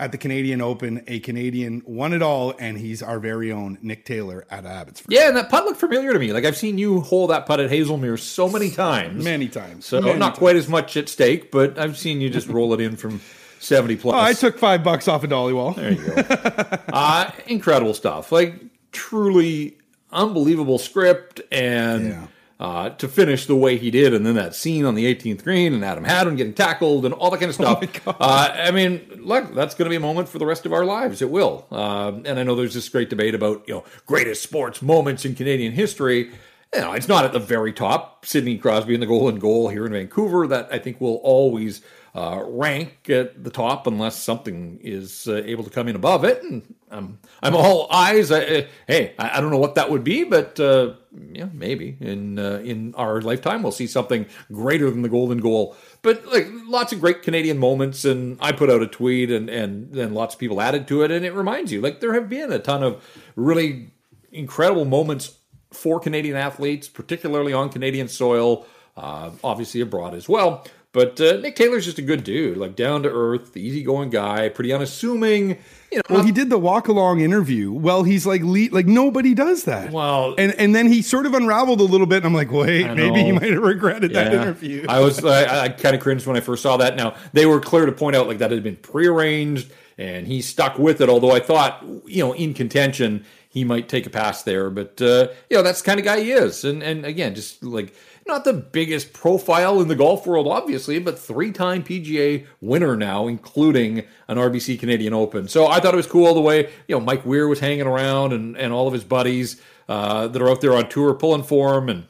at 0.00 0.12
the 0.12 0.18
Canadian 0.18 0.60
Open. 0.60 1.04
A 1.06 1.20
Canadian 1.20 1.82
won 1.84 2.12
it 2.12 2.22
all, 2.22 2.54
and 2.58 2.78
he's 2.78 3.02
our 3.02 3.20
very 3.20 3.52
own 3.52 3.78
Nick 3.82 4.04
Taylor 4.04 4.46
at 4.50 4.64
Abbotsford. 4.64 5.12
Yeah, 5.12 5.28
and 5.28 5.36
that 5.36 5.50
putt 5.50 5.64
looked 5.64 5.78
familiar 5.78 6.12
to 6.12 6.18
me. 6.18 6.32
Like 6.32 6.44
I've 6.44 6.56
seen 6.56 6.78
you 6.78 7.00
hole 7.00 7.28
that 7.28 7.46
putt 7.46 7.60
at 7.60 7.70
Hazelmere 7.70 8.18
so 8.18 8.48
many 8.48 8.70
times. 8.70 9.22
Many 9.22 9.48
times. 9.48 9.86
So 9.86 10.00
many 10.00 10.18
not 10.18 10.28
times. 10.28 10.38
quite 10.38 10.56
as 10.56 10.68
much 10.68 10.96
at 10.96 11.08
stake, 11.08 11.50
but 11.50 11.78
I've 11.78 11.98
seen 11.98 12.20
you 12.20 12.30
just 12.30 12.48
roll 12.48 12.74
it 12.74 12.80
in 12.80 12.96
from 12.96 13.20
70 13.60 13.96
plus. 13.96 14.14
Oh, 14.14 14.18
I 14.18 14.32
took 14.32 14.58
five 14.58 14.82
bucks 14.82 15.06
off 15.06 15.22
a 15.22 15.26
of 15.26 15.30
Dollywall. 15.30 15.76
There 15.76 15.92
you 15.92 16.02
go. 16.02 16.82
uh, 16.92 17.30
incredible 17.46 17.94
stuff. 17.94 18.32
Like 18.32 18.54
truly 18.92 19.76
unbelievable 20.12 20.78
script 20.78 21.40
and 21.52 22.08
Yeah. 22.08 22.26
uh, 22.58 22.90
to 22.90 23.08
finish 23.08 23.46
the 23.46 23.56
way 23.56 23.78
he 23.78 23.90
did, 23.90 24.12
and 24.12 24.26
then 24.26 24.34
that 24.34 24.54
scene 24.54 24.84
on 24.84 24.94
the 24.94 25.06
18th 25.06 25.44
green 25.44 25.72
and 25.72 25.84
Adam 25.84 26.04
Hadwin 26.04 26.36
getting 26.36 26.52
tackled 26.52 27.04
and 27.06 27.14
all 27.14 27.30
that 27.30 27.38
kind 27.40 27.48
of 27.48 27.54
stuff. 27.54 27.80
God. 28.04 28.16
uh, 28.20 28.52
I 28.54 28.70
mean, 28.70 29.00
look, 29.18 29.54
that's 29.54 29.74
going 29.74 29.86
to 29.86 29.90
be 29.90 29.96
a 29.96 30.00
moment 30.00 30.28
for 30.28 30.38
the 30.38 30.46
rest 30.46 30.66
of 30.66 30.72
our 30.72 30.84
lives. 30.84 31.22
It 31.22 31.30
will. 31.30 31.66
Um 31.70 32.22
and 32.26 32.38
I 32.38 32.42
know 32.42 32.54
there's 32.54 32.74
this 32.74 32.88
great 32.88 33.08
debate 33.08 33.34
about 33.34 33.64
you 33.66 33.74
know 33.74 33.84
greatest 34.06 34.42
sports 34.42 34.82
moments 34.82 35.24
in 35.24 35.34
Canadian 35.34 35.72
history. 35.72 36.30
You 36.74 36.80
know, 36.82 36.92
it's 36.92 37.08
not 37.08 37.24
at 37.24 37.32
the 37.32 37.40
very 37.40 37.72
top. 37.72 38.24
Sidney 38.26 38.56
Crosby 38.56 38.94
and 38.94 39.02
the 39.02 39.06
Golden 39.06 39.40
goal 39.40 39.68
here 39.70 39.86
in 39.86 39.92
Vancouver. 39.92 40.46
That 40.46 40.68
I 40.70 40.78
think 40.78 41.00
will 41.00 41.16
always 41.24 41.80
uh, 42.14 42.42
rank 42.44 43.08
at 43.08 43.42
the 43.44 43.50
top 43.50 43.86
unless 43.86 44.16
something 44.16 44.80
is 44.82 45.28
uh, 45.28 45.42
able 45.44 45.62
to 45.62 45.70
come 45.70 45.86
in 45.86 45.94
above 45.94 46.24
it. 46.24 46.42
And 46.42 46.74
I'm 46.90 47.18
I'm 47.42 47.54
all 47.54 47.86
eyes. 47.90 48.32
I, 48.32 48.66
hey, 48.86 49.14
I, 49.18 49.38
I, 49.38 49.40
don't 49.40 49.50
know 49.50 49.58
what 49.58 49.76
that 49.76 49.90
would 49.90 50.02
be, 50.02 50.24
but 50.24 50.58
uh, 50.58 50.94
yeah, 51.32 51.48
maybe 51.52 51.96
in 52.00 52.38
uh, 52.38 52.60
in 52.64 52.94
our 52.96 53.20
lifetime 53.20 53.62
we'll 53.62 53.70
see 53.70 53.86
something 53.86 54.26
greater 54.50 54.90
than 54.90 55.02
the 55.02 55.08
golden 55.08 55.38
goal. 55.38 55.76
But 56.02 56.26
like 56.26 56.48
lots 56.66 56.92
of 56.92 57.00
great 57.00 57.22
Canadian 57.22 57.58
moments, 57.58 58.04
and 58.04 58.38
I 58.40 58.52
put 58.52 58.70
out 58.70 58.82
a 58.82 58.88
tweet, 58.88 59.30
and 59.30 59.48
and 59.48 59.92
then 59.92 60.12
lots 60.12 60.34
of 60.34 60.40
people 60.40 60.60
added 60.60 60.88
to 60.88 61.02
it, 61.02 61.12
and 61.12 61.24
it 61.24 61.32
reminds 61.32 61.70
you 61.70 61.80
like 61.80 62.00
there 62.00 62.14
have 62.14 62.28
been 62.28 62.52
a 62.52 62.58
ton 62.58 62.82
of 62.82 63.04
really 63.36 63.92
incredible 64.32 64.84
moments 64.84 65.36
for 65.72 66.00
Canadian 66.00 66.36
athletes, 66.36 66.88
particularly 66.88 67.52
on 67.52 67.68
Canadian 67.68 68.08
soil, 68.08 68.66
uh, 68.96 69.30
obviously 69.44 69.80
abroad 69.80 70.14
as 70.14 70.28
well. 70.28 70.66
But 70.92 71.20
uh, 71.20 71.36
Nick 71.36 71.54
Taylor's 71.54 71.84
just 71.84 71.98
a 71.98 72.02
good 72.02 72.24
dude, 72.24 72.56
like 72.56 72.74
down 72.74 73.04
to 73.04 73.08
earth, 73.08 73.56
easygoing 73.56 74.10
guy, 74.10 74.48
pretty 74.48 74.72
unassuming. 74.72 75.50
You 75.92 75.98
know, 75.98 76.02
well, 76.16 76.24
he 76.24 76.32
did 76.32 76.50
the 76.50 76.58
walk 76.58 76.88
along 76.88 77.20
interview. 77.20 77.70
Well, 77.70 78.02
he's 78.02 78.26
like, 78.26 78.42
le- 78.42 78.70
like 78.72 78.86
nobody 78.86 79.32
does 79.32 79.64
that. 79.64 79.92
Well, 79.92 80.34
and 80.36 80.52
and 80.58 80.74
then 80.74 80.88
he 80.88 81.02
sort 81.02 81.26
of 81.26 81.34
unraveled 81.34 81.78
a 81.80 81.84
little 81.84 82.08
bit. 82.08 82.18
And 82.18 82.26
I'm 82.26 82.34
like, 82.34 82.50
wait, 82.50 82.92
maybe 82.92 83.22
he 83.22 83.30
might 83.30 83.52
have 83.52 83.62
regretted 83.62 84.10
yeah. 84.10 84.24
that 84.24 84.32
interview. 84.34 84.84
I 84.88 84.98
was, 84.98 85.24
I, 85.24 85.66
I 85.66 85.68
kind 85.68 85.94
of 85.94 86.02
cringed 86.02 86.26
when 86.26 86.36
I 86.36 86.40
first 86.40 86.62
saw 86.62 86.76
that. 86.78 86.96
Now 86.96 87.14
they 87.32 87.46
were 87.46 87.60
clear 87.60 87.86
to 87.86 87.92
point 87.92 88.16
out 88.16 88.26
like 88.26 88.38
that 88.38 88.50
had 88.50 88.64
been 88.64 88.76
prearranged, 88.76 89.70
and 89.96 90.26
he 90.26 90.42
stuck 90.42 90.76
with 90.76 91.00
it. 91.00 91.08
Although 91.08 91.32
I 91.32 91.40
thought, 91.40 91.84
you 92.04 92.24
know, 92.24 92.32
in 92.32 92.52
contention, 92.52 93.24
he 93.48 93.62
might 93.62 93.88
take 93.88 94.06
a 94.06 94.10
pass 94.10 94.42
there. 94.42 94.70
But 94.70 95.00
uh, 95.00 95.28
you 95.48 95.56
know, 95.56 95.62
that's 95.62 95.82
the 95.82 95.86
kind 95.86 96.00
of 96.00 96.04
guy 96.04 96.20
he 96.20 96.32
is. 96.32 96.64
And 96.64 96.82
and 96.82 97.06
again, 97.06 97.36
just 97.36 97.62
like 97.62 97.94
not 98.26 98.44
the 98.44 98.52
biggest 98.52 99.12
profile 99.12 99.80
in 99.80 99.88
the 99.88 99.94
golf 99.94 100.26
world, 100.26 100.46
obviously, 100.46 100.98
but 100.98 101.18
three 101.18 101.52
time 101.52 101.82
PGA 101.82 102.46
winner 102.60 102.96
now, 102.96 103.26
including 103.26 104.04
an 104.28 104.36
RBC 104.36 104.78
Canadian 104.78 105.12
Open. 105.12 105.48
So 105.48 105.66
I 105.66 105.80
thought 105.80 105.94
it 105.94 105.96
was 105.96 106.06
cool 106.06 106.26
all 106.26 106.34
the 106.34 106.40
way. 106.40 106.70
You 106.88 106.96
know, 106.96 107.00
Mike 107.00 107.24
Weir 107.24 107.48
was 107.48 107.60
hanging 107.60 107.86
around 107.86 108.32
and, 108.32 108.56
and 108.56 108.72
all 108.72 108.86
of 108.86 108.92
his 108.92 109.04
buddies 109.04 109.60
uh, 109.88 110.28
that 110.28 110.40
are 110.40 110.50
out 110.50 110.60
there 110.60 110.74
on 110.74 110.88
tour 110.88 111.14
pulling 111.14 111.42
for 111.42 111.76
him. 111.76 111.88
And 111.88 112.06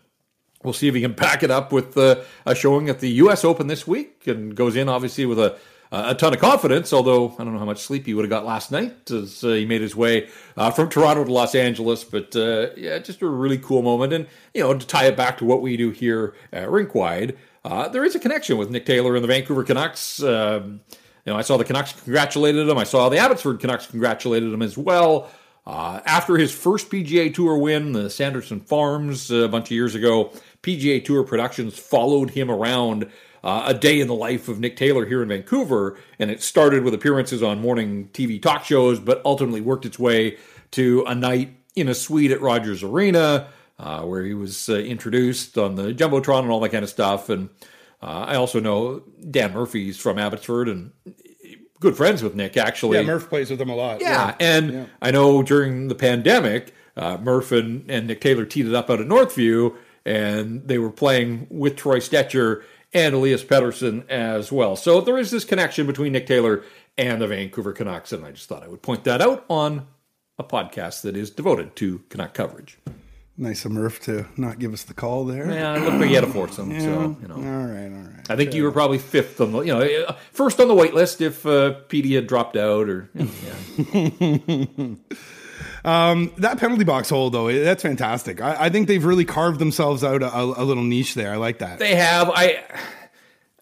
we'll 0.63 0.75
see 0.75 0.89
if 0.89 0.95
he 0.95 1.01
can 1.01 1.13
back 1.13 1.43
it 1.43 1.51
up 1.51 1.73
with 1.73 1.97
uh, 1.97 2.23
a 2.45 2.55
showing 2.55 2.89
at 2.89 3.01
the 3.01 3.11
U.S. 3.13 3.45
Open 3.45 3.67
this 3.67 3.87
week 3.87 4.27
and 4.27 4.55
goes 4.55 4.77
in, 4.77 4.89
obviously, 4.89 5.27
with 5.27 5.39
a 5.39 5.59
a 5.93 6.15
ton 6.15 6.33
of 6.33 6.39
confidence, 6.39 6.93
although 6.93 7.35
I 7.39 7.45
don't 7.45 7.53
know 7.53 7.59
how 7.59 7.65
much 7.65 7.81
sleep 7.81 8.07
he 8.07 8.15
would 8.15 8.25
have 8.25 8.31
got 8.31 8.47
last 8.47 8.71
night 8.71 9.11
as 9.11 9.43
uh, 9.43 9.49
he 9.49 9.67
made 9.67 9.81
his 9.81 9.97
way 9.97 10.29
uh, 10.57 10.71
from 10.71 10.89
Toronto 10.89 11.25
to 11.25 11.33
Los 11.33 11.55
Angeles. 11.55 12.05
But 12.05 12.35
uh, 12.37 12.69
yeah, 12.77 12.99
just 12.99 13.23
a 13.23 13.29
really 13.29 13.59
cool 13.59 13.83
moment. 13.83 14.13
And, 14.13 14.27
you 14.55 14.63
know, 14.63 14.73
to 14.73 14.87
tie 14.87 15.07
it 15.07 15.17
back 15.17 15.39
to 15.39 15.45
what 15.45 15.63
we 15.63 15.77
do 15.77 15.91
here 15.91 16.35
at 16.53 16.69
Rinkwide, 16.69 17.37
uh, 17.65 17.89
there 17.89 18.05
is 18.05 18.15
a 18.15 18.21
connection 18.21 18.57
with 18.57 18.71
Nick 18.71 18.87
Taylor 18.87 19.17
and 19.17 19.25
the 19.25 19.29
Vancouver 19.29 19.65
Canucks. 19.65 20.23
Um, 20.23 20.81
you 21.27 21.33
know, 21.33 21.39
I 21.39 21.43
saw 21.43 21.57
the 21.57 21.65
Canucks 21.65 21.93
congratulated 21.93 22.69
him. 22.69 22.79
I 22.79 22.85
saw 22.85 23.09
the 23.09 23.19
Abbotsford 23.19 23.61
Canucks 23.61 23.87
congratulated 23.87 24.53
him 24.53 24.63
as 24.63 24.79
well. 24.79 25.31
Uh, 25.67 26.01
after 26.07 26.37
his 26.37 26.53
first 26.53 26.89
PGA 26.89 27.33
Tour 27.33 27.59
win, 27.59 27.93
the 27.93 28.09
Sanderson 28.09 28.61
Farms, 28.61 29.31
a 29.31 29.47
bunch 29.47 29.67
of 29.67 29.73
years 29.73 29.95
ago, 29.95 30.33
PGA 30.63 31.05
Tour 31.05 31.23
Productions 31.23 31.79
followed 31.79 32.31
him 32.31 32.51
around 32.51 33.11
uh, 33.43 33.65
a 33.67 33.75
day 33.75 34.01
in 34.01 34.09
the 34.09 34.15
life 34.15 34.49
of 34.49 34.61
Nick 34.61 34.77
Taylor 34.77 35.07
here 35.07 35.23
in 35.23 35.29
Vancouver. 35.29 35.99
And 36.19 36.31
it 36.31 36.43
started 36.43 36.83
with 36.83 36.95
appearances 36.95 37.43
on 37.43 37.61
morning 37.61 38.09
TV 38.13 38.41
talk 38.41 38.65
shows, 38.65 39.01
but 39.01 39.23
ultimately 39.25 39.61
worked 39.61 39.87
its 39.87 39.99
way 39.99 40.39
to 40.73 41.05
a 41.07 41.15
night 41.15 41.57
in 41.75 41.89
a 41.89 41.95
suite 41.95 42.31
at 42.31 42.41
Rogers 42.41 42.83
Arena, 42.83 43.49
uh, 43.79 44.03
where 44.03 44.25
he 44.25 44.35
was 44.35 44.69
uh, 44.69 44.75
introduced 44.75 45.57
on 45.57 45.77
the 45.77 45.93
Jumbotron 45.93 46.41
and 46.41 46.51
all 46.51 46.61
that 46.61 46.71
kind 46.71 46.85
of 46.85 46.91
stuff. 46.91 47.29
And 47.29 47.49
uh, 48.03 48.25
I 48.29 48.37
also 48.37 48.61
know 48.61 49.03
Dan 49.31 49.53
Murphy's 49.53 49.99
from 49.99 50.19
Abbotsford 50.19 50.69
and 50.69 50.93
good 51.81 51.97
friends 51.97 52.23
with 52.23 52.35
Nick, 52.35 52.57
actually. 52.57 52.99
Yeah, 52.99 53.05
Murph 53.05 53.29
plays 53.29 53.51
with 53.51 53.61
him 53.61 53.71
a 53.71 53.75
lot. 53.75 54.01
Yeah, 54.01 54.09
yeah. 54.09 54.37
and 54.39 54.73
yeah. 54.73 54.87
I 55.03 55.11
know 55.11 55.43
during 55.43 55.89
the 55.89 55.95
pandemic, 55.95 56.75
uh, 56.97 57.17
Murph 57.19 57.53
and, 57.53 57.91
and 57.91 58.07
Nick 58.07 58.21
Taylor 58.21 58.45
teed 58.45 58.67
it 58.67 58.75
up 58.75 58.91
out 58.91 59.01
of 59.01 59.07
Northview, 59.07 59.75
and 60.05 60.67
they 60.67 60.79
were 60.79 60.91
playing 60.91 61.47
with 61.51 61.77
Troy 61.77 61.99
Stecher 61.99 62.63
and 62.93 63.15
Elias 63.15 63.45
Pettersson 63.45 64.09
as 64.09 64.51
well. 64.51 64.77
So 64.77 65.01
there 65.01 65.19
is 65.19 65.31
this 65.31 65.45
connection 65.45 65.87
between 65.87 66.13
Nick 66.13 66.27
Taylor 66.27 66.65
and 66.99 67.21
the 67.21 67.27
Vancouver 67.27 67.73
Canucks, 67.73 68.13
and 68.13 68.25
I 68.25 68.33
just 68.33 68.49
thought 68.49 68.63
I 68.63 68.69
would 68.69 68.83
point 68.83 69.05
that 69.05 69.21
out 69.23 69.45
on 69.49 69.87
a 70.39 70.45
podcast 70.45 71.03
that 71.03 71.17
is 71.17 71.31
devoted 71.31 71.77
to 71.77 72.03
Canuck 72.09 72.35
coverage. 72.35 72.79
Nice 73.37 73.65
of 73.65 73.73
Murph 73.73 74.01
to 74.01 74.27
not 74.37 74.59
give 74.59 74.75
us 74.75 74.83
the 74.83 74.93
call 74.93 75.25
there. 75.25 75.51
Yeah, 75.51 75.73
look 75.75 76.03
he 76.05 76.13
had 76.13 76.25
a 76.25 76.27
foursome. 76.27 76.73
Yeah. 76.73 76.81
So 76.81 77.17
you 77.23 77.29
know, 77.29 77.37
all 77.37 77.41
right, 77.41 77.87
all 77.87 78.13
right. 78.13 78.31
I 78.31 78.37
think 78.37 78.53
you 78.53 78.65
were 78.65 78.73
probably 78.73 78.99
fifth 78.99 79.41
on 79.41 79.53
the, 79.53 79.61
you 79.61 79.73
know, 79.73 80.15
first 80.33 80.61
on 80.61 80.69
the 80.69 80.75
wait 80.75 80.93
list 80.93 81.23
if 81.23 81.47
uh, 81.47 81.75
PD 81.89 82.17
had 82.17 82.27
dropped 82.27 82.57
out 82.57 82.91
or. 82.91 83.09
You 83.15 83.25
know, 83.25 84.11
yeah. 85.09 85.17
Um, 85.85 86.33
that 86.39 86.59
penalty 86.59 86.85
box 86.85 87.11
hole, 87.11 87.31
though, 87.31 87.53
that's 87.53 87.83
fantastic. 87.83 88.41
I, 88.41 88.67
I 88.67 88.69
think 88.69 88.89
they've 88.89 89.05
really 89.05 89.25
carved 89.25 89.59
themselves 89.59 90.05
out 90.05 90.23
a, 90.23 90.39
a, 90.39 90.65
little 90.65 90.83
niche 90.83 91.15
there. 91.15 91.33
I 91.33 91.37
like 91.37 91.59
that. 91.59 91.79
They 91.79 91.95
have. 91.95 92.31
I. 92.31 92.63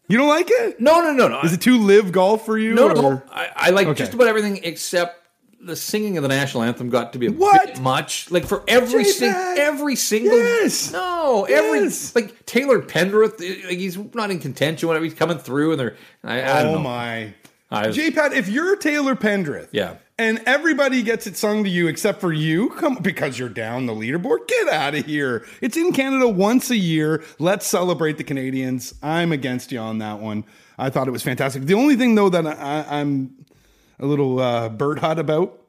You 0.09 0.17
don't 0.17 0.29
like 0.29 0.49
it? 0.51 0.81
No, 0.81 1.01
no, 1.01 1.13
no, 1.13 1.29
no. 1.29 1.43
Is 1.43 1.53
it 1.53 1.61
too 1.61 1.79
live 1.79 2.13
golf 2.13 2.47
for 2.47 2.57
you? 2.57 2.75
No, 2.75 2.91
or? 2.91 2.95
no. 2.95 3.23
I, 3.31 3.51
I 3.55 3.71
like 3.71 3.89
okay. 3.89 3.99
just 3.99 4.15
about 4.15 4.27
everything 4.27 4.61
except 4.65 5.19
the 5.61 5.77
singing 5.77 6.17
of 6.17 6.23
the 6.23 6.29
national 6.29 6.63
anthem 6.63 6.89
got 6.89 7.13
to 7.13 7.19
be 7.19 7.27
a 7.27 7.33
what? 7.33 7.67
bit 7.67 7.81
much. 7.81 8.31
Like 8.31 8.47
for 8.47 8.65
every 8.69 9.05
sing, 9.05 9.33
every 9.35 9.97
single 9.97 10.39
yes. 10.39 10.93
no 10.93 11.47
every 11.49 11.81
yes. 11.81 12.15
like 12.15 12.47
Taylor 12.47 12.81
Pendrith, 12.81 13.39
like 13.67 13.79
he's 13.79 13.99
not 14.15 14.31
in 14.31 14.39
contention 14.39 14.89
whenever 14.89 15.05
he's 15.05 15.15
coming 15.15 15.39
through, 15.39 15.73
and 15.73 15.81
they're 15.81 15.97
I, 16.25 16.41
I 16.41 16.65
oh 16.65 16.75
know. 16.75 16.79
my. 16.81 17.35
JPat, 17.71 18.33
if 18.33 18.49
you're 18.49 18.77
Taylor 18.77 19.15
Pendrith, 19.15 19.69
yeah, 19.73 19.97
and 20.19 20.43
everybody 20.47 21.03
gets 21.03 21.27
it 21.27 21.37
sung 21.37 21.65
to 21.65 21.71
you 21.71 21.87
except 21.87 22.21
for 22.21 22.33
you. 22.33 22.71
Come 22.71 22.97
because 22.97 23.39
you're 23.39 23.49
down 23.49 23.87
the 23.87 23.95
leaderboard. 23.95 24.49
Get 24.49 24.69
out 24.69 24.95
of 24.95 25.07
here. 25.07 25.47
It's 25.61 25.77
in 25.77 25.93
canada 25.93 26.29
once 26.29 26.71
a 26.71 26.77
year. 26.77 27.23
Let's 27.39 27.67
celebrate 27.67 28.19
the 28.19 28.25
canadians. 28.25 28.95
I'm 29.03 29.33
against 29.33 29.71
you 29.73 29.79
on 29.79 29.99
that 29.99 30.19
one. 30.19 30.45
I 30.79 30.91
thought 30.91 31.09
it 31.09 31.13
was 31.13 31.23
fantastic. 31.23 31.63
The 31.65 31.75
only 31.75 31.97
thing 31.97 32.15
though 32.15 32.29
that 32.29 32.47
I, 32.47 33.01
am 33.01 33.39
a 34.01 34.07
little 34.07 34.41
uh, 34.41 34.69
bird 34.69 34.99
hot 34.99 35.19
about 35.19 35.61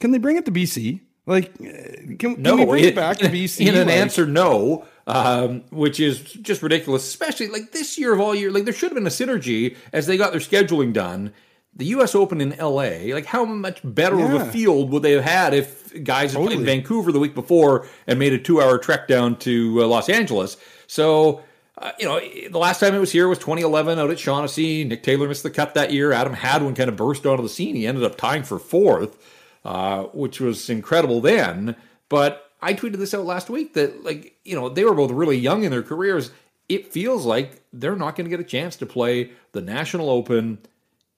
can 0.00 0.10
they 0.10 0.18
bring 0.18 0.36
it 0.36 0.44
to 0.44 0.52
bc 0.52 1.00
like 1.26 1.52
uh, 1.60 2.16
can, 2.18 2.40
no, 2.40 2.56
we 2.56 2.64
bring 2.64 2.84
it, 2.84 2.88
it 2.88 2.94
back 2.94 3.18
to 3.18 3.28
bc 3.28 3.60
in 3.60 3.74
an 3.74 3.86
like, 3.86 3.96
answer 3.96 4.26
no 4.26 4.86
um, 5.06 5.62
which 5.70 6.00
is 6.00 6.20
just 6.20 6.62
ridiculous 6.62 7.06
especially 7.06 7.48
like 7.48 7.72
this 7.72 7.98
year 7.98 8.12
of 8.12 8.20
all 8.20 8.34
year 8.34 8.50
like 8.50 8.64
there 8.64 8.72
should 8.72 8.90
have 8.90 8.94
been 8.94 9.06
a 9.06 9.10
synergy 9.10 9.76
as 9.92 10.06
they 10.06 10.16
got 10.16 10.32
their 10.32 10.40
scheduling 10.40 10.92
done 10.92 11.32
the 11.76 11.86
U.S. 11.86 12.14
Open 12.14 12.40
in 12.40 12.52
L.A. 12.54 13.12
Like, 13.12 13.26
how 13.26 13.44
much 13.44 13.80
better 13.82 14.18
yeah. 14.18 14.34
of 14.34 14.42
a 14.42 14.52
field 14.52 14.90
would 14.90 15.02
they 15.02 15.12
have 15.12 15.24
had 15.24 15.54
if 15.54 16.04
guys 16.04 16.32
had 16.32 16.42
played 16.44 16.58
in 16.58 16.64
Vancouver 16.64 17.10
the 17.12 17.18
week 17.18 17.34
before 17.34 17.86
and 18.06 18.18
made 18.18 18.32
a 18.32 18.38
two-hour 18.38 18.78
trek 18.78 19.08
down 19.08 19.36
to 19.38 19.82
uh, 19.82 19.86
Los 19.86 20.08
Angeles? 20.08 20.56
So, 20.86 21.42
uh, 21.78 21.92
you 21.98 22.06
know, 22.06 22.20
the 22.50 22.58
last 22.58 22.78
time 22.78 22.94
it 22.94 23.00
was 23.00 23.10
here 23.10 23.26
was 23.26 23.38
2011 23.38 23.98
out 23.98 24.10
at 24.10 24.18
Shaughnessy. 24.18 24.84
Nick 24.84 25.02
Taylor 25.02 25.26
missed 25.26 25.42
the 25.42 25.50
cut 25.50 25.74
that 25.74 25.92
year. 25.92 26.12
Adam 26.12 26.34
Hadwin 26.34 26.74
kind 26.74 26.88
of 26.88 26.96
burst 26.96 27.26
onto 27.26 27.42
the 27.42 27.48
scene. 27.48 27.74
He 27.74 27.86
ended 27.86 28.04
up 28.04 28.16
tying 28.16 28.44
for 28.44 28.58
fourth, 28.58 29.18
uh, 29.64 30.04
which 30.04 30.40
was 30.40 30.70
incredible 30.70 31.20
then. 31.20 31.74
But 32.08 32.50
I 32.62 32.74
tweeted 32.74 32.98
this 32.98 33.14
out 33.14 33.24
last 33.24 33.50
week 33.50 33.74
that, 33.74 34.04
like, 34.04 34.36
you 34.44 34.54
know, 34.54 34.68
they 34.68 34.84
were 34.84 34.94
both 34.94 35.10
really 35.10 35.36
young 35.36 35.64
in 35.64 35.72
their 35.72 35.82
careers. 35.82 36.30
It 36.68 36.92
feels 36.92 37.26
like 37.26 37.62
they're 37.72 37.96
not 37.96 38.14
going 38.14 38.24
to 38.24 38.30
get 38.30 38.40
a 38.40 38.48
chance 38.48 38.76
to 38.76 38.86
play 38.86 39.32
the 39.52 39.60
National 39.60 40.08
Open 40.08 40.58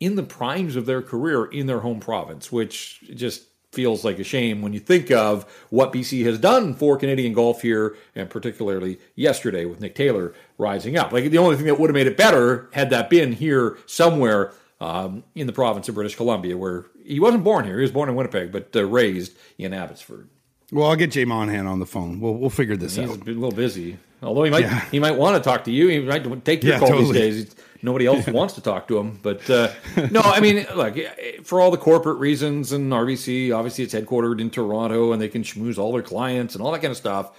in 0.00 0.16
the 0.16 0.22
primes 0.22 0.76
of 0.76 0.86
their 0.86 1.02
career 1.02 1.44
in 1.46 1.66
their 1.66 1.80
home 1.80 2.00
province, 2.00 2.52
which 2.52 3.00
just 3.14 3.44
feels 3.72 4.04
like 4.04 4.18
a 4.18 4.24
shame 4.24 4.62
when 4.62 4.72
you 4.72 4.80
think 4.80 5.10
of 5.10 5.44
what 5.68 5.92
BC 5.92 6.24
has 6.24 6.38
done 6.38 6.74
for 6.74 6.96
Canadian 6.96 7.34
golf 7.34 7.60
here, 7.62 7.96
and 8.14 8.30
particularly 8.30 8.98
yesterday 9.14 9.64
with 9.66 9.80
Nick 9.80 9.94
Taylor 9.94 10.32
rising 10.56 10.96
up. 10.96 11.12
Like 11.12 11.30
the 11.30 11.38
only 11.38 11.56
thing 11.56 11.66
that 11.66 11.78
would 11.78 11.90
have 11.90 11.94
made 11.94 12.06
it 12.06 12.16
better 12.16 12.68
had 12.72 12.90
that 12.90 13.10
been 13.10 13.32
here 13.32 13.76
somewhere 13.86 14.52
um, 14.80 15.24
in 15.34 15.46
the 15.46 15.52
province 15.52 15.88
of 15.88 15.94
British 15.94 16.16
Columbia, 16.16 16.56
where 16.56 16.86
he 17.04 17.20
wasn't 17.20 17.44
born 17.44 17.64
here. 17.64 17.76
He 17.76 17.82
was 17.82 17.92
born 17.92 18.08
in 18.08 18.14
Winnipeg, 18.14 18.50
but 18.52 18.74
uh, 18.74 18.84
raised 18.84 19.36
in 19.58 19.72
Abbotsford. 19.72 20.28
Well, 20.72 20.88
I'll 20.88 20.96
get 20.96 21.12
Jay 21.12 21.24
Monahan 21.24 21.66
on 21.66 21.78
the 21.78 21.86
phone. 21.86 22.20
We'll 22.20 22.34
we'll 22.34 22.50
figure 22.50 22.76
this 22.76 22.96
He's 22.96 23.08
out. 23.08 23.18
He's 23.18 23.36
a 23.36 23.38
little 23.38 23.52
busy. 23.52 23.98
Although 24.22 24.44
he 24.44 24.50
might 24.50 24.64
yeah. 24.64 24.80
he 24.90 24.98
might 24.98 25.16
want 25.16 25.36
to 25.36 25.42
talk 25.42 25.64
to 25.64 25.70
you. 25.70 25.88
He 25.88 26.00
might 26.00 26.44
take 26.44 26.62
your 26.62 26.74
yeah, 26.74 26.78
call 26.78 26.88
totally. 26.88 27.12
these 27.12 27.44
days. 27.44 27.56
Nobody 27.82 28.06
else 28.06 28.26
wants 28.26 28.54
to 28.54 28.60
talk 28.60 28.88
to 28.88 28.98
him. 28.98 29.18
But 29.22 29.48
uh, 29.50 29.72
no, 30.10 30.20
I 30.20 30.40
mean, 30.40 30.66
look, 30.76 30.96
for 31.44 31.60
all 31.60 31.70
the 31.70 31.76
corporate 31.76 32.18
reasons 32.18 32.72
and 32.72 32.90
RBC, 32.90 33.54
obviously 33.54 33.84
it's 33.84 33.94
headquartered 33.94 34.40
in 34.40 34.50
Toronto 34.50 35.12
and 35.12 35.20
they 35.20 35.28
can 35.28 35.42
schmooze 35.42 35.78
all 35.78 35.92
their 35.92 36.02
clients 36.02 36.54
and 36.54 36.64
all 36.64 36.72
that 36.72 36.80
kind 36.80 36.90
of 36.90 36.96
stuff. 36.96 37.36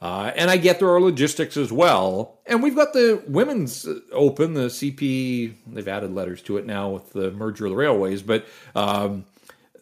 Uh, 0.00 0.32
and 0.34 0.50
I 0.50 0.56
get 0.56 0.78
there 0.78 0.88
are 0.88 1.00
logistics 1.00 1.56
as 1.56 1.70
well. 1.70 2.38
And 2.46 2.62
we've 2.62 2.74
got 2.74 2.94
the 2.94 3.22
women's 3.26 3.86
open, 4.12 4.54
the 4.54 4.68
CP, 4.68 5.54
they've 5.66 5.88
added 5.88 6.14
letters 6.14 6.40
to 6.42 6.56
it 6.56 6.64
now 6.64 6.88
with 6.90 7.12
the 7.12 7.30
merger 7.32 7.66
of 7.66 7.72
the 7.72 7.76
railways, 7.76 8.22
but 8.22 8.46
um, 8.74 9.26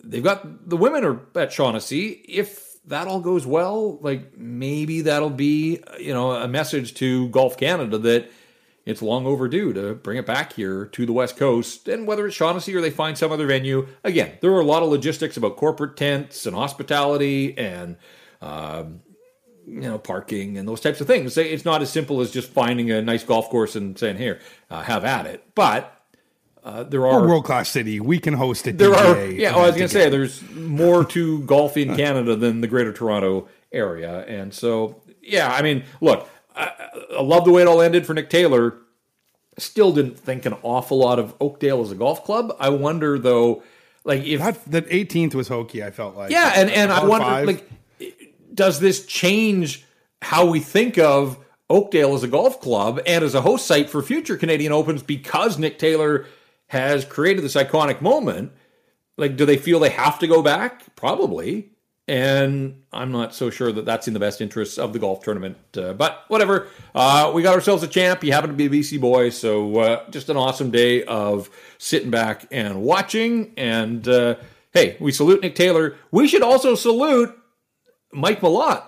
they've 0.02 0.24
got 0.24 0.68
the 0.68 0.76
women 0.76 1.04
are 1.04 1.20
at 1.36 1.52
Shaughnessy. 1.52 2.24
If 2.28 2.67
that 2.88 3.06
all 3.06 3.20
goes 3.20 3.46
well, 3.46 3.98
like 4.00 4.36
maybe 4.36 5.02
that'll 5.02 5.30
be, 5.30 5.82
you 5.98 6.12
know, 6.12 6.32
a 6.32 6.48
message 6.48 6.94
to 6.94 7.28
Golf 7.28 7.56
Canada 7.56 7.98
that 7.98 8.30
it's 8.84 9.02
long 9.02 9.26
overdue 9.26 9.72
to 9.74 9.94
bring 9.94 10.16
it 10.16 10.26
back 10.26 10.54
here 10.54 10.86
to 10.86 11.06
the 11.06 11.12
West 11.12 11.36
Coast. 11.36 11.88
And 11.88 12.06
whether 12.06 12.26
it's 12.26 12.34
Shaughnessy 12.34 12.74
or 12.74 12.80
they 12.80 12.90
find 12.90 13.16
some 13.16 13.30
other 13.30 13.46
venue, 13.46 13.86
again, 14.02 14.38
there 14.40 14.50
are 14.52 14.60
a 14.60 14.64
lot 14.64 14.82
of 14.82 14.88
logistics 14.88 15.36
about 15.36 15.56
corporate 15.56 15.96
tents 15.96 16.46
and 16.46 16.56
hospitality 16.56 17.56
and 17.58 17.96
um, 18.40 19.02
you 19.66 19.80
know 19.80 19.98
parking 19.98 20.56
and 20.56 20.66
those 20.66 20.80
types 20.80 21.00
of 21.00 21.06
things. 21.06 21.36
It's 21.36 21.64
not 21.64 21.82
as 21.82 21.90
simple 21.90 22.20
as 22.20 22.30
just 22.30 22.50
finding 22.50 22.90
a 22.90 23.02
nice 23.02 23.24
golf 23.24 23.50
course 23.50 23.76
and 23.76 23.98
saying, 23.98 24.16
"Here, 24.16 24.40
uh, 24.70 24.82
have 24.82 25.04
at 25.04 25.26
it." 25.26 25.44
But 25.54 25.97
uh, 26.68 26.82
there 26.82 27.06
are 27.06 27.26
world 27.26 27.44
class 27.44 27.70
city. 27.70 27.98
We 27.98 28.18
can 28.18 28.34
host 28.34 28.66
it. 28.66 28.76
There 28.76 28.94
are, 28.94 29.24
yeah. 29.24 29.52
Well, 29.52 29.64
I 29.64 29.68
was 29.68 29.76
going 29.76 29.88
to 29.88 29.92
say 29.92 30.10
there's 30.10 30.42
more 30.50 31.02
to 31.06 31.40
golf 31.46 31.76
in 31.78 31.96
Canada 31.96 32.36
than 32.36 32.60
the 32.60 32.66
Greater 32.66 32.92
Toronto 32.92 33.48
area, 33.72 34.24
and 34.26 34.52
so 34.52 35.00
yeah. 35.22 35.50
I 35.50 35.62
mean, 35.62 35.84
look, 36.02 36.28
I, 36.54 36.70
I 37.16 37.22
love 37.22 37.46
the 37.46 37.52
way 37.52 37.62
it 37.62 37.68
all 37.68 37.80
ended 37.80 38.06
for 38.06 38.12
Nick 38.12 38.28
Taylor. 38.28 38.74
Still 39.56 39.92
didn't 39.92 40.18
think 40.18 40.44
an 40.44 40.56
awful 40.62 40.98
lot 40.98 41.18
of 41.18 41.34
Oakdale 41.40 41.80
as 41.80 41.90
a 41.90 41.94
golf 41.94 42.22
club. 42.24 42.54
I 42.60 42.68
wonder 42.68 43.18
though, 43.18 43.62
like 44.04 44.24
if 44.24 44.40
that, 44.40 44.64
that 44.66 44.88
18th 44.88 45.34
was 45.34 45.48
hokey. 45.48 45.82
I 45.82 45.90
felt 45.90 46.16
like 46.16 46.30
yeah, 46.30 46.52
and 46.54 46.70
and 46.70 46.92
I 46.92 47.04
wonder 47.04 47.24
five. 47.24 47.46
like 47.46 47.70
does 48.52 48.78
this 48.78 49.06
change 49.06 49.86
how 50.20 50.44
we 50.44 50.60
think 50.60 50.98
of 50.98 51.38
Oakdale 51.70 52.14
as 52.14 52.22
a 52.22 52.28
golf 52.28 52.60
club 52.60 53.00
and 53.06 53.24
as 53.24 53.34
a 53.34 53.40
host 53.40 53.66
site 53.66 53.88
for 53.88 54.02
future 54.02 54.36
Canadian 54.36 54.72
Opens 54.72 55.02
because 55.02 55.58
Nick 55.58 55.78
Taylor 55.78 56.26
has 56.68 57.04
created 57.04 57.44
this 57.44 57.54
iconic 57.54 58.00
moment? 58.00 58.52
Like, 59.16 59.36
do 59.36 59.44
they 59.44 59.56
feel 59.56 59.80
they 59.80 59.90
have 59.90 60.18
to 60.20 60.26
go 60.26 60.42
back? 60.42 60.94
Probably. 60.96 61.70
And 62.06 62.82
I'm 62.90 63.12
not 63.12 63.34
so 63.34 63.50
sure 63.50 63.70
that 63.70 63.84
that's 63.84 64.08
in 64.08 64.14
the 64.14 64.20
best 64.20 64.40
interests 64.40 64.78
of 64.78 64.94
the 64.94 64.98
golf 64.98 65.22
tournament. 65.22 65.58
Uh, 65.76 65.92
but 65.92 66.24
whatever. 66.28 66.68
Uh, 66.94 67.30
we 67.34 67.42
got 67.42 67.54
ourselves 67.54 67.82
a 67.82 67.88
champ. 67.88 68.22
He 68.22 68.30
happened 68.30 68.56
to 68.56 68.68
be 68.68 68.78
a 68.78 68.80
BC 68.80 68.98
boy. 68.98 69.28
So 69.28 69.78
uh, 69.78 70.10
just 70.10 70.30
an 70.30 70.36
awesome 70.36 70.70
day 70.70 71.04
of 71.04 71.50
sitting 71.76 72.10
back 72.10 72.46
and 72.50 72.80
watching. 72.80 73.52
And 73.58 74.08
uh, 74.08 74.36
hey, 74.72 74.96
we 75.00 75.12
salute 75.12 75.42
Nick 75.42 75.54
Taylor. 75.54 75.96
We 76.10 76.28
should 76.28 76.42
also 76.42 76.74
salute 76.74 77.36
Mike 78.10 78.40
Malott, 78.40 78.84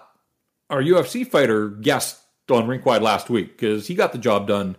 our 0.71 0.83
UFC 0.83 1.27
fighter, 1.27 1.69
guest 1.69 2.21
on 2.51 2.67
Rinkwide 2.67 3.03
last 3.03 3.31
week 3.31 3.57
because 3.57 3.87
he 3.87 3.95
got 3.95 4.13
the 4.13 4.19
job 4.19 4.47
done 4.47 4.77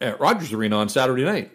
at 0.00 0.20
Rogers 0.20 0.52
Arena 0.52 0.76
on 0.76 0.88
Saturday 0.88 1.24
night. 1.24 1.52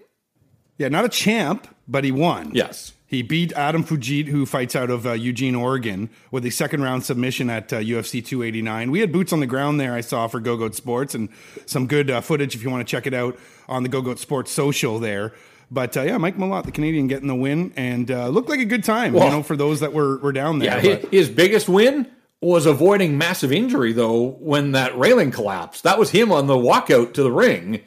Yeah, 0.80 0.88
not 0.88 1.06
a 1.06 1.10
champ, 1.10 1.68
but 1.88 2.04
he 2.04 2.12
won. 2.12 2.52
Yes. 2.54 2.94
He 3.06 3.22
beat 3.24 3.52
Adam 3.54 3.84
Fugitt, 3.84 4.28
who 4.28 4.46
fights 4.46 4.76
out 4.76 4.90
of 4.90 5.06
uh, 5.06 5.14
Eugene, 5.14 5.56
Oregon, 5.56 6.10
with 6.32 6.46
a 6.46 6.52
second 6.52 6.84
round 6.84 7.04
submission 7.04 7.50
at 7.50 7.74
uh, 7.74 7.80
UFC 7.80 8.24
289. 8.24 8.92
We 8.92 9.00
had 9.00 9.12
boots 9.12 9.34
on 9.34 9.40
the 9.40 9.48
ground 9.48 9.80
there, 9.80 9.94
I 9.94 10.02
saw, 10.02 10.28
for 10.28 10.40
Go 10.40 10.56
Goat 10.56 10.76
Sports, 10.76 11.16
and 11.16 11.28
some 11.66 11.88
good 11.88 12.10
uh, 12.10 12.22
footage 12.22 12.56
if 12.56 12.64
you 12.64 12.70
want 12.70 12.88
to 12.88 12.90
check 12.90 13.08
it 13.08 13.14
out 13.14 13.38
on 13.68 13.84
the 13.84 13.90
Go 13.90 14.02
Goat 14.02 14.20
Sports 14.20 14.52
social 14.52 15.00
there. 15.00 15.34
But 15.72 15.98
uh, 15.98 16.04
yeah, 16.04 16.18
Mike 16.18 16.38
Malott, 16.38 16.66
the 16.66 16.72
Canadian, 16.72 17.08
getting 17.08 17.28
the 17.28 17.36
win, 17.36 17.74
and 17.76 18.10
uh, 18.10 18.28
looked 18.30 18.48
like 18.50 18.60
a 18.60 18.66
good 18.66 18.84
time, 18.84 19.14
well, 19.14 19.26
you 19.26 19.32
know, 19.32 19.44
for 19.44 19.58
those 19.58 19.80
that 19.82 19.92
were, 19.92 20.18
were 20.20 20.32
down 20.32 20.60
there. 20.60 20.76
Yeah, 20.76 20.98
his, 20.98 21.10
his 21.10 21.30
biggest 21.30 21.68
win 21.68 22.08
was 22.42 22.68
avoiding 22.68 23.18
massive 23.18 23.52
injury, 23.52 23.92
though, 23.92 24.30
when 24.40 24.72
that 24.74 24.98
railing 24.98 25.32
collapsed. 25.32 25.84
That 25.84 26.00
was 26.00 26.12
him 26.12 26.32
on 26.32 26.48
the 26.48 26.56
walkout 26.56 27.14
to 27.16 27.24
the 27.24 27.32
ring. 27.32 27.82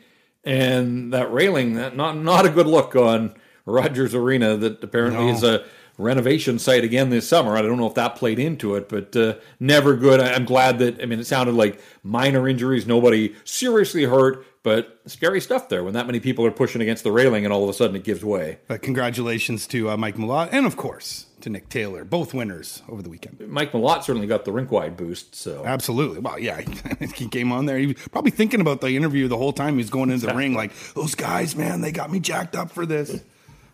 And 0.45 1.13
that 1.13 1.33
railing, 1.33 1.75
that 1.75 1.97
not 1.97 2.17
not 2.17 2.47
a 2.47 2.51
good 2.51 2.67
look 2.67 2.97
on 2.97 3.35
Rogers 3.65 4.15
Arena 4.15 4.57
that 4.57 4.83
apparently 4.83 5.27
no. 5.27 5.33
is 5.33 5.45
a 5.45 5.65
renovation 5.99 6.59
site 6.59 6.85
again 6.85 7.11
this 7.11 7.29
summer. 7.29 7.57
I 7.57 7.63
don't 7.63 7.79
know 7.79 7.87
if 7.87 7.95
that 7.95 8.17
played 8.17 8.39
into 8.39 8.75
it, 8.75 8.89
but 8.89 9.15
uh, 9.15 9.37
never 9.61 9.95
good. 9.95 10.21
I'm 10.21 10.45
glad 10.45 10.79
that, 10.81 11.01
I 11.03 11.07
mean, 11.07 11.21
it 11.21 11.27
sounded 11.27 11.55
like 11.55 11.81
minor 12.03 12.49
injuries, 12.49 12.87
nobody 12.87 13.35
seriously 13.45 14.05
hurt, 14.05 14.45
but 14.63 15.01
scary 15.07 15.41
stuff 15.41 15.69
there 15.69 15.83
when 15.83 15.95
that 15.95 16.07
many 16.07 16.21
people 16.21 16.47
are 16.47 16.51
pushing 16.53 16.81
against 16.81 17.03
the 17.03 17.11
railing 17.11 17.45
and 17.45 17.53
all 17.53 17.65
of 17.65 17.69
a 17.69 17.73
sudden 17.73 17.97
it 17.97 18.05
gives 18.05 18.25
way. 18.25 18.59
But 18.69 18.83
congratulations 18.83 19.67
to 19.69 19.91
uh, 19.91 19.97
Mike 19.97 20.17
Malott 20.17 20.51
and, 20.53 20.67
of 20.67 20.77
course, 20.77 21.27
to 21.41 21.51
Nick 21.51 21.69
Taylor, 21.69 22.05
both 22.05 22.33
winners 22.33 22.83
over 22.89 23.03
the 23.03 23.11
weekend. 23.11 23.41
Mike 23.49 23.73
Malott 23.73 24.05
certainly 24.05 24.29
got 24.29 24.45
the 24.45 24.53
rink 24.53 24.71
wide 24.71 24.97
boost. 24.97 25.35
So 25.35 25.65
absolutely, 25.67 26.21
well, 26.21 26.39
yeah, 26.39 26.61
he 27.15 27.29
came 27.29 27.51
on 27.51 27.67
there. 27.67 27.79
He 27.79 27.89
was 27.89 27.97
probably 28.13 28.31
thinking 28.31 28.61
about 28.61 28.81
the 28.81 28.91
interview 28.97 29.27
the 29.27 29.37
whole 29.37 29.53
time 29.53 29.75
he 29.75 29.79
was 29.79 29.91
going 29.91 30.11
into 30.11 30.27
the 30.27 30.35
ring. 30.35 30.55
Like 30.55 30.73
those 30.95 31.15
guys, 31.15 31.57
man, 31.57 31.81
they 31.81 31.91
got 31.91 32.11
me 32.11 32.21
jacked 32.21 32.55
up 32.55 32.71
for 32.71 32.87
this. 32.87 33.23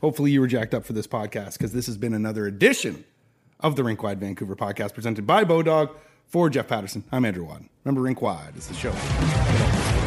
Hopefully, 0.01 0.31
you 0.31 0.41
were 0.41 0.47
jacked 0.47 0.75
up 0.75 0.85
for 0.85 0.93
this 0.93 1.07
podcast 1.07 1.55
because 1.55 1.73
this 1.73 1.87
has 1.87 1.99
been 1.99 2.15
another 2.15 2.47
edition 2.47 3.05
of 3.61 3.77
the 3.77 3.83
Rink 3.85 4.03
Wide 4.03 4.21
Vancouver 4.21 4.55
podcast 4.57 4.95
presented 4.95 5.27
by 5.27 5.45
Bodog 5.45 5.91
for 6.27 6.49
Jeff 6.49 6.69
Patterson. 6.69 7.05
I'm 7.11 7.25
Andrew 7.25 7.45
Wadden. 7.45 7.69
Remember, 7.85 8.03
Rink 8.03 8.23
Wide 8.23 8.57
is 8.57 8.69
the 8.69 8.75
show. 8.75 9.98